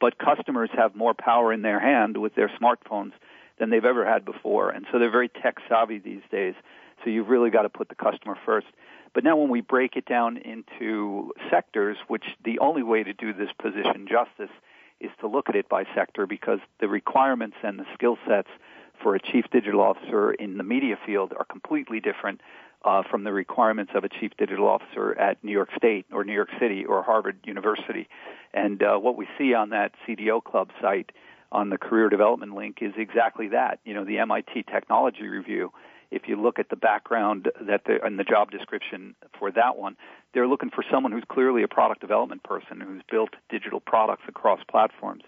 But 0.00 0.18
customers 0.18 0.68
have 0.76 0.94
more 0.94 1.14
power 1.14 1.52
in 1.52 1.62
their 1.62 1.80
hand 1.80 2.18
with 2.18 2.34
their 2.34 2.50
smartphones 2.60 3.12
than 3.58 3.70
they've 3.70 3.84
ever 3.84 4.04
had 4.04 4.24
before. 4.24 4.68
And 4.70 4.84
so 4.92 4.98
they're 4.98 5.10
very 5.10 5.28
tech 5.30 5.56
savvy 5.68 5.98
these 5.98 6.22
days. 6.30 6.54
So 7.02 7.10
you've 7.10 7.28
really 7.28 7.50
got 7.50 7.62
to 7.62 7.68
put 7.68 7.88
the 7.88 7.94
customer 7.94 8.36
first. 8.44 8.66
But 9.14 9.24
now 9.24 9.36
when 9.36 9.48
we 9.48 9.60
break 9.60 9.96
it 9.96 10.06
down 10.06 10.36
into 10.36 11.32
sectors, 11.50 11.96
which 12.08 12.24
the 12.44 12.58
only 12.58 12.82
way 12.82 13.04
to 13.04 13.12
do 13.12 13.32
this 13.32 13.50
position 13.60 14.08
justice 14.08 14.54
is 15.00 15.10
to 15.20 15.28
look 15.28 15.48
at 15.48 15.56
it 15.56 15.68
by 15.68 15.84
sector 15.94 16.26
because 16.26 16.58
the 16.80 16.88
requirements 16.88 17.56
and 17.62 17.78
the 17.78 17.84
skill 17.94 18.18
sets 18.28 18.48
for 19.02 19.14
a 19.14 19.20
chief 19.20 19.44
digital 19.52 19.80
officer 19.80 20.32
in 20.32 20.56
the 20.56 20.64
media 20.64 20.98
field 21.06 21.32
are 21.38 21.44
completely 21.44 22.00
different 22.00 22.40
uh, 22.84 23.02
from 23.08 23.24
the 23.24 23.32
requirements 23.32 23.92
of 23.94 24.04
a 24.04 24.08
chief 24.08 24.32
digital 24.36 24.68
officer 24.68 25.18
at 25.18 25.42
New 25.42 25.52
York 25.52 25.70
State 25.76 26.06
or 26.12 26.24
New 26.24 26.34
York 26.34 26.50
City 26.60 26.84
or 26.84 27.02
Harvard 27.02 27.38
University. 27.44 28.08
And 28.52 28.82
uh, 28.82 28.98
what 28.98 29.16
we 29.16 29.26
see 29.38 29.54
on 29.54 29.70
that 29.70 29.92
CDO 30.06 30.42
Club 30.44 30.70
site 30.80 31.10
on 31.50 31.70
the 31.70 31.78
career 31.78 32.08
development 32.08 32.54
link 32.54 32.78
is 32.80 32.92
exactly 32.96 33.48
that. 33.48 33.78
You 33.84 33.94
know, 33.94 34.04
the 34.04 34.18
MIT 34.18 34.64
Technology 34.64 35.26
Review. 35.26 35.72
If 36.14 36.28
you 36.28 36.40
look 36.40 36.58
at 36.58 36.68
the 36.70 36.76
background 36.76 37.50
that 37.60 37.82
and 37.86 38.18
the 38.18 38.24
job 38.24 38.50
description 38.50 39.16
for 39.38 39.50
that 39.50 39.76
one, 39.76 39.96
they're 40.32 40.46
looking 40.46 40.70
for 40.70 40.84
someone 40.90 41.12
who's 41.12 41.24
clearly 41.28 41.62
a 41.62 41.68
product 41.68 42.00
development 42.00 42.44
person 42.44 42.80
who's 42.80 43.02
built 43.10 43.30
digital 43.50 43.80
products 43.80 44.22
across 44.28 44.60
platforms. 44.70 45.24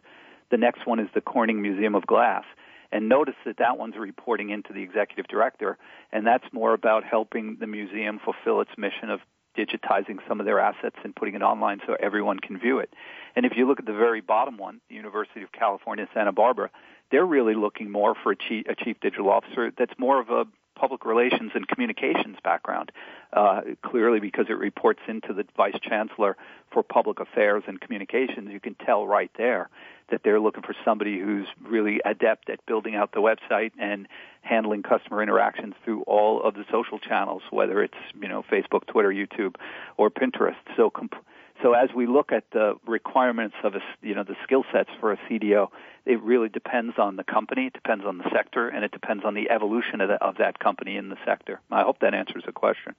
The 0.50 0.56
next 0.56 0.86
one 0.86 1.00
is 1.00 1.08
the 1.12 1.20
Corning 1.20 1.60
Museum 1.60 1.94
of 1.94 2.06
Glass 2.06 2.44
and 2.92 3.08
notice 3.08 3.34
that 3.44 3.58
that 3.58 3.78
one's 3.78 3.96
reporting 3.96 4.50
into 4.50 4.72
the 4.72 4.82
executive 4.82 5.26
director, 5.26 5.76
and 6.12 6.26
that's 6.26 6.44
more 6.52 6.72
about 6.72 7.02
helping 7.04 7.56
the 7.58 7.66
museum 7.66 8.20
fulfill 8.24 8.60
its 8.60 8.70
mission 8.78 9.10
of 9.10 9.20
digitizing 9.58 10.18
some 10.28 10.38
of 10.38 10.46
their 10.46 10.60
assets 10.60 10.96
and 11.02 11.16
putting 11.16 11.34
it 11.34 11.42
online 11.42 11.80
so 11.86 11.96
everyone 12.00 12.38
can 12.38 12.58
view 12.58 12.78
it. 12.78 12.92
And 13.34 13.46
if 13.46 13.52
you 13.56 13.66
look 13.66 13.80
at 13.80 13.86
the 13.86 13.92
very 13.92 14.20
bottom 14.20 14.58
one, 14.58 14.80
the 14.88 14.94
University 14.94 15.42
of 15.42 15.50
California, 15.52 16.06
Santa 16.14 16.32
Barbara, 16.32 16.70
they're 17.10 17.26
really 17.26 17.54
looking 17.54 17.90
more 17.90 18.14
for 18.22 18.32
a 18.32 18.36
chief, 18.36 18.66
a 18.68 18.74
chief 18.74 19.00
digital 19.00 19.30
officer 19.30 19.72
that's 19.76 19.98
more 19.98 20.20
of 20.20 20.30
a 20.30 20.44
public 20.76 21.04
relations 21.04 21.52
and 21.54 21.66
communications 21.66 22.36
background, 22.44 22.92
uh, 23.32 23.62
clearly 23.82 24.20
because 24.20 24.46
it 24.48 24.58
reports 24.58 25.00
into 25.08 25.32
the 25.32 25.44
vice 25.56 25.78
chancellor 25.82 26.36
for 26.70 26.82
public 26.82 27.18
affairs 27.18 27.64
and 27.66 27.80
communications. 27.80 28.50
You 28.52 28.60
can 28.60 28.74
tell 28.74 29.06
right 29.06 29.30
there 29.36 29.68
that 30.10 30.20
they're 30.22 30.38
looking 30.38 30.62
for 30.62 30.74
somebody 30.84 31.18
who's 31.18 31.48
really 31.64 32.00
adept 32.04 32.48
at 32.48 32.64
building 32.66 32.94
out 32.94 33.10
the 33.12 33.20
website 33.20 33.72
and 33.78 34.06
handling 34.42 34.82
customer 34.82 35.22
interactions 35.22 35.74
through 35.84 36.02
all 36.02 36.40
of 36.42 36.54
the 36.54 36.64
social 36.70 37.00
channels, 37.00 37.42
whether 37.50 37.82
it's 37.82 37.98
you 38.20 38.28
know 38.28 38.44
Facebook, 38.44 38.86
Twitter, 38.86 39.10
YouTube, 39.10 39.56
or 39.96 40.10
Pinterest. 40.10 40.56
So. 40.76 40.90
Comp- 40.90 41.16
so 41.62 41.72
as 41.72 41.90
we 41.94 42.06
look 42.06 42.32
at 42.32 42.44
the 42.52 42.74
requirements 42.86 43.56
of 43.64 43.74
a, 43.74 43.80
you 44.02 44.14
know 44.14 44.24
the 44.24 44.36
skill 44.44 44.64
sets 44.72 44.90
for 45.00 45.12
a 45.12 45.18
CDO, 45.28 45.68
it 46.04 46.20
really 46.22 46.48
depends 46.48 46.94
on 46.98 47.16
the 47.16 47.24
company, 47.24 47.66
it 47.66 47.72
depends 47.72 48.04
on 48.04 48.18
the 48.18 48.28
sector, 48.32 48.68
and 48.68 48.84
it 48.84 48.92
depends 48.92 49.24
on 49.24 49.34
the 49.34 49.50
evolution 49.50 50.00
of, 50.00 50.08
the, 50.08 50.14
of 50.14 50.36
that 50.38 50.58
company 50.58 50.96
in 50.96 51.08
the 51.08 51.16
sector. 51.24 51.60
I 51.70 51.82
hope 51.82 52.00
that 52.00 52.14
answers 52.14 52.44
the 52.46 52.52
question. 52.52 52.94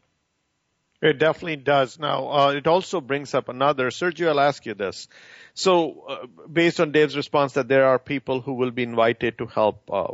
It 0.99 1.20
definitely 1.20 1.58
does. 1.58 1.99
Now, 1.99 2.28
uh, 2.28 2.49
it 2.53 2.66
also 2.66 3.01
brings 3.01 3.36
up 3.36 3.49
another. 3.49 3.91
Sergio, 3.91 4.30
I'll 4.30 4.39
ask 4.39 4.66
you 4.66 4.74
this. 4.74 5.08
So, 5.53 6.05
uh, 6.10 6.47
based 6.51 6.80
on 6.80 6.91
Dave's 6.91 7.16
response, 7.16 7.53
that 7.53 7.68
there 7.68 7.86
are 7.86 7.99
people 7.99 8.41
who 8.41 8.53
will 8.53 8.72
be 8.72 8.82
invited 8.82 9.38
to 9.38 9.45
help 9.45 9.88
uh, 9.93 10.08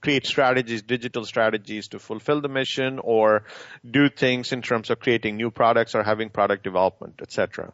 create 0.00 0.26
strategies, 0.26 0.82
digital 0.82 1.24
strategies 1.24 1.88
to 1.88 1.98
fulfill 1.98 2.40
the 2.40 2.48
mission, 2.48 3.00
or 3.00 3.46
do 3.88 4.08
things 4.08 4.52
in 4.52 4.62
terms 4.62 4.90
of 4.90 5.00
creating 5.00 5.36
new 5.36 5.50
products 5.50 5.96
or 5.96 6.04
having 6.04 6.30
product 6.30 6.62
development, 6.62 7.18
etc 7.20 7.72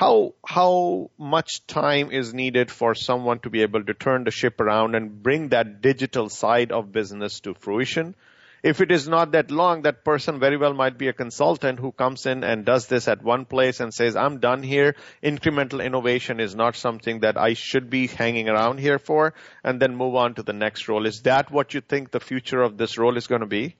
how 0.00 0.34
how 0.46 1.10
much 1.18 1.66
time 1.66 2.10
is 2.10 2.32
needed 2.32 2.70
for 2.70 2.94
someone 2.94 3.38
to 3.40 3.50
be 3.50 3.60
able 3.60 3.84
to 3.84 3.92
turn 3.92 4.24
the 4.24 4.30
ship 4.30 4.58
around 4.58 4.94
and 4.94 5.22
bring 5.22 5.50
that 5.50 5.82
digital 5.82 6.30
side 6.30 6.72
of 6.72 6.90
business 6.90 7.40
to 7.40 7.52
fruition? 7.52 8.14
If 8.62 8.80
it 8.80 8.90
is 8.90 9.08
not 9.08 9.32
that 9.32 9.50
long, 9.50 9.82
that 9.82 10.02
person 10.04 10.38
very 10.38 10.56
well 10.56 10.72
might 10.72 10.96
be 10.96 11.08
a 11.08 11.12
consultant 11.12 11.78
who 11.80 11.92
comes 11.92 12.24
in 12.24 12.44
and 12.44 12.64
does 12.64 12.86
this 12.86 13.08
at 13.08 13.22
one 13.22 13.44
place 13.44 13.80
and 13.80 13.92
says, 13.92 14.16
I'm 14.16 14.38
done 14.38 14.62
here. 14.62 14.96
Incremental 15.22 15.84
innovation 15.84 16.40
is 16.40 16.54
not 16.54 16.76
something 16.76 17.20
that 17.20 17.38
I 17.38 17.54
should 17.54 17.88
be 17.90 18.06
hanging 18.06 18.50
around 18.50 18.78
here 18.80 18.98
for, 18.98 19.32
and 19.64 19.80
then 19.80 19.96
move 19.96 20.14
on 20.14 20.34
to 20.34 20.42
the 20.42 20.52
next 20.52 20.88
role. 20.88 21.06
Is 21.06 21.22
that 21.22 21.50
what 21.50 21.72
you 21.72 21.80
think 21.80 22.10
the 22.10 22.20
future 22.20 22.62
of 22.62 22.76
this 22.76 22.98
role 22.98 23.16
is 23.16 23.26
going 23.26 23.40
to 23.40 23.46
be? 23.46 23.76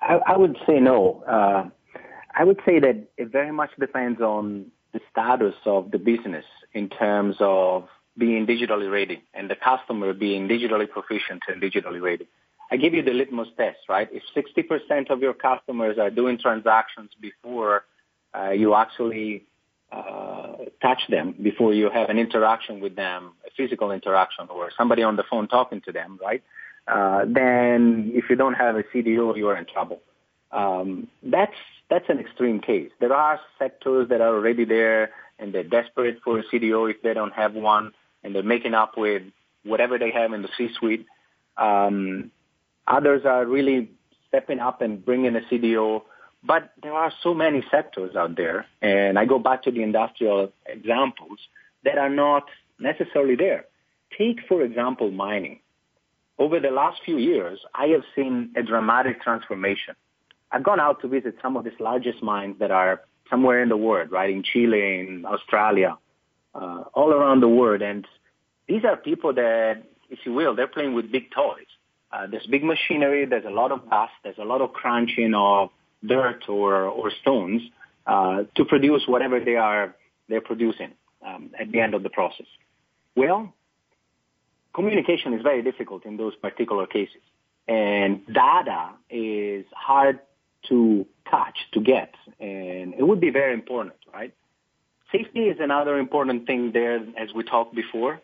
I, 0.00 0.18
I 0.34 0.36
would 0.36 0.56
say 0.66 0.78
no. 0.78 1.24
Uh, 1.28 1.70
I 2.38 2.44
would 2.44 2.60
say 2.66 2.78
that 2.80 3.08
it 3.16 3.32
very 3.32 3.52
much 3.52 3.70
depends 3.80 4.20
on 4.20 4.70
the 4.96 5.02
status 5.12 5.54
of 5.66 5.90
the 5.90 5.98
business 5.98 6.44
in 6.72 6.88
terms 6.88 7.36
of 7.40 7.88
being 8.16 8.46
digitally 8.46 8.90
ready 8.90 9.22
and 9.34 9.50
the 9.50 9.56
customer 9.56 10.14
being 10.14 10.48
digitally 10.48 10.88
proficient 10.88 11.42
and 11.48 11.60
digitally 11.60 12.00
ready. 12.00 12.26
I 12.70 12.76
give 12.78 12.94
you 12.94 13.02
the 13.02 13.12
litmus 13.12 13.48
test, 13.56 13.78
right? 13.88 14.08
If 14.10 14.22
60% 14.34 15.10
of 15.10 15.20
your 15.20 15.34
customers 15.34 15.98
are 15.98 16.10
doing 16.10 16.38
transactions 16.38 17.10
before 17.20 17.84
uh, 18.36 18.50
you 18.50 18.74
actually 18.74 19.44
uh, 19.92 20.56
touch 20.80 21.02
them, 21.08 21.34
before 21.42 21.74
you 21.74 21.90
have 21.90 22.08
an 22.08 22.18
interaction 22.18 22.80
with 22.80 22.96
them, 22.96 23.32
a 23.46 23.50
physical 23.56 23.92
interaction, 23.92 24.48
or 24.48 24.70
somebody 24.76 25.02
on 25.02 25.16
the 25.16 25.24
phone 25.30 25.46
talking 25.46 25.80
to 25.82 25.92
them, 25.92 26.18
right? 26.22 26.42
Uh, 26.88 27.24
then 27.26 28.10
if 28.14 28.24
you 28.30 28.36
don't 28.36 28.54
have 28.54 28.76
a 28.76 28.82
CDO, 28.82 29.36
you 29.36 29.48
are 29.48 29.56
in 29.56 29.66
trouble. 29.66 30.00
Um, 30.52 31.08
that's 31.22 31.56
that's 31.88 32.08
an 32.08 32.18
extreme 32.18 32.60
case. 32.60 32.90
There 33.00 33.14
are 33.14 33.40
sectors 33.58 34.08
that 34.08 34.20
are 34.20 34.34
already 34.34 34.64
there 34.64 35.12
and 35.38 35.52
they're 35.52 35.64
desperate 35.64 36.18
for 36.24 36.38
a 36.38 36.44
CDO 36.44 36.90
if 36.90 37.02
they 37.02 37.14
don't 37.14 37.32
have 37.32 37.54
one, 37.54 37.92
and 38.22 38.34
they're 38.34 38.42
making 38.42 38.74
up 38.74 38.96
with 38.96 39.22
whatever 39.64 39.98
they 39.98 40.10
have 40.10 40.32
in 40.32 40.42
the 40.42 40.48
C-suite. 40.56 41.06
Um, 41.56 42.30
others 42.86 43.22
are 43.24 43.44
really 43.44 43.90
stepping 44.28 44.60
up 44.60 44.80
and 44.80 45.04
bringing 45.04 45.36
a 45.36 45.40
CDO, 45.40 46.02
but 46.42 46.72
there 46.82 46.94
are 46.94 47.12
so 47.22 47.34
many 47.34 47.62
sectors 47.70 48.16
out 48.16 48.36
there, 48.36 48.66
and 48.80 49.18
I 49.18 49.24
go 49.24 49.38
back 49.38 49.64
to 49.64 49.70
the 49.70 49.82
industrial 49.82 50.52
examples 50.66 51.38
that 51.84 51.98
are 51.98 52.10
not 52.10 52.44
necessarily 52.78 53.36
there. 53.36 53.66
Take, 54.16 54.40
for 54.48 54.62
example, 54.62 55.10
mining. 55.10 55.60
Over 56.38 56.60
the 56.60 56.70
last 56.70 57.00
few 57.04 57.18
years, 57.18 57.60
I 57.74 57.86
have 57.88 58.02
seen 58.14 58.52
a 58.56 58.62
dramatic 58.62 59.22
transformation 59.22 59.96
I've 60.56 60.62
gone 60.62 60.80
out 60.80 61.02
to 61.02 61.08
visit 61.08 61.36
some 61.42 61.58
of 61.58 61.64
these 61.64 61.78
largest 61.78 62.22
mines 62.22 62.60
that 62.60 62.70
are 62.70 63.02
somewhere 63.28 63.62
in 63.62 63.68
the 63.68 63.76
world, 63.76 64.10
right? 64.10 64.30
In 64.30 64.42
Chile, 64.42 65.00
in 65.00 65.26
Australia, 65.26 65.98
uh, 66.54 66.84
all 66.94 67.12
around 67.12 67.40
the 67.40 67.48
world. 67.48 67.82
And 67.82 68.06
these 68.66 68.82
are 68.82 68.96
people 68.96 69.34
that, 69.34 69.82
if 70.08 70.20
you 70.24 70.32
will, 70.32 70.56
they're 70.56 70.66
playing 70.66 70.94
with 70.94 71.12
big 71.12 71.30
toys. 71.30 71.66
Uh, 72.10 72.26
there's 72.26 72.46
big 72.46 72.64
machinery. 72.64 73.26
There's 73.26 73.44
a 73.44 73.50
lot 73.50 73.70
of 73.70 73.90
dust. 73.90 74.14
There's 74.24 74.38
a 74.38 74.46
lot 74.46 74.62
of 74.62 74.72
crunching 74.72 75.34
of 75.34 75.68
dirt 76.02 76.48
or, 76.48 76.84
or 76.84 77.10
stones 77.20 77.60
uh, 78.06 78.44
to 78.54 78.64
produce 78.64 79.02
whatever 79.06 79.38
they 79.40 79.56
are 79.56 79.94
they're 80.30 80.40
producing 80.40 80.92
um, 81.20 81.50
at 81.60 81.70
the 81.70 81.80
end 81.80 81.92
of 81.92 82.02
the 82.02 82.08
process. 82.08 82.46
Well, 83.14 83.52
communication 84.72 85.34
is 85.34 85.42
very 85.42 85.62
difficult 85.62 86.06
in 86.06 86.16
those 86.16 86.34
particular 86.34 86.86
cases, 86.86 87.20
and 87.68 88.26
data 88.26 88.92
is 89.10 89.66
hard 89.74 90.20
to 90.68 91.06
touch, 91.30 91.56
to 91.72 91.80
get. 91.80 92.14
And 92.40 92.94
it 92.94 93.02
would 93.02 93.20
be 93.20 93.30
very 93.30 93.54
important, 93.54 93.96
right? 94.12 94.34
Safety 95.12 95.44
is 95.44 95.58
another 95.60 95.98
important 95.98 96.46
thing 96.46 96.72
there 96.72 96.96
as 96.96 97.32
we 97.34 97.44
talked 97.44 97.74
before. 97.74 98.20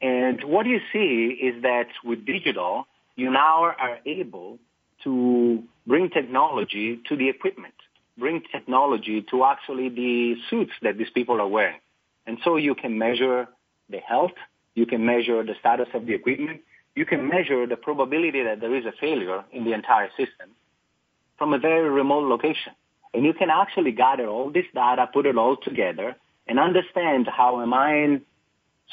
And 0.00 0.42
what 0.44 0.66
you 0.66 0.80
see 0.92 1.38
is 1.40 1.62
that 1.62 1.88
with 2.04 2.26
digital, 2.26 2.86
you 3.16 3.30
now 3.30 3.64
are 3.64 3.98
able 4.04 4.58
to 5.04 5.62
bring 5.86 6.10
technology 6.10 7.00
to 7.08 7.16
the 7.16 7.28
equipment, 7.28 7.74
bring 8.18 8.42
technology 8.52 9.24
to 9.30 9.44
actually 9.44 9.88
the 9.88 10.36
suits 10.50 10.72
that 10.82 10.98
these 10.98 11.10
people 11.10 11.40
are 11.40 11.48
wearing. 11.48 11.80
And 12.26 12.38
so 12.44 12.56
you 12.56 12.74
can 12.74 12.98
measure 12.98 13.48
the 13.88 13.98
health, 13.98 14.32
you 14.74 14.84
can 14.84 15.06
measure 15.06 15.42
the 15.44 15.54
status 15.60 15.88
of 15.94 16.06
the 16.06 16.14
equipment, 16.14 16.60
you 16.94 17.06
can 17.06 17.28
measure 17.28 17.66
the 17.66 17.76
probability 17.76 18.42
that 18.42 18.60
there 18.60 18.74
is 18.74 18.84
a 18.84 18.92
failure 19.00 19.44
in 19.52 19.64
the 19.64 19.72
entire 19.72 20.08
system 20.10 20.50
from 21.38 21.52
a 21.52 21.58
very 21.58 21.88
remote 21.88 22.28
location. 22.28 22.72
And 23.14 23.24
you 23.24 23.32
can 23.32 23.50
actually 23.50 23.92
gather 23.92 24.26
all 24.26 24.50
this 24.50 24.66
data, 24.74 25.08
put 25.12 25.26
it 25.26 25.36
all 25.38 25.56
together, 25.56 26.16
and 26.46 26.58
understand 26.58 27.28
how 27.28 27.60
a 27.60 27.66
mine, 27.66 28.22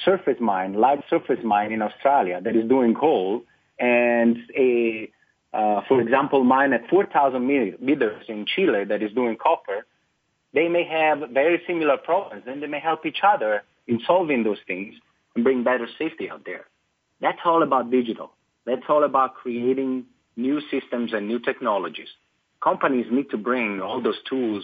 surface 0.05 0.37
mine, 0.39 0.73
large 0.73 1.01
surface 1.09 1.39
mine 1.43 1.71
in 1.71 1.81
Australia 1.81 2.39
that 2.41 2.55
is 2.55 2.67
doing 2.67 2.93
coal, 2.93 3.43
and 3.79 4.37
a, 4.55 5.09
uh, 5.53 5.81
for 5.87 6.01
example, 6.01 6.43
mine 6.43 6.73
at 6.73 6.89
4,000 6.89 7.45
meters 7.45 8.23
in 8.27 8.45
Chile 8.45 8.85
that 8.85 9.03
is 9.03 9.11
doing 9.13 9.35
copper, 9.35 9.85
they 10.53 10.67
may 10.67 10.85
have 10.85 11.29
very 11.31 11.61
similar 11.67 11.97
problems, 11.97 12.43
and 12.47 12.61
they 12.61 12.67
may 12.67 12.79
help 12.79 13.05
each 13.05 13.21
other 13.23 13.63
in 13.87 13.99
solving 14.05 14.43
those 14.43 14.59
things 14.67 14.95
and 15.35 15.43
bring 15.43 15.63
better 15.63 15.87
safety 15.97 16.29
out 16.29 16.43
there. 16.45 16.65
That's 17.19 17.39
all 17.43 17.63
about 17.63 17.91
digital. 17.91 18.31
That's 18.65 18.83
all 18.87 19.03
about 19.03 19.35
creating 19.35 20.05
new 20.35 20.61
systems 20.71 21.13
and 21.13 21.27
new 21.27 21.39
technologies 21.39 22.09
companies 22.63 23.05
need 23.11 23.29
to 23.31 23.37
bring 23.37 23.81
all 23.81 24.01
those 24.01 24.21
tools 24.29 24.63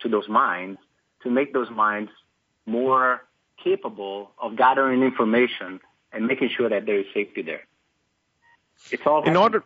to 0.00 0.08
those 0.08 0.28
mines 0.28 0.78
to 1.22 1.30
make 1.30 1.52
those 1.52 1.70
mines 1.70 2.08
more 2.66 3.22
capable 3.62 4.30
of 4.40 4.56
gathering 4.56 5.02
information 5.02 5.80
and 6.12 6.26
making 6.26 6.50
sure 6.56 6.68
that 6.68 6.86
there 6.86 7.00
is 7.00 7.06
safety 7.12 7.42
there. 7.42 7.62
It's 8.90 9.02
all 9.04 9.22
in 9.24 9.36
order. 9.36 9.64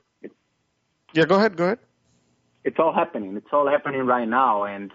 Yeah, 1.12 1.26
go 1.26 1.36
ahead. 1.36 1.56
Go 1.56 1.64
ahead. 1.64 1.78
it's 2.64 2.78
all 2.78 2.92
happening. 2.92 3.36
It's 3.36 3.52
all 3.52 3.68
happening 3.68 4.04
right 4.06 4.28
now, 4.28 4.64
and 4.64 4.90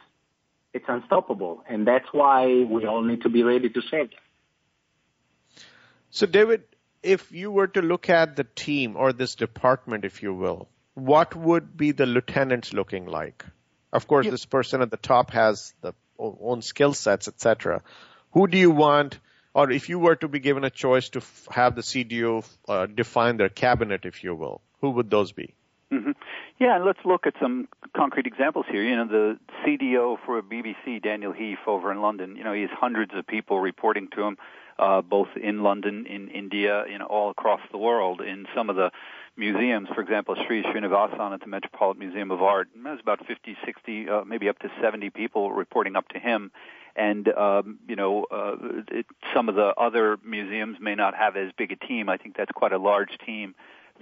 it's 0.74 0.86
unstoppable. 0.88 1.64
And 1.70 1.88
that's 1.88 2.08
why 2.12 2.46
we 2.64 2.86
all 2.86 3.02
need 3.02 3.22
to 3.22 3.30
be 3.30 3.44
ready 3.44 3.70
to 3.70 3.82
serve 3.90 4.10
them. 4.10 5.64
So, 6.10 6.26
David, 6.26 6.64
if 7.04 7.32
you 7.32 7.52
were 7.52 7.68
to 7.68 7.82
look 7.82 8.10
at 8.10 8.36
the 8.36 8.44
team 8.44 8.98
or 8.98 9.14
this 9.14 9.36
department, 9.36 10.04
if 10.04 10.22
you 10.22 10.34
will, 10.34 10.68
what 11.00 11.36
would 11.36 11.76
be 11.76 11.92
the 11.92 12.06
lieutenants 12.06 12.74
looking 12.74 13.06
like? 13.06 13.46
Of 13.92 14.08
course, 14.08 14.26
yep. 14.26 14.32
this 14.32 14.46
person 14.46 14.82
at 14.82 14.92
the 14.92 14.98
top 14.98 15.32
has 15.32 15.74
the 15.82 15.94
own 16.18 16.62
skill 16.62 16.94
sets, 16.94 17.28
etc. 17.28 17.82
Who 18.32 18.48
do 18.48 18.58
you 18.58 18.72
want, 18.72 19.20
or 19.54 19.72
if 19.72 19.90
you 19.90 20.00
were 20.00 20.16
to 20.18 20.28
be 20.28 20.40
given 20.40 20.64
a 20.64 20.70
choice 20.70 21.10
to 21.10 21.20
f- 21.20 21.48
have 21.52 21.76
the 21.76 21.82
CDO 21.82 22.48
uh, 22.68 22.86
define 22.86 23.38
their 23.38 23.50
cabinet, 23.50 24.06
if 24.06 24.24
you 24.24 24.36
will, 24.36 24.62
who 24.82 24.92
would 24.92 25.10
those 25.10 25.32
be? 25.32 25.56
Mm-hmm. 25.92 26.12
Yeah, 26.60 26.76
and 26.76 26.86
let's 26.86 27.00
look 27.04 27.26
at 27.26 27.34
some 27.42 27.68
concrete 27.96 28.28
examples 28.28 28.66
here. 28.70 28.84
You 28.84 28.96
know, 28.98 29.08
the 29.08 29.40
CDO 29.66 30.18
for 30.24 30.42
BBC, 30.42 31.02
Daniel 31.02 31.34
Heaf, 31.34 31.58
over 31.66 31.92
in 31.92 32.02
London. 32.02 32.36
You 32.36 32.44
know, 32.44 32.54
he 32.54 32.62
has 32.62 32.70
hundreds 32.72 33.12
of 33.16 33.26
people 33.26 33.60
reporting 33.60 34.10
to 34.16 34.22
him, 34.22 34.38
uh, 34.78 35.02
both 35.02 35.30
in 35.36 35.64
London, 35.64 36.06
in 36.06 36.28
India, 36.28 36.84
you 36.88 37.00
know, 37.00 37.06
all 37.06 37.32
across 37.32 37.62
the 37.72 37.78
world. 37.78 38.22
In 38.22 38.46
some 38.56 38.70
of 38.70 38.76
the 38.76 38.92
museums, 39.40 39.88
for 39.96 40.02
example, 40.02 40.36
Sri 40.46 40.62
Srinivasan 40.64 41.34
at 41.34 41.40
the 41.40 41.48
Metropolitan 41.48 42.00
Museum 42.00 42.30
of 42.30 42.44
Art, 42.44 42.68
there's 42.76 43.00
about 43.00 43.26
50, 43.26 43.58
60, 43.66 44.10
uh, 44.10 44.24
maybe 44.26 44.50
up 44.50 44.60
to 44.60 44.70
70 44.82 45.10
people 45.10 45.52
reporting 45.52 45.96
up 45.96 46.08
to 46.10 46.20
him. 46.20 46.52
And 46.96 47.28
um, 47.30 47.80
you 47.88 47.96
know, 47.96 48.26
uh, 48.30 48.56
it, 48.92 49.06
some 49.34 49.48
of 49.48 49.56
the 49.56 49.74
other 49.78 50.18
museums 50.24 50.78
may 50.82 50.96
not 50.96 51.16
have 51.16 51.38
as 51.38 51.52
big 51.58 51.72
a 51.72 51.78
team. 51.78 52.10
I 52.10 52.18
think 52.18 52.36
that's 52.36 52.52
quite 52.52 52.74
a 52.74 52.78
large 52.78 53.18
team 53.26 53.56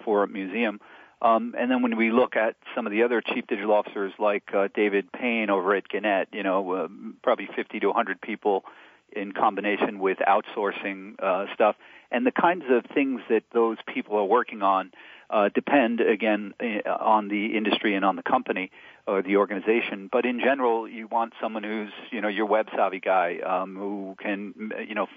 for 0.03 0.23
a 0.23 0.27
museum. 0.27 0.79
Um, 1.21 1.55
and 1.57 1.69
then 1.69 1.81
when 1.81 1.97
we 1.97 2.11
look 2.11 2.35
at 2.35 2.55
some 2.75 2.85
of 2.85 2.91
the 2.91 3.03
other 3.03 3.21
chief 3.21 3.47
digital 3.47 3.73
officers 3.73 4.13
like 4.19 4.43
uh, 4.53 4.67
David 4.73 5.11
Payne 5.11 5.49
over 5.49 5.75
at 5.75 5.87
Gannett, 5.87 6.29
you 6.31 6.43
know, 6.43 6.71
uh, 6.71 6.87
probably 7.23 7.47
50 7.55 7.79
to 7.79 7.87
100 7.87 8.21
people 8.21 8.65
in 9.11 9.31
combination 9.31 9.99
with 9.99 10.19
outsourcing 10.19 11.15
uh, 11.21 11.45
stuff, 11.53 11.75
and 12.11 12.25
the 12.25 12.31
kinds 12.31 12.65
of 12.69 12.85
things 12.93 13.21
that 13.29 13.43
those 13.51 13.77
people 13.93 14.17
are 14.17 14.25
working 14.25 14.61
on 14.61 14.91
uh, 15.29 15.49
depend 15.53 16.01
again 16.01 16.53
uh, 16.61 16.89
on 16.89 17.27
the 17.27 17.57
industry 17.57 17.95
and 17.95 18.05
on 18.05 18.15
the 18.15 18.23
company 18.23 18.71
or 19.07 19.21
the 19.21 19.37
organization. 19.37 20.09
But 20.11 20.25
in 20.25 20.39
general, 20.39 20.87
you 20.87 21.07
want 21.07 21.33
someone 21.41 21.63
who's 21.63 21.91
you 22.11 22.21
know 22.21 22.27
your 22.27 22.45
web 22.45 22.67
savvy 22.75 22.99
guy 22.99 23.37
um, 23.39 23.75
who 23.75 24.15
can 24.21 24.71
you 24.87 24.95
know 24.95 25.07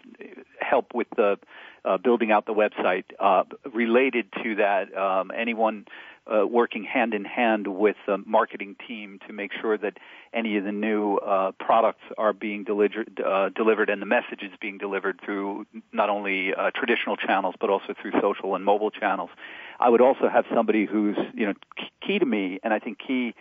help 0.61 0.95
with 0.95 1.09
the 1.17 1.39
uh, 1.85 1.99
building 1.99 2.31
out 2.31 2.47
the 2.47 2.55
website. 2.55 3.05
Uh, 3.19 3.45
related 3.73 4.27
to 4.43 4.57
that, 4.57 4.97
um, 4.97 5.31
anyone 5.37 5.87
uh, 6.31 6.47
working 6.47 6.85
hand 6.85 7.15
in 7.15 7.25
hand 7.25 7.67
with 7.67 7.97
the 8.07 8.19
marketing 8.19 8.77
team 8.87 9.19
to 9.27 9.33
make 9.33 9.51
sure 9.61 9.77
that 9.77 9.97
any 10.33 10.57
of 10.57 10.65
the 10.65 10.73
new 10.73 11.17
uh, 11.17 11.51
products 11.59 12.03
are 12.19 12.33
being 12.33 12.63
delivered, 12.63 13.21
uh, 13.25 13.49
delivered 13.49 13.91
and 13.91 14.01
the 14.01 14.07
message 14.07 14.43
is 14.43 14.53
being 14.61 14.79
delivered 14.79 15.21
through 15.25 15.67
not 15.93 16.09
only 16.09 16.55
uh, 16.55 16.71
traditional 16.75 17.17
channels 17.17 17.55
but 17.61 17.71
also 17.71 17.95
through 18.01 18.13
social 18.21 18.55
and 18.55 18.65
mobile 18.65 18.91
channels. 18.91 19.31
I 19.81 19.89
would 19.89 20.01
also 20.01 20.29
have 20.29 20.45
somebody 20.55 20.87
who's 20.87 21.17
you 21.35 21.47
know 21.47 21.55
key 22.07 22.19
to 22.19 22.27
me, 22.27 22.61
and 22.63 22.73
I 22.73 22.79
think 22.79 22.99
key 22.99 23.35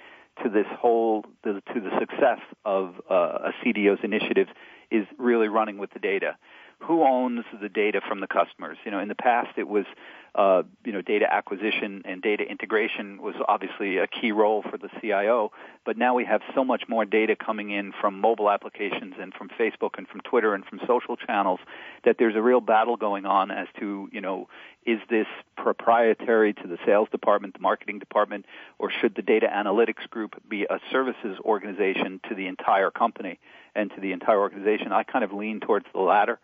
to 0.44 0.50
this 0.50 0.66
whole 0.80 1.24
to 1.44 1.62
the 1.66 1.92
success 2.00 2.40
of 2.66 2.96
uh, 3.10 3.50
a 3.50 3.52
CDO's 3.64 4.00
initiatives 4.04 4.50
is 4.92 5.06
really 5.18 5.48
running 5.48 5.78
with 5.78 5.92
the 5.92 6.00
data 6.00 6.36
who 6.82 7.04
owns 7.04 7.44
the 7.62 7.70
data 7.70 8.02
from 8.08 8.22
the 8.22 8.28
customers. 8.28 8.78
You 8.86 8.92
know, 8.92 9.00
in 9.00 9.10
the 9.10 9.16
past 9.16 9.58
it 9.58 9.68
was, 9.68 9.86
uh, 10.34 10.64
you 10.86 10.94
know, 10.94 11.02
data 11.02 11.32
acquisition 11.32 12.02
and 12.06 12.22
data 12.22 12.44
integration 12.44 13.22
was 13.22 13.36
obviously 13.48 13.98
a 13.98 14.08
key 14.08 14.32
role 14.32 14.64
for 14.64 14.78
the 14.78 14.90
CIO, 15.02 15.52
but 15.86 15.98
now 15.98 16.14
we 16.16 16.24
have 16.26 16.42
so 16.56 16.64
much 16.64 16.84
more 16.88 17.04
data 17.04 17.36
coming 17.36 17.70
in 17.70 17.92
from 18.00 18.20
mobile 18.20 18.50
applications 18.50 19.16
and 19.20 19.34
from 19.34 19.50
Facebook 19.50 19.98
and 19.98 20.08
from 20.08 20.22
Twitter 20.22 20.54
and 20.54 20.66
from 20.66 20.80
social 20.88 21.18
channels 21.18 21.60
that 22.06 22.16
there's 22.18 22.36
a 22.36 22.42
real 22.42 22.62
battle 22.62 22.96
going 22.96 23.26
on 23.26 23.52
as 23.52 23.68
to, 23.80 24.08
you 24.12 24.22
know, 24.22 24.48
is 24.86 25.00
this 25.10 25.28
proprietary 25.58 26.54
to 26.54 26.68
the 26.68 26.78
sales 26.86 27.10
department, 27.12 27.54
the 27.56 27.60
marketing 27.60 28.00
department, 28.00 28.46
or 28.80 28.90
should 28.90 29.14
the 29.16 29.22
data 29.22 29.48
analytics 29.48 30.10
group 30.10 30.42
be 30.48 30.64
a 30.64 30.80
services 30.92 31.38
organization 31.44 32.22
to 32.30 32.36
the 32.36 32.48
entire 32.48 32.90
company 32.90 33.38
and 33.76 33.92
to 33.92 34.00
the 34.00 34.14
entire 34.14 34.40
organization? 34.40 34.94
I 34.94 35.04
kind 35.04 35.26
of 35.26 35.34
lean 35.34 35.60
towards 35.60 35.86
the 35.94 36.00
latter 36.00 36.40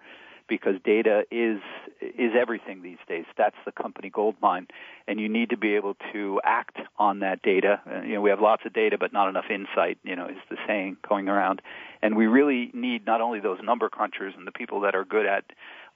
because 0.48 0.76
data 0.84 1.24
is 1.32 1.60
is 2.02 2.32
everything 2.40 2.82
these 2.82 2.98
days. 3.08 3.26
That's 3.38 3.56
the 3.66 3.72
company 3.72 4.10
gold 4.10 4.36
mine, 4.42 4.68
and 5.08 5.20
you 5.20 5.30
need 5.30 5.50
to 5.50 5.58
be 5.58 5.76
able 5.76 5.96
to 6.14 6.42
act 6.44 6.78
on 6.98 7.20
that 7.20 7.42
data. 7.42 7.82
Uh, 7.90 8.02
you 8.02 8.16
know, 8.16 8.22
we 8.22 8.30
have 8.30 8.42
lots 8.42 8.64
of 8.66 8.74
data, 8.74 8.98
but 8.98 9.14
not 9.14 9.30
enough 9.30 9.46
insight. 9.50 9.98
You 10.04 10.16
know, 10.16 10.28
is 10.28 10.38
the 10.50 10.58
saying 10.68 10.98
going 11.08 11.30
around, 11.30 11.62
and 12.02 12.16
we 12.16 12.28
really 12.28 12.72
need 12.74 13.06
not 13.06 13.22
only 13.22 13.40
those 13.40 13.60
number 13.64 13.90
crunchers 13.90 14.38
and 14.38 14.46
the 14.46 14.52
people 14.52 14.82
that 14.82 14.96
are 14.96 15.06
good 15.06 15.26
at 15.26 15.46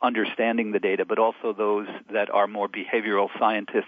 understanding 0.02 0.72
the 0.72 0.80
data, 0.80 1.06
but 1.06 1.20
also 1.20 1.54
those 1.54 1.88
that 2.12 2.30
are 2.30 2.48
more 2.48 2.70
behavioral 2.70 3.28
scientists 3.38 3.86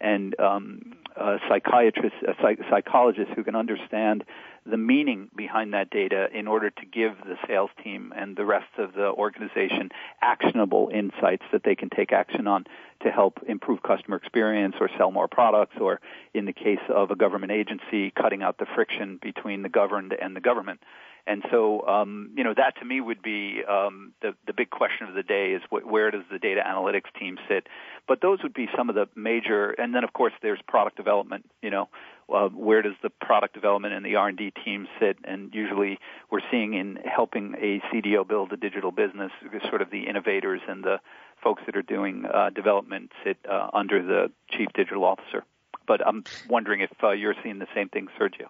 and 0.00 0.38
um, 0.40 0.94
uh, 1.16 1.38
psychiatrists, 1.48 2.18
uh, 2.26 2.32
psych- 2.42 2.60
psychologists 2.68 3.32
who 3.36 3.44
can 3.44 3.54
understand 3.54 4.24
the 4.66 4.76
meaning 4.76 5.28
behind 5.36 5.74
that 5.74 5.90
data 5.90 6.28
in 6.32 6.48
order 6.48 6.70
to 6.70 6.86
give 6.86 7.12
the 7.24 7.36
sales 7.46 7.70
team 7.82 8.12
and 8.16 8.36
the 8.36 8.44
rest 8.44 8.78
of 8.78 8.94
the 8.94 9.06
organization 9.06 9.90
actionable 10.22 10.90
insights 10.92 11.44
that 11.52 11.62
they 11.64 11.74
can 11.74 11.90
take 11.90 12.12
action 12.12 12.46
on 12.46 12.64
to 13.02 13.10
help 13.10 13.40
improve 13.46 13.82
customer 13.82 14.16
experience 14.16 14.74
or 14.80 14.88
sell 14.96 15.10
more 15.10 15.28
products 15.28 15.76
or 15.80 16.00
in 16.32 16.46
the 16.46 16.52
case 16.52 16.80
of 16.88 17.10
a 17.10 17.16
government 17.16 17.52
agency 17.52 18.10
cutting 18.10 18.42
out 18.42 18.58
the 18.58 18.66
friction 18.74 19.18
between 19.20 19.62
the 19.62 19.68
governed 19.68 20.14
and 20.14 20.34
the 20.34 20.40
government. 20.40 20.80
And 21.26 21.42
so, 21.50 21.86
um, 21.86 22.32
you 22.36 22.44
know, 22.44 22.52
that 22.54 22.76
to 22.80 22.84
me 22.84 23.00
would 23.00 23.22
be 23.22 23.62
um, 23.66 24.12
the 24.20 24.34
the 24.46 24.52
big 24.52 24.68
question 24.68 25.08
of 25.08 25.14
the 25.14 25.22
day 25.22 25.52
is 25.52 25.62
wh- 25.70 25.86
where 25.90 26.10
does 26.10 26.24
the 26.30 26.38
data 26.38 26.62
analytics 26.66 27.12
team 27.18 27.38
sit? 27.48 27.66
But 28.06 28.20
those 28.20 28.42
would 28.42 28.52
be 28.52 28.68
some 28.76 28.90
of 28.90 28.94
the 28.94 29.08
major, 29.14 29.70
and 29.70 29.94
then 29.94 30.04
of 30.04 30.12
course 30.12 30.34
there's 30.42 30.60
product 30.68 30.98
development. 30.98 31.48
You 31.62 31.70
know, 31.70 31.88
uh, 32.32 32.48
where 32.48 32.82
does 32.82 32.94
the 33.02 33.10
product 33.10 33.54
development 33.54 33.94
and 33.94 34.04
the 34.04 34.16
R&D 34.16 34.52
team 34.64 34.86
sit? 35.00 35.18
And 35.24 35.54
usually 35.54 35.98
we're 36.30 36.40
seeing 36.50 36.74
in 36.74 36.96
helping 37.04 37.54
a 37.54 37.80
CDO 37.92 38.26
build 38.26 38.52
a 38.52 38.56
digital 38.56 38.90
business, 38.90 39.30
sort 39.68 39.82
of 39.82 39.90
the 39.90 40.06
innovators 40.06 40.60
and 40.68 40.82
the 40.82 41.00
folks 41.42 41.62
that 41.66 41.76
are 41.76 41.82
doing 41.82 42.24
uh, 42.24 42.50
development 42.50 43.12
sit 43.24 43.36
uh, 43.48 43.68
under 43.72 44.02
the 44.02 44.30
chief 44.50 44.68
digital 44.74 45.04
officer. 45.04 45.44
But 45.86 46.06
I'm 46.06 46.24
wondering 46.48 46.80
if 46.80 46.90
uh, 47.02 47.10
you're 47.10 47.34
seeing 47.42 47.58
the 47.58 47.68
same 47.74 47.88
thing, 47.88 48.08
Sergio. 48.18 48.46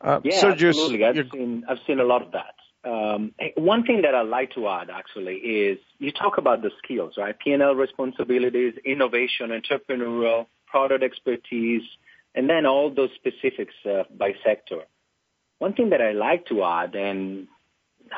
Uh, 0.00 0.20
yeah, 0.24 0.40
Sergio, 0.40 0.68
absolutely. 0.68 1.04
I've 1.04 1.30
seen 1.32 1.64
I've 1.68 1.78
seen 1.86 2.00
a 2.00 2.04
lot 2.04 2.22
of 2.22 2.32
that. 2.32 2.54
Um, 2.84 3.32
one 3.56 3.84
thing 3.84 4.02
that 4.02 4.14
I'd 4.14 4.28
like 4.28 4.52
to 4.54 4.68
add 4.68 4.88
actually 4.88 5.34
is 5.34 5.78
you 5.98 6.12
talk 6.12 6.38
about 6.38 6.62
the 6.62 6.70
skills, 6.82 7.14
right? 7.18 7.36
P&L 7.38 7.74
responsibilities, 7.74 8.74
innovation, 8.84 9.50
entrepreneurial, 9.50 10.46
product 10.70 11.02
expertise, 11.02 11.82
and 12.34 12.48
then 12.48 12.66
all 12.66 12.90
those 12.90 13.10
specifics 13.16 13.74
uh, 13.84 14.04
by 14.16 14.34
sector. 14.44 14.82
One 15.58 15.72
thing 15.74 15.90
that 15.90 16.00
I 16.00 16.12
like 16.12 16.46
to 16.46 16.62
add, 16.62 16.94
and 16.94 17.48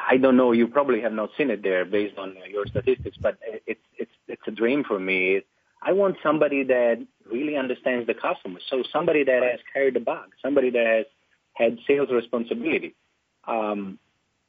I 0.09 0.19
don't 0.19 0.37
know, 0.37 0.53
you 0.53 0.69
probably 0.69 1.01
have 1.01 1.13
not 1.13 1.31
seen 1.39 1.51
it 1.51 1.63
there 1.63 1.85
based 1.85 2.19
on 2.19 2.37
your 2.49 2.67
statistics, 2.67 3.17
but 3.21 3.39
it's 3.67 3.81
it's 3.97 4.13
it's 4.29 4.43
a 4.47 4.51
dream 4.51 4.85
for 4.85 4.99
me. 4.99 5.43
I 5.83 5.93
want 5.93 6.17
somebody 6.23 6.65
that 6.65 7.07
really 7.31 7.57
understands 7.57 8.07
the 8.07 8.15
customer. 8.15 8.61
So 8.69 8.83
somebody 8.93 9.25
that 9.25 9.43
has 9.43 9.61
carried 9.73 9.95
the 9.95 10.01
bag, 10.01 10.29
somebody 10.43 10.71
that 10.71 10.87
has 10.87 11.07
had 11.55 11.79
sales 11.87 12.11
responsibility. 12.11 12.95
Um, 13.47 13.99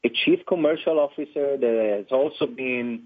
a 0.04 0.10
chief 0.10 0.40
commercial 0.48 1.00
officer 1.00 1.58
that 1.58 1.96
has 1.98 2.12
also 2.12 2.48
been 2.48 3.04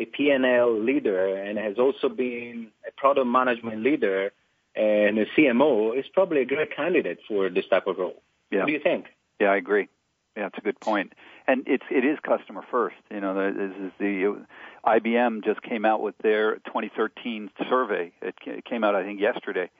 a 0.00 0.06
P&L 0.06 0.80
leader 0.80 1.36
and 1.36 1.58
has 1.58 1.78
also 1.78 2.08
been 2.08 2.68
a 2.88 2.92
product 2.98 3.26
management 3.26 3.82
leader 3.82 4.32
and 4.74 5.18
a 5.18 5.26
CMO 5.36 5.98
is 5.98 6.06
probably 6.12 6.40
a 6.40 6.46
great 6.46 6.74
candidate 6.74 7.18
for 7.28 7.50
this 7.50 7.66
type 7.68 7.86
of 7.86 7.98
role. 7.98 8.22
Yeah. 8.50 8.60
What 8.60 8.66
do 8.66 8.72
you 8.72 8.80
think? 8.80 9.06
Yeah, 9.40 9.48
I 9.48 9.56
agree. 9.56 9.88
Yeah, 10.36 10.46
it's 10.46 10.58
a 10.58 10.62
good 10.62 10.80
point. 10.80 11.12
And 11.46 11.64
it's 11.66 11.84
it 11.90 12.04
is 12.04 12.18
customer 12.22 12.62
first. 12.70 12.96
You 13.10 13.20
know, 13.20 13.52
this 13.52 13.76
is 13.76 13.92
the 13.98 14.44
IBM 14.86 15.44
just 15.44 15.60
came 15.62 15.84
out 15.84 16.00
with 16.00 16.14
their 16.22 16.56
2013 16.66 17.50
survey. 17.68 18.12
It 18.22 18.64
came 18.64 18.84
out 18.84 18.94
I 18.94 19.02
think 19.02 19.20
yesterday 19.20 19.70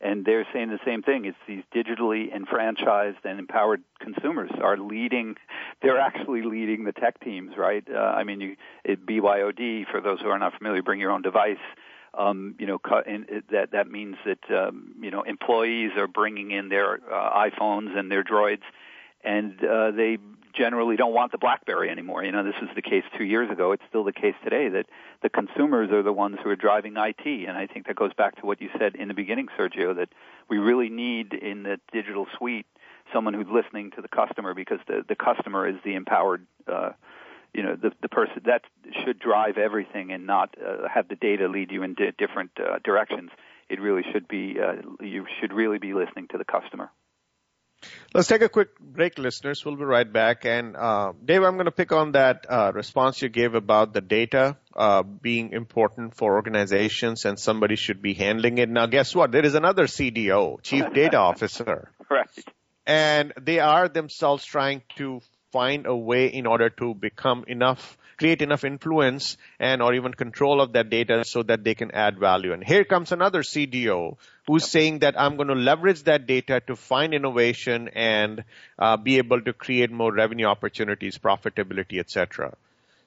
and 0.00 0.24
they're 0.24 0.46
saying 0.52 0.68
the 0.68 0.78
same 0.84 1.02
thing. 1.02 1.24
It's 1.24 1.36
these 1.46 1.62
digitally 1.74 2.34
enfranchised 2.34 3.18
and 3.24 3.38
empowered 3.38 3.82
consumers 4.00 4.50
are 4.62 4.76
leading. 4.76 5.36
They're 5.82 6.00
actually 6.00 6.42
leading 6.42 6.84
the 6.84 6.92
tech 6.92 7.20
teams, 7.20 7.52
right? 7.56 7.84
Uh, 7.92 7.98
I 7.98 8.24
mean, 8.24 8.40
you, 8.40 8.56
it, 8.84 9.06
BYOD 9.06 9.86
for 9.90 10.00
those 10.00 10.20
who 10.20 10.28
are 10.28 10.38
not 10.38 10.54
familiar, 10.58 10.82
bring 10.82 11.00
your 11.00 11.10
own 11.10 11.22
device. 11.22 11.56
Um, 12.16 12.54
you 12.60 12.66
know, 12.66 12.78
that 13.50 13.70
that 13.72 13.90
means 13.90 14.16
that 14.24 14.38
um, 14.56 14.94
you 15.00 15.10
know 15.10 15.22
employees 15.22 15.90
are 15.96 16.06
bringing 16.06 16.52
in 16.52 16.68
their 16.68 17.00
uh, 17.12 17.48
iPhones 17.48 17.96
and 17.98 18.10
their 18.10 18.22
Droids, 18.22 18.62
and 19.24 19.52
uh, 19.64 19.90
they 19.90 20.18
generally 20.56 20.96
don't 20.96 21.12
want 21.12 21.32
the 21.32 21.38
BlackBerry 21.38 21.90
anymore. 21.90 22.24
You 22.24 22.32
know, 22.32 22.44
this 22.44 22.54
was 22.60 22.70
the 22.74 22.82
case 22.82 23.04
two 23.16 23.24
years 23.24 23.50
ago. 23.50 23.72
It's 23.72 23.82
still 23.88 24.04
the 24.04 24.12
case 24.12 24.34
today 24.42 24.68
that 24.68 24.86
the 25.22 25.28
consumers 25.28 25.90
are 25.90 26.02
the 26.02 26.12
ones 26.12 26.38
who 26.42 26.50
are 26.50 26.56
driving 26.56 26.94
IT. 26.96 27.26
And 27.26 27.56
I 27.56 27.66
think 27.66 27.86
that 27.86 27.96
goes 27.96 28.12
back 28.14 28.40
to 28.40 28.46
what 28.46 28.60
you 28.60 28.70
said 28.78 28.94
in 28.94 29.08
the 29.08 29.14
beginning, 29.14 29.48
Sergio, 29.58 29.94
that 29.96 30.08
we 30.48 30.58
really 30.58 30.88
need 30.88 31.34
in 31.34 31.62
the 31.62 31.78
digital 31.92 32.26
suite 32.38 32.66
someone 33.12 33.34
who's 33.34 33.46
listening 33.52 33.90
to 33.92 34.02
the 34.02 34.08
customer 34.08 34.54
because 34.54 34.78
the, 34.86 35.04
the 35.08 35.16
customer 35.16 35.68
is 35.68 35.76
the 35.84 35.94
empowered, 35.94 36.46
uh, 36.66 36.90
you 37.52 37.62
know, 37.62 37.76
the, 37.76 37.92
the 38.02 38.08
person 38.08 38.42
that 38.46 38.62
should 39.04 39.18
drive 39.18 39.58
everything 39.58 40.12
and 40.12 40.26
not 40.26 40.54
uh, 40.64 40.88
have 40.88 41.08
the 41.08 41.16
data 41.16 41.48
lead 41.48 41.70
you 41.70 41.82
in 41.82 41.94
di- 41.94 42.12
different 42.16 42.50
uh, 42.58 42.78
directions. 42.82 43.30
It 43.68 43.80
really 43.80 44.02
should 44.12 44.28
be, 44.28 44.56
uh, 44.60 44.74
you 45.00 45.26
should 45.40 45.52
really 45.52 45.78
be 45.78 45.94
listening 45.94 46.28
to 46.32 46.38
the 46.38 46.44
customer. 46.44 46.90
Let's 48.14 48.28
take 48.28 48.42
a 48.42 48.48
quick 48.48 48.78
break, 48.78 49.18
listeners. 49.18 49.64
We'll 49.64 49.76
be 49.76 49.84
right 49.84 50.10
back. 50.10 50.44
And 50.44 50.76
uh, 50.76 51.12
Dave, 51.24 51.42
I'm 51.42 51.54
going 51.54 51.64
to 51.64 51.72
pick 51.72 51.90
on 51.90 52.12
that 52.12 52.46
uh, 52.48 52.70
response 52.72 53.20
you 53.20 53.28
gave 53.28 53.54
about 53.54 53.92
the 53.92 54.00
data 54.00 54.56
uh, 54.76 55.02
being 55.02 55.52
important 55.52 56.14
for 56.14 56.34
organizations 56.34 57.24
and 57.24 57.38
somebody 57.38 57.76
should 57.76 58.00
be 58.00 58.14
handling 58.14 58.58
it. 58.58 58.68
Now, 58.68 58.86
guess 58.86 59.14
what? 59.14 59.32
There 59.32 59.44
is 59.44 59.54
another 59.54 59.86
CDO, 59.86 60.62
Chief 60.62 60.92
Data 60.92 61.16
Officer. 61.30 61.90
Right. 62.08 62.28
And 62.86 63.32
they 63.40 63.58
are 63.58 63.88
themselves 63.88 64.44
trying 64.44 64.82
to 64.96 65.20
find 65.50 65.86
a 65.86 65.96
way 65.96 66.26
in 66.26 66.46
order 66.46 66.70
to 66.70 66.94
become 66.94 67.44
enough 67.48 67.96
create 68.16 68.42
enough 68.42 68.64
influence 68.64 69.36
and 69.58 69.82
or 69.82 69.94
even 69.94 70.12
control 70.14 70.60
of 70.60 70.72
that 70.72 70.90
data 70.90 71.24
so 71.24 71.42
that 71.42 71.64
they 71.64 71.74
can 71.74 71.90
add 71.90 72.18
value. 72.18 72.52
And 72.52 72.64
here 72.64 72.84
comes 72.84 73.12
another 73.12 73.42
CDO 73.42 74.16
who's 74.46 74.62
yep. 74.62 74.70
saying 74.70 74.98
that 75.00 75.18
I'm 75.18 75.36
going 75.36 75.48
to 75.48 75.54
leverage 75.54 76.04
that 76.04 76.26
data 76.26 76.60
to 76.66 76.76
find 76.76 77.14
innovation 77.14 77.88
and 77.94 78.44
uh, 78.78 78.96
be 78.96 79.18
able 79.18 79.40
to 79.42 79.52
create 79.52 79.90
more 79.90 80.12
revenue 80.12 80.46
opportunities, 80.46 81.18
profitability, 81.18 81.98
etc. 81.98 82.54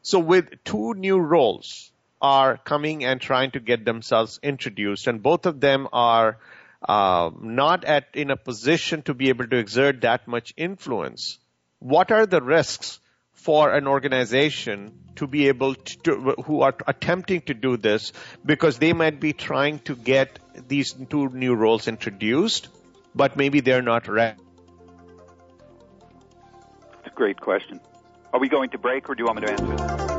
So 0.01 0.19
with 0.19 0.63
two 0.63 0.93
new 0.93 1.17
roles 1.17 1.91
are 2.21 2.57
coming 2.57 3.03
and 3.03 3.21
trying 3.21 3.51
to 3.51 3.59
get 3.59 3.85
themselves 3.85 4.39
introduced, 4.41 5.07
and 5.07 5.21
both 5.21 5.45
of 5.45 5.59
them 5.59 5.87
are 5.93 6.37
uh, 6.81 7.31
not 7.41 7.83
at 7.85 8.07
in 8.13 8.31
a 8.31 8.37
position 8.37 9.01
to 9.03 9.13
be 9.13 9.29
able 9.29 9.47
to 9.47 9.57
exert 9.57 10.01
that 10.01 10.27
much 10.27 10.53
influence. 10.57 11.37
What 11.79 12.11
are 12.11 12.25
the 12.25 12.41
risks 12.41 12.99
for 13.47 13.71
an 13.71 13.87
organization 13.87 14.91
to 15.15 15.25
be 15.25 15.47
able 15.47 15.73
to, 15.73 16.35
who 16.45 16.63
are 16.63 16.75
attempting 16.85 17.39
to 17.39 17.53
do 17.53 17.77
this 17.77 18.11
because 18.45 18.77
they 18.77 18.91
might 18.91 19.21
be 19.21 19.31
trying 19.31 19.79
to 19.79 19.95
get 19.95 20.37
these 20.67 20.91
two 20.91 21.29
new 21.29 21.55
roles 21.55 21.87
introduced, 21.87 22.67
but 23.15 23.37
maybe 23.37 23.61
they're 23.61 23.81
not 23.81 24.09
ready. 24.09 24.37
It's 26.99 27.07
a 27.07 27.15
great 27.15 27.39
question. 27.39 27.79
Are 28.33 28.39
we 28.41 28.49
going 28.49 28.71
to 28.71 28.77
break 28.77 29.09
or 29.09 29.15
do 29.15 29.21
you 29.21 29.27
want 29.27 29.39
me 29.39 29.47
to 29.47 29.53
answer? 29.53 30.16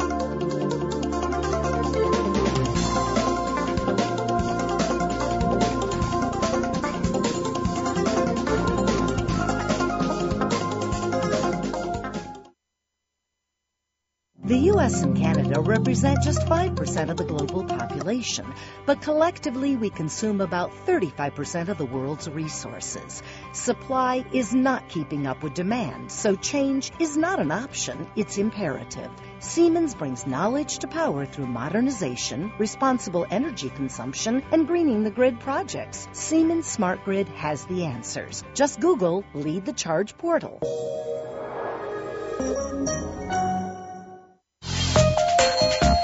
The 14.48 14.70
US 14.72 15.02
and 15.02 15.14
Canada 15.14 15.60
represent 15.60 16.22
just 16.22 16.40
5% 16.40 17.10
of 17.10 17.18
the 17.18 17.24
global 17.24 17.64
population, 17.64 18.54
but 18.86 19.02
collectively 19.02 19.76
we 19.76 19.90
consume 19.90 20.40
about 20.40 20.72
35% 20.86 21.68
of 21.68 21.76
the 21.76 21.84
world's 21.84 22.30
resources. 22.30 23.22
Supply 23.52 24.24
is 24.32 24.54
not 24.54 24.88
keeping 24.88 25.26
up 25.26 25.42
with 25.42 25.52
demand, 25.52 26.10
so 26.10 26.34
change 26.34 26.90
is 26.98 27.14
not 27.14 27.40
an 27.40 27.50
option, 27.50 28.06
it's 28.16 28.38
imperative. 28.38 29.10
Siemens 29.40 29.94
brings 29.94 30.26
knowledge 30.26 30.78
to 30.78 30.88
power 30.88 31.26
through 31.26 31.48
modernization, 31.48 32.50
responsible 32.58 33.26
energy 33.30 33.68
consumption, 33.68 34.42
and 34.50 34.66
greening 34.66 35.04
the 35.04 35.10
grid 35.10 35.38
projects. 35.40 36.08
Siemens 36.12 36.66
Smart 36.66 37.04
Grid 37.04 37.28
has 37.28 37.66
the 37.66 37.84
answers. 37.84 38.42
Just 38.54 38.80
Google 38.80 39.24
Lead 39.34 39.66
the 39.66 39.74
Charge 39.74 40.16
portal. 40.16 40.58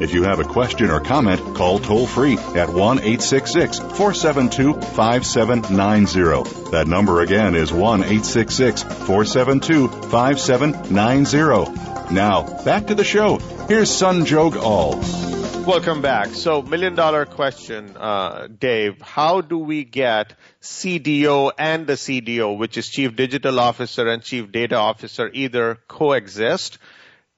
If 0.00 0.14
you 0.14 0.22
have 0.22 0.40
a 0.40 0.44
question 0.44 0.90
or 0.90 0.98
comment, 0.98 1.54
call 1.54 1.78
toll 1.78 2.06
free 2.06 2.38
at 2.56 2.70
1 2.70 3.00
866 3.00 3.78
472 3.78 4.72
5790. 4.72 6.70
That 6.70 6.88
number 6.88 7.20
again 7.20 7.54
is 7.54 7.70
1 7.70 8.04
866 8.04 8.82
472 8.82 9.88
5790. 10.08 12.14
Now, 12.14 12.64
back 12.64 12.86
to 12.86 12.94
the 12.94 13.04
show. 13.04 13.36
Here's 13.68 13.90
Sanjog 13.90 14.56
Aul. 14.56 14.96
Welcome 15.66 16.00
back. 16.00 16.28
So, 16.28 16.62
million 16.62 16.94
dollar 16.94 17.26
question, 17.26 17.94
uh, 17.98 18.48
Dave. 18.48 19.02
How 19.02 19.42
do 19.42 19.58
we 19.58 19.84
get 19.84 20.32
CDO 20.62 21.52
and 21.58 21.86
the 21.86 21.92
CDO, 21.92 22.56
which 22.56 22.78
is 22.78 22.88
Chief 22.88 23.14
Digital 23.14 23.60
Officer 23.60 24.08
and 24.08 24.22
Chief 24.22 24.50
Data 24.50 24.76
Officer, 24.76 25.30
either 25.34 25.78
coexist? 25.86 26.78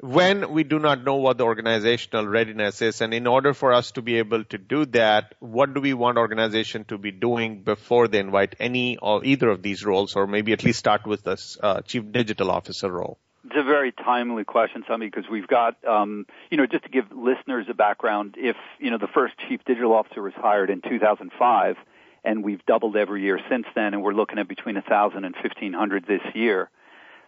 When 0.03 0.51
we 0.51 0.65
do 0.65 0.81
not 0.81 1.05
know 1.05 1.15
what 1.15 1.39
the 1.39 1.45
organizational 1.45 2.27
readiness 2.27 2.83
is, 2.83 3.01
and 3.01 3.15
in 3.15 3.29
order 3.29 3.55
for 3.55 3.73
us 3.73 3.93
to 3.93 4.03
be 4.03 4.19
able 4.19 4.43
to 4.43 4.59
do 4.59 4.85
that, 4.87 5.37
what 5.39 5.73
do 5.73 5.81
we 5.81 5.95
want 5.95 6.19
organization 6.19 6.85
to 6.85 6.99
be 6.99 7.13
doing 7.13 7.63
before 7.63 8.09
they 8.09 8.19
invite 8.19 8.57
any 8.59 8.97
or 8.97 9.25
either 9.25 9.49
of 9.49 9.63
these 9.63 9.85
roles, 9.85 10.17
or 10.17 10.27
maybe 10.27 10.53
at 10.53 10.65
least 10.65 10.81
start 10.81 11.07
with 11.07 11.23
the 11.23 11.41
uh, 11.63 11.83
chief 11.83 12.11
digital 12.11 12.51
officer 12.51 12.91
role? 12.91 13.17
It's 13.45 13.55
a 13.57 13.63
very 13.63 13.93
timely 13.93 14.43
question, 14.43 14.83
Sami, 14.89 15.07
because 15.07 15.31
we've 15.31 15.47
got, 15.47 15.77
um, 15.85 16.27
you 16.51 16.57
know, 16.57 16.67
just 16.67 16.83
to 16.83 16.91
give 16.91 17.13
listeners 17.13 17.67
a 17.71 17.75
background, 17.75 18.35
if, 18.37 18.57
you 18.81 18.91
know, 18.91 18.99
the 18.99 19.07
first 19.07 19.35
chief 19.49 19.65
digital 19.65 19.95
officer 19.95 20.21
was 20.21 20.35
hired 20.35 20.69
in 20.69 20.81
2005, 20.81 21.77
and 22.25 22.43
we've 22.43 22.65
doubled 22.67 22.97
every 22.97 23.23
year 23.23 23.39
since 23.49 23.67
then, 23.77 23.95
and 23.95 24.03
we're 24.03 24.15
looking 24.15 24.41
at 24.41 24.49
between 24.49 24.75
1,000 24.75 25.25
and 25.25 25.35
1,500 25.37 26.07
this 26.07 26.23
year 26.35 26.71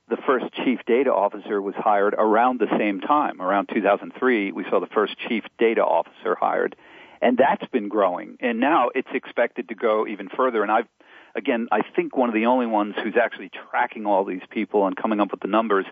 the 0.08 0.16
first 0.18 0.52
chief 0.52 0.80
data 0.86 1.12
officer 1.12 1.60
was 1.62 1.74
hired 1.74 2.14
around 2.14 2.60
the 2.60 2.78
same 2.78 3.00
time. 3.00 3.40
Around 3.40 3.70
2003, 3.72 4.52
we 4.52 4.64
saw 4.64 4.80
the 4.80 4.86
first 4.86 5.16
chief 5.18 5.44
data 5.58 5.84
officer 5.84 6.34
hired. 6.34 6.76
And 7.22 7.38
that's 7.38 7.66
been 7.68 7.88
growing. 7.88 8.36
And 8.40 8.60
now 8.60 8.90
it's 8.94 9.08
expected 9.14 9.68
to 9.68 9.74
go 9.74 10.06
even 10.06 10.28
further. 10.28 10.62
And 10.62 10.70
I've, 10.70 10.88
again, 11.34 11.68
I 11.72 11.80
think 11.80 12.16
one 12.16 12.28
of 12.28 12.34
the 12.34 12.46
only 12.46 12.66
ones 12.66 12.96
who's 13.02 13.16
actually 13.16 13.50
tracking 13.70 14.04
all 14.04 14.24
these 14.24 14.42
people 14.50 14.86
and 14.86 14.94
coming 14.94 15.20
up 15.20 15.30
with 15.30 15.40
the 15.40 15.48
numbers. 15.48 15.86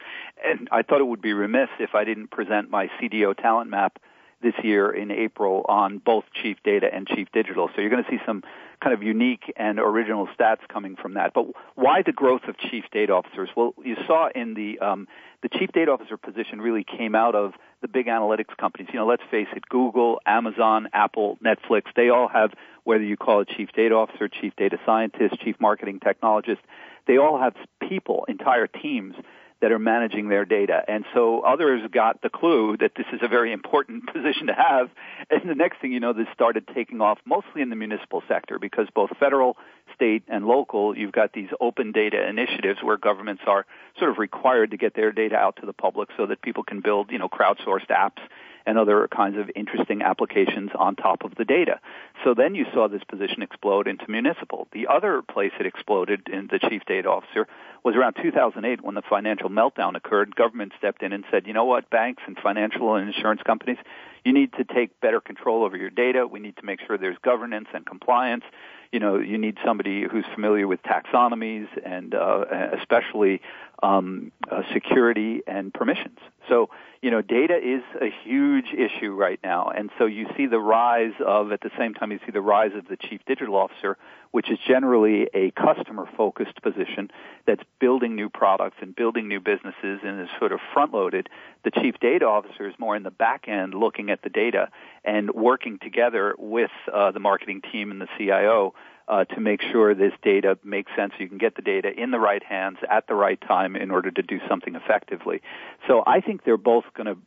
And 0.44 0.68
I 0.70 0.82
thought 0.82 1.00
it 1.00 1.06
would 1.06 1.22
be 1.22 1.32
remiss 1.32 1.70
if 1.78 1.94
I 1.94 2.04
didn't 2.04 2.30
present 2.30 2.68
my 2.68 2.88
CDO 3.00 3.34
talent 3.36 3.70
map 3.70 3.98
this 4.42 4.54
year 4.62 4.90
in 4.90 5.10
April 5.10 5.64
on 5.68 5.98
both 5.98 6.24
chief 6.34 6.58
data 6.64 6.92
and 6.92 7.06
chief 7.06 7.28
digital. 7.32 7.70
So 7.74 7.80
you're 7.80 7.90
going 7.90 8.04
to 8.04 8.10
see 8.10 8.20
some 8.26 8.42
kind 8.82 8.94
of 8.94 9.02
unique 9.02 9.52
and 9.56 9.78
original 9.78 10.28
stats 10.38 10.66
coming 10.68 10.96
from 10.96 11.14
that. 11.14 11.32
But 11.34 11.46
why 11.74 12.02
the 12.02 12.12
growth 12.12 12.42
of 12.48 12.56
chief 12.58 12.84
data 12.90 13.12
officers? 13.12 13.48
Well, 13.56 13.74
you 13.84 13.96
saw 14.06 14.28
in 14.34 14.54
the 14.54 14.78
um, 14.80 15.08
the 15.42 15.48
chief 15.48 15.70
data 15.72 15.92
officer 15.92 16.16
position 16.16 16.60
really 16.60 16.84
came 16.84 17.14
out 17.14 17.34
of 17.34 17.52
the 17.80 17.88
big 17.88 18.06
analytics 18.06 18.56
companies. 18.58 18.88
You 18.92 19.00
know, 19.00 19.06
let's 19.06 19.22
face 19.30 19.48
it, 19.54 19.68
Google, 19.68 20.20
Amazon, 20.26 20.88
Apple, 20.92 21.38
Netflix, 21.44 21.84
they 21.96 22.08
all 22.10 22.28
have 22.28 22.52
whether 22.84 23.04
you 23.04 23.16
call 23.16 23.40
it 23.40 23.48
chief 23.48 23.70
data 23.74 23.94
officer, 23.94 24.28
chief 24.28 24.54
data 24.56 24.78
scientist, 24.84 25.40
chief 25.40 25.56
marketing 25.60 26.00
technologist, 26.00 26.58
they 27.06 27.16
all 27.16 27.38
have 27.38 27.54
people, 27.88 28.24
entire 28.28 28.66
teams 28.66 29.14
that 29.62 29.70
are 29.70 29.78
managing 29.78 30.28
their 30.28 30.44
data. 30.44 30.82
And 30.88 31.04
so 31.14 31.40
others 31.40 31.88
got 31.92 32.20
the 32.20 32.28
clue 32.28 32.76
that 32.80 32.92
this 32.96 33.06
is 33.12 33.20
a 33.22 33.28
very 33.28 33.52
important 33.52 34.06
position 34.12 34.48
to 34.48 34.54
have. 34.54 34.90
And 35.30 35.48
the 35.48 35.54
next 35.54 35.80
thing 35.80 35.92
you 35.92 36.00
know, 36.00 36.12
this 36.12 36.26
started 36.34 36.68
taking 36.74 37.00
off 37.00 37.18
mostly 37.24 37.62
in 37.62 37.70
the 37.70 37.76
municipal 37.76 38.22
sector 38.28 38.58
because 38.58 38.88
both 38.92 39.10
federal, 39.18 39.56
state, 39.94 40.24
and 40.26 40.46
local, 40.46 40.98
you've 40.98 41.12
got 41.12 41.32
these 41.32 41.48
open 41.60 41.92
data 41.92 42.28
initiatives 42.28 42.80
where 42.82 42.98
governments 42.98 43.42
are 43.46 43.64
sort 43.98 44.10
of 44.10 44.18
required 44.18 44.72
to 44.72 44.76
get 44.76 44.94
their 44.94 45.12
data 45.12 45.36
out 45.36 45.56
to 45.60 45.66
the 45.66 45.72
public 45.72 46.08
so 46.16 46.26
that 46.26 46.42
people 46.42 46.64
can 46.64 46.80
build, 46.80 47.12
you 47.12 47.18
know, 47.18 47.28
crowdsourced 47.28 47.88
apps 47.88 48.20
and 48.66 48.78
other 48.78 49.08
kinds 49.08 49.36
of 49.36 49.50
interesting 49.54 50.02
applications 50.02 50.70
on 50.74 50.96
top 50.96 51.24
of 51.24 51.34
the 51.36 51.44
data. 51.44 51.80
So 52.24 52.34
then 52.34 52.54
you 52.54 52.66
saw 52.72 52.88
this 52.88 53.04
position 53.04 53.42
explode 53.42 53.88
into 53.88 54.10
municipal. 54.10 54.68
The 54.72 54.86
other 54.86 55.22
place 55.22 55.52
it 55.58 55.66
exploded 55.66 56.28
in 56.28 56.48
the 56.50 56.58
chief 56.58 56.82
data 56.86 57.08
officer 57.08 57.46
was 57.84 57.96
around 57.96 58.16
2008 58.22 58.82
when 58.82 58.94
the 58.94 59.02
financial 59.02 59.48
meltdown 59.48 59.96
occurred. 59.96 60.36
Government 60.36 60.72
stepped 60.78 61.02
in 61.02 61.12
and 61.12 61.24
said, 61.30 61.46
you 61.46 61.52
know 61.52 61.64
what, 61.64 61.90
banks 61.90 62.22
and 62.26 62.38
financial 62.38 62.94
and 62.94 63.12
insurance 63.12 63.42
companies, 63.44 63.78
you 64.24 64.32
need 64.32 64.52
to 64.52 64.64
take 64.64 65.00
better 65.00 65.20
control 65.20 65.64
over 65.64 65.76
your 65.76 65.90
data. 65.90 66.26
We 66.26 66.40
need 66.40 66.56
to 66.58 66.64
make 66.64 66.80
sure 66.86 66.96
there's 66.96 67.18
governance 67.22 67.68
and 67.74 67.84
compliance 67.84 68.44
you 68.92 69.00
know, 69.00 69.18
you 69.18 69.38
need 69.38 69.56
somebody 69.64 70.04
who's 70.08 70.26
familiar 70.34 70.68
with 70.68 70.82
taxonomies 70.82 71.66
and 71.84 72.14
uh, 72.14 72.44
especially 72.78 73.40
um, 73.82 74.30
uh, 74.50 74.62
security 74.72 75.40
and 75.46 75.72
permissions. 75.72 76.18
So, 76.48 76.68
you 77.00 77.10
know, 77.10 77.22
data 77.22 77.56
is 77.56 77.82
a 78.00 78.12
huge 78.22 78.66
issue 78.66 79.12
right 79.12 79.40
now, 79.42 79.72
and 79.74 79.90
so 79.98 80.04
you 80.04 80.26
see 80.36 80.46
the 80.46 80.60
rise 80.60 81.14
of, 81.24 81.50
at 81.50 81.62
the 81.62 81.70
same 81.78 81.94
time, 81.94 82.12
you 82.12 82.20
see 82.24 82.32
the 82.32 82.42
rise 82.42 82.72
of 82.76 82.86
the 82.86 82.96
chief 82.96 83.20
digital 83.26 83.56
officer, 83.56 83.96
which 84.32 84.50
is 84.50 84.58
generally 84.66 85.28
a 85.32 85.52
customer-focused 85.52 86.60
position 86.62 87.10
that's 87.46 87.62
building 87.80 88.16
new 88.16 88.28
products 88.28 88.76
and 88.80 88.96
building 88.96 89.28
new 89.28 89.40
businesses 89.40 90.00
and 90.04 90.20
is 90.20 90.28
sort 90.38 90.52
of 90.52 90.60
front-loaded. 90.74 91.28
The 91.64 91.70
chief 91.70 91.94
data 92.00 92.24
officer 92.24 92.68
is 92.68 92.74
more 92.78 92.96
in 92.96 93.04
the 93.04 93.10
back 93.10 93.46
end, 93.46 93.74
looking 93.74 94.10
at 94.10 94.22
the 94.22 94.30
data 94.30 94.68
and 95.04 95.30
working 95.30 95.78
together 95.78 96.34
with 96.38 96.70
uh, 96.92 97.12
the 97.12 97.20
marketing 97.20 97.62
team 97.70 97.90
and 97.90 98.00
the 98.00 98.08
CIO 98.18 98.74
uh, 99.08 99.24
to 99.24 99.40
make 99.40 99.60
sure 99.60 99.94
this 99.94 100.12
data 100.22 100.58
makes 100.64 100.90
sense. 100.96 101.12
You 101.18 101.28
can 101.28 101.38
get 101.38 101.56
the 101.56 101.62
data 101.62 101.90
in 101.94 102.10
the 102.10 102.18
right 102.18 102.42
hands 102.42 102.78
at 102.88 103.06
the 103.06 103.14
right 103.14 103.40
time 103.40 103.76
in 103.76 103.90
order 103.90 104.10
to 104.10 104.22
do 104.22 104.40
something 104.48 104.74
effectively. 104.74 105.42
So 105.86 106.02
I 106.06 106.20
think 106.20 106.44
they're 106.44 106.56
both 106.56 106.84
going 106.94 107.06
to 107.06 107.18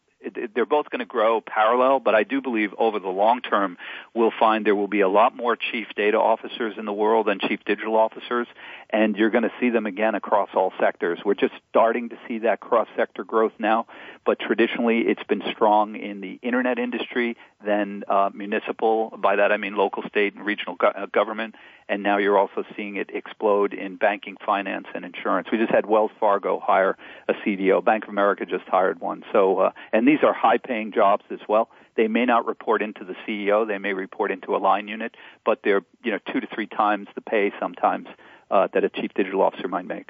they're 0.54 0.66
both 0.66 0.90
going 0.90 1.00
to 1.00 1.06
grow 1.06 1.42
parallel, 1.42 2.00
but 2.00 2.16
I 2.16 2.24
do 2.24 2.42
believe 2.42 2.74
over 2.78 3.00
the 3.00 3.10
long 3.10 3.42
term 3.42 3.78
we'll 4.14 4.34
find 4.38 4.66
there 4.66 4.76
will 4.76 4.88
be 4.88 5.02
a 5.02 5.10
lot 5.10 5.36
more 5.36 5.56
chief 5.56 5.88
data 5.96 6.18
officers 6.18 6.76
in 6.78 6.86
the 6.86 6.94
world 6.94 7.28
than 7.28 7.40
chief 7.40 7.60
digital 7.66 7.96
officers, 7.96 8.48
and 8.90 9.16
you're 9.16 9.30
going 9.30 9.44
to 9.44 9.52
see 9.60 9.70
them 9.70 9.86
again 9.86 10.16
across 10.16 10.50
all 10.56 10.74
sectors. 10.80 11.20
We're 11.26 11.34
just 11.36 11.54
starting 11.70 12.10
to 12.10 12.18
see 12.28 12.40
that 12.40 12.60
cross 12.60 12.88
sector 12.96 13.24
growth 13.24 13.54
now, 13.60 13.88
but 14.26 14.40
traditionally 14.40 15.00
it's 15.00 15.24
been 15.24 15.44
strong 15.52 15.96
in 15.96 16.22
the 16.22 16.40
internet 16.42 16.80
industry, 16.80 17.38
then 17.64 18.04
uh, 18.08 18.30
municipal. 18.34 19.16
By 19.18 19.38
that 19.38 19.52
I 19.52 19.58
mean 19.58 19.76
local, 19.76 20.04
state, 20.08 20.36
and 20.36 20.46
regional 20.46 20.76
go- 20.76 20.88
uh, 20.88 21.06
government, 21.08 21.56
and 21.88 22.04
now 22.04 22.18
you're 22.18 22.38
also 22.38 22.64
seeing 22.76 22.96
it 22.96 23.10
explode 23.14 23.74
in 23.74 23.98
banking, 23.98 24.38
finance, 24.44 24.88
and 24.94 25.06
insurance. 25.06 25.48
We 25.52 25.58
just 25.58 25.72
had 25.72 25.86
Wells 25.86 26.12
Fargo 26.20 26.60
hire 26.60 26.98
a 27.28 27.34
CDO. 27.34 27.84
Bank 27.84 28.04
of 28.04 28.10
America 28.10 28.46
just 28.46 28.66
hired 28.68 29.00
one. 29.00 29.24
So, 29.32 29.60
uh, 29.60 29.72
and 29.94 30.08
these 30.08 30.20
are 30.24 30.34
high-paying 30.34 30.94
jobs 30.94 31.24
as 31.32 31.40
well. 31.48 31.70
They 31.96 32.08
may 32.08 32.26
not 32.26 32.46
report 32.46 32.82
into 32.82 33.06
the 33.06 33.16
CEO. 33.28 33.68
They 33.68 33.78
may 33.78 33.94
report 33.94 34.32
into 34.32 34.56
a 34.56 34.58
line 34.58 34.88
unit, 34.88 35.16
but 35.46 35.60
they're 35.64 35.82
you 36.04 36.12
know 36.12 36.20
two 36.32 36.40
to 36.40 36.48
three 36.54 36.68
times 36.68 37.08
the 37.16 37.22
pay 37.22 37.52
sometimes 37.60 38.08
uh, 38.52 38.68
that 38.74 38.84
a 38.84 38.90
chief 38.90 39.14
digital 39.14 39.42
officer 39.42 39.68
might 39.68 39.86
make. 39.86 40.10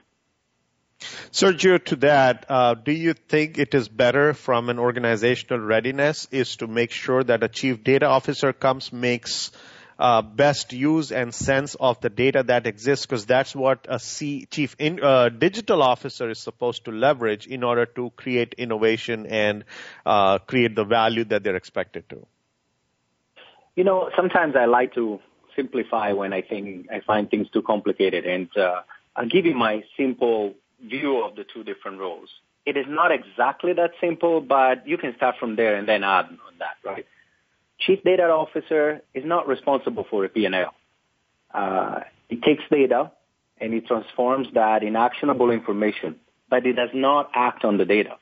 Sergio, 1.32 1.84
to 1.86 1.98
that, 1.98 2.46
uh, 2.48 2.74
do 2.74 2.92
you 2.92 3.14
think 3.14 3.58
it 3.58 3.74
is 3.76 3.90
better 3.90 4.34
from 4.34 4.70
an 4.70 4.80
organizational 4.80 5.60
readiness 5.60 6.28
is 6.32 6.56
to 6.58 6.68
make 6.68 6.92
sure 6.92 7.24
that 7.24 7.44
a 7.44 7.50
chief 7.50 7.84
data 7.84 8.06
officer 8.06 8.54
comes, 8.54 8.94
makes 8.94 9.52
uh, 9.98 10.22
best 10.22 10.74
use 10.74 11.12
and 11.12 11.34
sense 11.34 11.76
of 11.76 12.00
the 12.02 12.10
data 12.10 12.44
that 12.44 12.68
exists 12.68 13.06
because 13.06 13.26
that's 13.26 13.56
what 13.56 13.86
a 13.90 14.00
C, 14.00 14.46
chief 14.52 14.76
in, 14.80 15.02
uh, 15.02 15.30
digital 15.30 15.82
officer 15.82 16.30
is 16.30 16.40
supposed 16.40 16.86
to 16.86 16.92
leverage 16.92 17.48
in 17.48 17.64
order 17.64 17.86
to 17.86 18.12
create 18.12 18.56
innovation 18.58 19.26
and 19.26 19.64
uh, 20.06 20.40
create 20.40 20.76
the 20.76 20.84
value 20.84 21.24
that 21.26 21.44
they're 21.44 21.56
expected 21.56 22.08
to. 22.10 22.26
You 23.76 23.84
know, 23.84 24.10
sometimes 24.16 24.56
I 24.56 24.66
like 24.66 24.94
to 24.96 25.20
simplify 25.56 26.12
when 26.14 26.34
I 26.34 26.42
think 26.42 26.88
I 26.92 27.00
find 27.02 27.30
things 27.30 27.50
too 27.50 27.62
complicated, 27.62 28.26
and 28.26 28.50
uh, 28.58 28.82
I'll 29.16 29.28
give 29.28 29.46
you 29.46 29.56
my 29.56 29.84
simple 29.98 30.54
view 30.82 31.24
of 31.24 31.36
the 31.36 31.44
two 31.44 31.64
different 31.64 32.00
roles. 32.00 32.30
It 32.66 32.78
is 32.78 32.86
not 32.88 33.12
exactly 33.12 33.74
that 33.74 33.92
simple, 34.02 34.42
but 34.42 34.88
you 34.88 34.98
can 34.98 35.16
start 35.16 35.36
from 35.40 35.56
there 35.56 35.76
and 35.76 35.88
then 35.88 36.04
add 36.04 36.26
on 36.26 36.58
that, 36.60 36.78
right? 36.84 37.06
Chief 37.80 38.04
Data 38.04 38.24
Officer 38.24 39.02
is 39.14 39.24
not 39.26 39.48
responsible 39.48 40.06
for 40.10 40.26
a 40.26 40.30
P&L. 40.30 40.74
Uh, 41.54 42.00
it 42.30 42.42
takes 42.42 42.64
data 42.72 43.12
and 43.60 43.74
it 43.74 43.86
transforms 43.88 44.48
that 44.54 44.84
in 44.84 44.96
actionable 44.96 45.52
information, 45.52 46.16
but 46.50 46.66
it 46.66 46.74
does 46.74 46.90
not 46.94 47.30
act 47.34 47.64
on 47.64 47.78
the 47.78 47.86
data. 47.86 48.18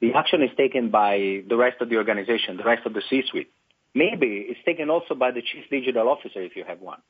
The 0.00 0.14
action 0.14 0.42
is 0.42 0.50
taken 0.56 0.90
by 0.90 1.42
the 1.48 1.56
rest 1.56 1.80
of 1.80 1.88
the 1.88 1.96
organization, 1.96 2.56
the 2.56 2.64
rest 2.64 2.86
of 2.86 2.94
the 2.94 3.02
C-suite. 3.08 3.50
Maybe 3.94 4.46
it's 4.48 4.60
taken 4.64 4.90
also 4.90 5.14
by 5.14 5.30
the 5.32 5.42
Chief 5.42 5.64
Digital 5.70 6.08
Officer 6.08 6.40
if 6.42 6.54
you 6.56 6.64
have 6.64 6.80
one. 6.80 7.00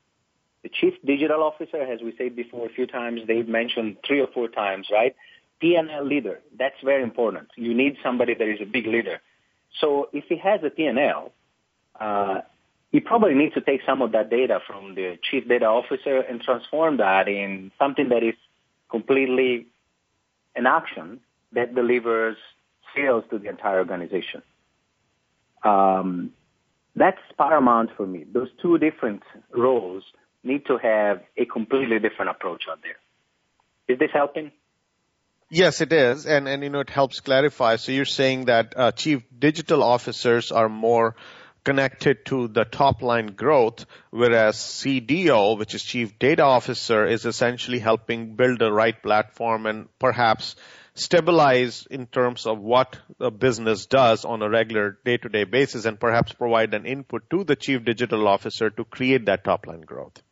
The 0.62 0.70
Chief 0.70 0.94
Digital 1.04 1.42
Officer, 1.42 1.82
as 1.82 2.00
we 2.02 2.14
said 2.16 2.34
before 2.34 2.66
a 2.66 2.70
few 2.70 2.86
times, 2.86 3.20
they've 3.26 3.46
mentioned 3.46 3.98
three 4.06 4.20
or 4.20 4.26
four 4.28 4.48
times, 4.48 4.88
right? 4.90 5.14
P&L 5.60 6.04
leader. 6.04 6.40
That's 6.58 6.76
very 6.84 7.02
important. 7.02 7.48
You 7.56 7.74
need 7.74 7.96
somebody 8.02 8.34
that 8.34 8.48
is 8.48 8.60
a 8.62 8.64
big 8.64 8.86
leader. 8.86 9.20
So 9.80 10.08
if 10.12 10.24
he 10.28 10.38
has 10.38 10.60
a 10.64 10.70
P&L, 10.70 11.32
uh, 12.00 12.40
you 12.90 13.00
probably 13.00 13.34
need 13.34 13.52
to 13.54 13.60
take 13.60 13.80
some 13.84 14.02
of 14.02 14.12
that 14.12 14.30
data 14.30 14.60
from 14.66 14.94
the 14.94 15.18
chief 15.30 15.46
data 15.46 15.66
officer 15.66 16.18
and 16.18 16.40
transform 16.40 16.96
that 16.98 17.28
in 17.28 17.70
something 17.78 18.08
that 18.08 18.22
is 18.22 18.34
completely 18.90 19.66
an 20.56 20.66
action 20.66 21.20
that 21.52 21.74
delivers 21.74 22.36
sales 22.94 23.24
to 23.30 23.38
the 23.38 23.48
entire 23.48 23.78
organization. 23.78 24.42
Um, 25.62 26.32
that's 26.96 27.20
paramount 27.36 27.90
for 27.96 28.06
me. 28.06 28.24
Those 28.32 28.48
two 28.60 28.78
different 28.78 29.22
roles 29.50 30.02
need 30.42 30.66
to 30.66 30.78
have 30.78 31.22
a 31.36 31.44
completely 31.44 31.98
different 31.98 32.30
approach 32.30 32.64
out 32.70 32.80
there. 32.82 32.96
Is 33.88 33.98
this 33.98 34.10
helping? 34.12 34.52
Yes, 35.50 35.80
it 35.80 35.92
is, 35.92 36.26
and 36.26 36.46
and 36.46 36.62
you 36.62 36.68
know 36.68 36.80
it 36.80 36.90
helps 36.90 37.20
clarify. 37.20 37.76
So 37.76 37.90
you're 37.92 38.04
saying 38.04 38.46
that 38.46 38.74
uh, 38.76 38.92
chief 38.92 39.22
digital 39.38 39.82
officers 39.82 40.52
are 40.52 40.68
more 40.68 41.16
connected 41.64 42.24
to 42.26 42.48
the 42.48 42.64
top 42.64 43.02
line 43.02 43.28
growth, 43.28 43.86
whereas 44.10 44.56
CDO, 44.56 45.58
which 45.58 45.74
is 45.74 45.82
Chief 45.82 46.18
Data 46.18 46.42
Officer, 46.42 47.06
is 47.06 47.24
essentially 47.24 47.78
helping 47.78 48.34
build 48.34 48.58
the 48.58 48.72
right 48.72 49.00
platform 49.02 49.66
and 49.66 49.88
perhaps 49.98 50.56
stabilize 50.94 51.86
in 51.90 52.06
terms 52.06 52.46
of 52.46 52.58
what 52.58 52.98
the 53.18 53.30
business 53.30 53.86
does 53.86 54.24
on 54.24 54.42
a 54.42 54.50
regular 54.50 54.98
day-to-day 55.04 55.44
basis 55.44 55.84
and 55.84 56.00
perhaps 56.00 56.32
provide 56.32 56.74
an 56.74 56.86
input 56.86 57.28
to 57.30 57.44
the 57.44 57.56
Chief 57.56 57.84
Digital 57.84 58.26
Officer 58.26 58.70
to 58.70 58.84
create 58.84 59.26
that 59.26 59.44
top 59.44 59.66
line 59.66 59.82
growth. 59.82 60.22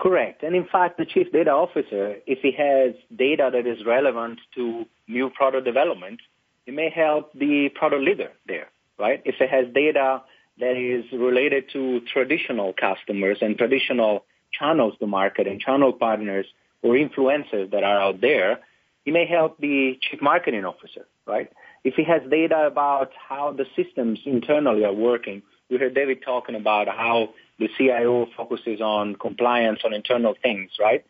Correct. 0.00 0.42
And 0.42 0.56
in 0.56 0.66
fact, 0.66 0.98
the 0.98 1.04
Chief 1.04 1.30
Data 1.30 1.50
Officer, 1.50 2.16
if 2.26 2.40
he 2.42 2.52
has 2.58 2.94
data 3.16 3.50
that 3.52 3.66
is 3.68 3.86
relevant 3.86 4.40
to 4.56 4.84
new 5.06 5.30
product 5.30 5.64
development, 5.64 6.18
it 6.66 6.74
may 6.74 6.90
help 6.90 7.32
the 7.34 7.68
product 7.72 8.02
leader 8.02 8.32
there, 8.46 8.68
right? 8.98 9.22
If 9.24 9.36
it 9.40 9.48
has 9.48 9.72
data 9.72 10.22
that 10.62 10.76
is 10.76 11.04
related 11.10 11.64
to 11.72 12.00
traditional 12.12 12.72
customers 12.72 13.38
and 13.40 13.58
traditional 13.58 14.24
channels 14.56 14.94
to 15.00 15.08
market 15.08 15.48
and 15.48 15.60
channel 15.60 15.92
partners 15.92 16.46
or 16.82 16.94
influencers 16.94 17.72
that 17.72 17.82
are 17.82 18.00
out 18.00 18.20
there, 18.20 18.60
he 19.04 19.10
may 19.10 19.26
help 19.26 19.58
the 19.58 19.98
chief 20.00 20.22
marketing 20.22 20.64
officer, 20.64 21.04
right? 21.26 21.50
If 21.82 21.94
he 21.94 22.04
has 22.04 22.22
data 22.30 22.64
about 22.64 23.10
how 23.28 23.52
the 23.52 23.66
systems 23.74 24.20
internally 24.24 24.84
are 24.84 24.92
working, 24.92 25.42
we 25.68 25.78
heard 25.78 25.96
David 25.96 26.22
talking 26.24 26.54
about 26.54 26.86
how 26.86 27.30
the 27.58 27.68
CIO 27.76 28.28
focuses 28.36 28.80
on 28.80 29.16
compliance 29.16 29.80
on 29.84 29.92
internal 29.92 30.34
things, 30.40 30.70
right? 30.78 31.04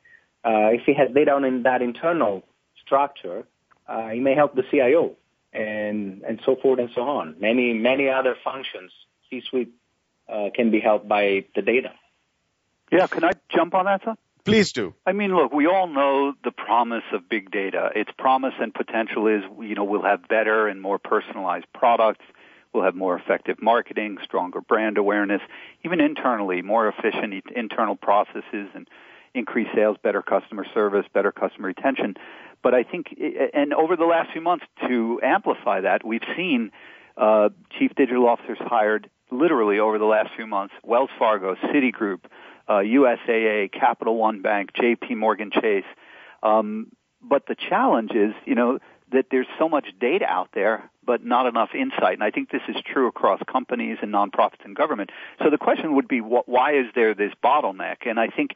Uh, 0.46 0.72
if 0.78 0.82
he 0.86 0.94
has 0.94 1.10
data 1.14 1.32
on 1.32 1.62
that 1.64 1.82
internal 1.82 2.42
structure, 2.82 3.44
uh, 3.86 4.08
he 4.08 4.20
may 4.20 4.34
help 4.34 4.54
the 4.54 4.64
CIO 4.70 5.12
and 5.52 6.22
and 6.22 6.40
so 6.46 6.56
forth 6.56 6.78
and 6.78 6.88
so 6.94 7.02
on. 7.02 7.36
Many 7.38 7.74
many 7.74 8.08
other 8.08 8.34
functions 8.42 8.92
C-suite 9.32 9.72
uh, 10.28 10.50
can 10.54 10.70
be 10.70 10.80
helped 10.80 11.08
by 11.08 11.44
the 11.54 11.62
data. 11.62 11.92
Yeah, 12.90 13.06
can 13.06 13.24
I 13.24 13.32
jump 13.48 13.74
on 13.74 13.86
that, 13.86 14.02
sir? 14.04 14.14
Please 14.44 14.72
do. 14.72 14.94
I 15.06 15.12
mean, 15.12 15.34
look, 15.34 15.52
we 15.52 15.66
all 15.66 15.86
know 15.86 16.34
the 16.44 16.50
promise 16.50 17.04
of 17.12 17.28
big 17.28 17.50
data. 17.50 17.90
Its 17.94 18.10
promise 18.18 18.54
and 18.60 18.74
potential 18.74 19.28
is, 19.28 19.42
you 19.60 19.74
know, 19.74 19.84
we'll 19.84 20.02
have 20.02 20.28
better 20.28 20.66
and 20.66 20.82
more 20.82 20.98
personalized 20.98 21.66
products. 21.72 22.24
We'll 22.72 22.84
have 22.84 22.94
more 22.94 23.16
effective 23.16 23.62
marketing, 23.62 24.18
stronger 24.24 24.60
brand 24.60 24.98
awareness, 24.98 25.40
even 25.84 26.00
internally, 26.00 26.60
more 26.60 26.88
efficient 26.88 27.44
internal 27.54 27.96
processes 27.96 28.68
and 28.74 28.88
increased 29.34 29.70
sales, 29.74 29.96
better 30.02 30.22
customer 30.22 30.66
service, 30.74 31.06
better 31.12 31.32
customer 31.32 31.68
retention. 31.68 32.16
But 32.62 32.74
I 32.74 32.82
think, 32.82 33.14
and 33.54 33.72
over 33.72 33.96
the 33.96 34.04
last 34.04 34.32
few 34.32 34.40
months, 34.40 34.64
to 34.88 35.20
amplify 35.22 35.82
that, 35.82 36.04
we've 36.04 36.26
seen 36.36 36.72
uh, 37.16 37.50
chief 37.78 37.94
digital 37.94 38.26
officers 38.26 38.58
hired 38.60 39.08
literally 39.32 39.78
over 39.78 39.98
the 39.98 40.04
last 40.04 40.30
few 40.36 40.46
months, 40.46 40.74
Wells 40.84 41.10
Fargo, 41.18 41.56
Citigroup, 41.56 42.20
uh, 42.68 42.74
USAA, 42.74 43.72
Capital 43.72 44.16
One 44.16 44.42
Bank, 44.42 44.70
JP 44.74 45.16
Morgan 45.16 45.50
Chase. 45.50 45.84
Um, 46.42 46.92
but 47.20 47.46
the 47.46 47.56
challenge 47.56 48.12
is, 48.12 48.34
you 48.44 48.54
know, 48.54 48.78
that 49.10 49.26
there's 49.30 49.46
so 49.58 49.68
much 49.68 49.86
data 50.00 50.26
out 50.26 50.50
there. 50.54 50.90
but 51.04 51.24
not 51.24 51.46
enough 51.46 51.70
insight. 51.74 52.14
And 52.14 52.22
I 52.22 52.30
think 52.30 52.50
this 52.50 52.62
is 52.68 52.76
true 52.84 53.08
across 53.08 53.40
companies 53.50 53.98
and 54.02 54.12
nonprofits 54.12 54.64
and 54.64 54.76
government. 54.76 55.10
So 55.42 55.50
the 55.50 55.58
question 55.58 55.94
would 55.96 56.08
be, 56.08 56.20
why 56.20 56.74
is 56.74 56.86
there 56.94 57.14
this 57.14 57.32
bottleneck? 57.42 58.06
And 58.06 58.20
I 58.20 58.28
think 58.28 58.52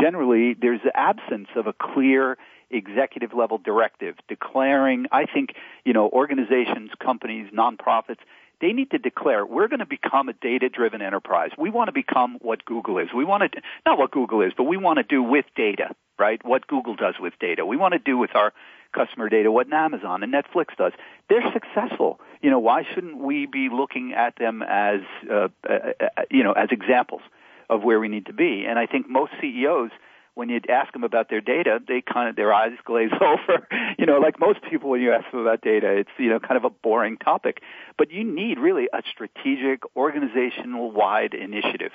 generally 0.00 0.54
there's 0.54 0.80
the 0.82 0.96
absence 0.96 1.48
of 1.56 1.66
a 1.66 1.74
clear 1.74 2.38
executive 2.70 3.34
level 3.34 3.58
directive 3.58 4.14
declaring, 4.28 5.06
I 5.12 5.26
think, 5.26 5.54
you 5.84 5.92
know, 5.92 6.08
organizations, 6.08 6.90
companies, 6.98 7.50
nonprofits, 7.52 8.20
they 8.60 8.72
need 8.72 8.90
to 8.90 8.98
declare 8.98 9.44
we're 9.44 9.68
going 9.68 9.80
to 9.80 9.86
become 9.86 10.28
a 10.28 10.32
data 10.32 10.68
driven 10.68 11.02
enterprise. 11.02 11.50
We 11.58 11.70
want 11.70 11.88
to 11.88 11.92
become 11.92 12.38
what 12.40 12.64
Google 12.64 12.98
is. 12.98 13.08
We 13.14 13.24
want 13.24 13.52
to, 13.52 13.60
not 13.86 13.98
what 13.98 14.10
Google 14.10 14.42
is, 14.42 14.52
but 14.56 14.64
we 14.64 14.76
want 14.76 14.98
to 14.98 15.02
do 15.02 15.22
with 15.22 15.46
data, 15.56 15.94
right? 16.18 16.44
What 16.44 16.66
Google 16.66 16.94
does 16.94 17.14
with 17.18 17.34
data. 17.40 17.64
We 17.64 17.76
want 17.76 17.92
to 17.92 17.98
do 17.98 18.18
with 18.18 18.34
our 18.34 18.52
customer 18.92 19.28
data 19.28 19.50
what 19.50 19.72
Amazon 19.72 20.22
and 20.22 20.32
Netflix 20.32 20.76
does. 20.76 20.92
They're 21.28 21.52
successful. 21.52 22.20
You 22.42 22.50
know, 22.50 22.58
why 22.58 22.82
shouldn't 22.94 23.18
we 23.18 23.46
be 23.46 23.68
looking 23.72 24.12
at 24.14 24.34
them 24.36 24.62
as, 24.62 25.00
uh, 25.30 25.48
uh, 25.68 25.72
uh 26.00 26.22
you 26.30 26.42
know, 26.42 26.52
as 26.52 26.68
examples 26.70 27.22
of 27.68 27.82
where 27.82 28.00
we 28.00 28.08
need 28.08 28.26
to 28.26 28.32
be? 28.32 28.64
And 28.68 28.78
I 28.78 28.86
think 28.86 29.08
most 29.08 29.32
CEOs, 29.40 29.90
when 30.34 30.48
you 30.48 30.60
ask 30.68 30.92
them 30.92 31.04
about 31.04 31.28
their 31.28 31.40
data, 31.40 31.80
they 31.86 32.02
kind 32.02 32.28
of 32.28 32.36
their 32.36 32.52
eyes 32.52 32.72
glaze 32.84 33.10
over. 33.20 33.66
you 33.98 34.06
know, 34.06 34.18
like 34.18 34.38
most 34.40 34.60
people, 34.68 34.90
when 34.90 35.00
you 35.00 35.12
ask 35.12 35.30
them 35.30 35.40
about 35.40 35.60
data, 35.60 35.90
it's 35.92 36.10
you 36.18 36.28
know 36.28 36.40
kind 36.40 36.56
of 36.56 36.64
a 36.64 36.70
boring 36.70 37.16
topic. 37.16 37.62
But 37.98 38.10
you 38.10 38.24
need 38.24 38.58
really 38.58 38.88
a 38.92 39.02
strategic, 39.10 39.82
organizational-wide 39.96 41.34
initiative 41.34 41.92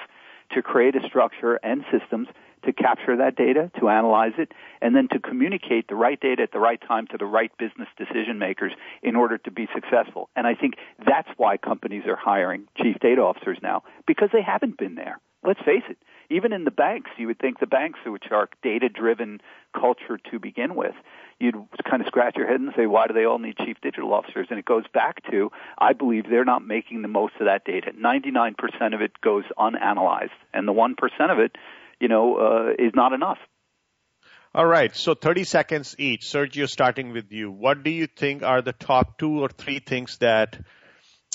to 0.51 0.61
create 0.61 0.95
a 0.95 1.05
structure 1.07 1.55
and 1.63 1.83
systems 1.91 2.27
to 2.65 2.73
capture 2.73 3.15
that 3.17 3.35
data, 3.35 3.71
to 3.79 3.89
analyze 3.89 4.33
it, 4.37 4.51
and 4.81 4.95
then 4.95 5.07
to 5.11 5.19
communicate 5.19 5.87
the 5.87 5.95
right 5.95 6.19
data 6.19 6.43
at 6.43 6.51
the 6.51 6.59
right 6.59 6.81
time 6.87 7.07
to 7.07 7.17
the 7.17 7.25
right 7.25 7.51
business 7.57 7.87
decision 7.97 8.39
makers 8.39 8.73
in 9.01 9.15
order 9.15 9.37
to 9.37 9.51
be 9.51 9.67
successful. 9.73 10.29
And 10.35 10.45
I 10.45 10.55
think 10.55 10.75
that's 11.05 11.29
why 11.37 11.57
companies 11.57 12.03
are 12.07 12.15
hiring 12.15 12.67
chief 12.81 12.97
data 12.99 13.21
officers 13.21 13.57
now, 13.61 13.83
because 14.07 14.29
they 14.33 14.41
haven't 14.41 14.77
been 14.77 14.95
there. 14.95 15.19
Let's 15.43 15.61
face 15.61 15.83
it. 15.89 15.97
Even 16.31 16.53
in 16.53 16.63
the 16.63 16.71
banks, 16.71 17.11
you 17.17 17.27
would 17.27 17.37
think 17.37 17.59
the 17.59 17.67
banks, 17.67 17.99
which 18.03 18.25
are 18.31 18.49
data 18.63 18.89
driven 18.89 19.41
culture 19.79 20.17
to 20.31 20.39
begin 20.39 20.73
with, 20.73 20.95
you'd 21.39 21.55
kind 21.87 22.01
of 22.01 22.07
scratch 22.07 22.35
your 22.35 22.47
head 22.47 22.59
and 22.59 22.73
say, 22.75 22.87
why 22.87 23.05
do 23.05 23.13
they 23.13 23.25
all 23.25 23.37
need 23.37 23.57
chief 23.57 23.77
digital 23.81 24.11
officers? 24.11 24.47
And 24.49 24.57
it 24.57 24.65
goes 24.65 24.85
back 24.91 25.21
to, 25.29 25.51
I 25.77 25.93
believe 25.93 26.23
they're 26.27 26.45
not 26.45 26.65
making 26.65 27.03
the 27.03 27.07
most 27.07 27.35
of 27.39 27.45
that 27.45 27.63
data. 27.63 27.91
99% 27.91 28.55
of 28.95 29.01
it 29.01 29.21
goes 29.21 29.43
unanalyzed, 29.59 30.29
and 30.51 30.67
the 30.67 30.73
1% 30.73 30.95
of 31.31 31.37
it 31.37 31.57
you 31.99 32.07
know, 32.07 32.37
uh, 32.37 32.83
is 32.83 32.91
not 32.93 33.13
enough. 33.13 33.37
All 34.53 34.65
right. 34.65 34.95
So 34.95 35.15
30 35.15 35.43
seconds 35.43 35.95
each. 35.99 36.21
Sergio, 36.21 36.69
starting 36.69 37.11
with 37.11 37.31
you. 37.31 37.51
What 37.51 37.83
do 37.83 37.89
you 37.89 38.07
think 38.07 38.41
are 38.41 38.61
the 38.61 38.71
top 38.71 39.17
two 39.17 39.43
or 39.43 39.49
three 39.49 39.79
things 39.79 40.17
that 40.19 40.57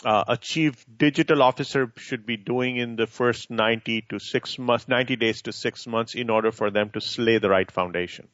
uh, 0.05 0.25
a 0.27 0.37
chief 0.39 0.85
digital 0.97 1.43
officer 1.43 1.93
should 1.97 2.25
be 2.25 2.39
doing 2.39 2.79
in 2.79 2.97
the 2.97 3.07
first 3.07 3.51
90 3.51 4.07
to 4.09 4.19
six 4.19 4.59
months, 4.59 4.89
90 4.89 5.17
days 5.17 5.43
to 5.43 5.53
six 5.53 5.87
months 5.87 6.15
in 6.15 6.31
order 6.31 6.51
for 6.51 6.71
them 6.71 6.91
to 6.91 7.01
slay 7.01 7.39
the 7.39 7.51
right 7.51 7.71
foundation? 7.71 8.29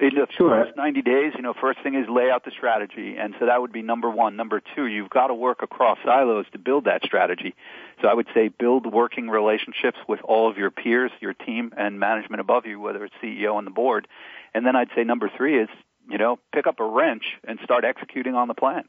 In 0.00 0.10
the 0.14 0.26
sure. 0.36 0.64
first 0.64 0.76
90 0.76 1.02
days, 1.02 1.32
you 1.36 1.42
know, 1.42 1.54
first 1.58 1.80
thing 1.82 1.94
is 1.94 2.08
lay 2.08 2.30
out 2.30 2.44
the 2.44 2.50
strategy. 2.50 3.16
And 3.18 3.34
so 3.38 3.46
that 3.46 3.60
would 3.60 3.72
be 3.72 3.82
number 3.82 4.10
one. 4.10 4.34
Number 4.36 4.60
two, 4.74 4.86
you've 4.86 5.10
got 5.10 5.28
to 5.28 5.34
work 5.34 5.62
across 5.62 5.98
silos 6.04 6.46
to 6.52 6.58
build 6.58 6.84
that 6.86 7.02
strategy. 7.04 7.54
So 8.02 8.08
I 8.08 8.14
would 8.14 8.26
say 8.34 8.48
build 8.48 8.92
working 8.92 9.28
relationships 9.28 9.98
with 10.08 10.20
all 10.24 10.50
of 10.50 10.58
your 10.58 10.70
peers, 10.70 11.12
your 11.20 11.32
team, 11.32 11.72
and 11.76 12.00
management 12.00 12.40
above 12.40 12.66
you, 12.66 12.80
whether 12.80 13.04
it's 13.04 13.14
CEO 13.22 13.56
and 13.56 13.66
the 13.66 13.70
board. 13.70 14.08
And 14.52 14.66
then 14.66 14.74
I'd 14.74 14.88
say 14.96 15.04
number 15.04 15.30
three 15.36 15.60
is, 15.60 15.68
you 16.10 16.18
know, 16.18 16.38
pick 16.52 16.66
up 16.66 16.80
a 16.80 16.84
wrench 16.84 17.24
and 17.46 17.58
start 17.62 17.84
executing 17.84 18.34
on 18.34 18.48
the 18.48 18.54
plan. 18.54 18.84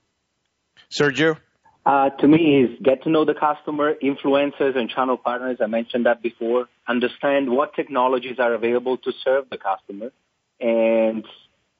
Sergio? 0.89 1.37
Uh, 1.85 2.09
to 2.09 2.27
me 2.27 2.63
is 2.63 2.79
get 2.81 3.03
to 3.03 3.11
know 3.11 3.25
the 3.25 3.35
customer, 3.35 3.93
influencers 4.03 4.75
and 4.75 4.89
channel 4.89 5.17
partners. 5.17 5.59
I 5.61 5.67
mentioned 5.67 6.07
that 6.07 6.23
before. 6.23 6.67
Understand 6.87 7.47
what 7.49 7.75
technologies 7.75 8.39
are 8.39 8.55
available 8.55 8.97
to 8.97 9.11
serve 9.23 9.45
the 9.51 9.57
customer 9.57 10.11
and 10.59 11.25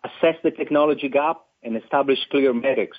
assess 0.04 0.36
the 0.44 0.52
technology 0.52 1.10
gap 1.10 1.42
and 1.64 1.76
establish 1.78 2.20
clear 2.30 2.54
metrics 2.54 2.98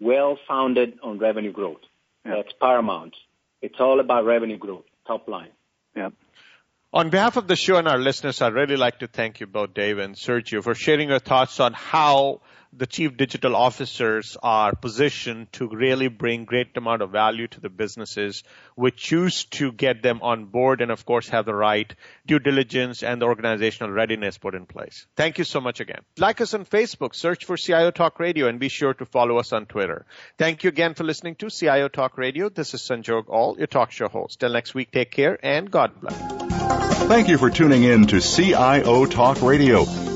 well 0.00 0.38
founded 0.46 0.98
on 1.02 1.18
revenue 1.18 1.52
growth. 1.52 1.80
Yeah. 2.24 2.36
That's 2.36 2.52
paramount. 2.60 3.14
It's 3.60 3.80
all 3.80 4.00
about 4.00 4.24
revenue 4.24 4.58
growth, 4.58 4.84
top 5.06 5.28
line. 5.28 5.50
Yeah. 5.96 6.10
On 6.92 7.10
behalf 7.10 7.36
of 7.36 7.46
the 7.46 7.56
show 7.56 7.76
and 7.76 7.86
our 7.86 7.98
listeners, 7.98 8.40
I'd 8.40 8.54
really 8.54 8.76
like 8.76 9.00
to 9.00 9.06
thank 9.08 9.40
you 9.40 9.46
both, 9.46 9.74
Dave 9.74 9.98
and 9.98 10.14
Sergio, 10.14 10.62
for 10.62 10.74
sharing 10.74 11.10
your 11.10 11.18
thoughts 11.18 11.60
on 11.60 11.74
how 11.74 12.40
the 12.72 12.86
chief 12.86 13.16
digital 13.16 13.56
officers 13.56 14.36
are 14.42 14.74
positioned 14.74 15.52
to 15.52 15.68
really 15.68 16.08
bring 16.08 16.44
great 16.44 16.76
amount 16.76 17.02
of 17.02 17.10
value 17.10 17.46
to 17.48 17.60
the 17.60 17.68
businesses 17.68 18.44
which 18.74 18.96
choose 18.96 19.44
to 19.44 19.72
get 19.72 20.02
them 20.02 20.20
on 20.22 20.46
board 20.46 20.80
and 20.80 20.90
of 20.90 21.04
course 21.06 21.28
have 21.28 21.46
the 21.46 21.54
right 21.54 21.94
due 22.26 22.38
diligence 22.38 23.02
and 23.02 23.22
the 23.22 23.26
organizational 23.26 23.92
readiness 23.92 24.38
put 24.38 24.54
in 24.54 24.66
place. 24.66 25.06
Thank 25.16 25.38
you 25.38 25.44
so 25.44 25.60
much 25.60 25.80
again. 25.80 26.00
Like 26.18 26.40
us 26.40 26.54
on 26.54 26.64
Facebook, 26.64 27.14
search 27.14 27.44
for 27.44 27.56
CIO 27.56 27.90
Talk 27.90 28.20
Radio 28.20 28.48
and 28.48 28.60
be 28.60 28.68
sure 28.68 28.94
to 28.94 29.06
follow 29.06 29.38
us 29.38 29.52
on 29.52 29.66
Twitter. 29.66 30.04
Thank 30.36 30.64
you 30.64 30.68
again 30.68 30.94
for 30.94 31.04
listening 31.04 31.36
to 31.36 31.50
CIO 31.50 31.88
Talk 31.88 32.18
Radio. 32.18 32.48
This 32.48 32.74
is 32.74 32.82
Sanjog 32.82 33.28
Aul, 33.28 33.56
your 33.58 33.66
talk 33.66 33.92
show 33.92 34.08
host. 34.08 34.40
Till 34.40 34.52
next 34.52 34.74
week, 34.74 34.90
take 34.90 35.10
care 35.10 35.38
and 35.42 35.70
God 35.70 36.00
bless. 36.00 36.16
Thank 37.08 37.28
you 37.28 37.38
for 37.38 37.50
tuning 37.50 37.84
in 37.84 38.06
to 38.08 38.20
CIO 38.20 39.06
Talk 39.06 39.40
Radio. 39.40 40.07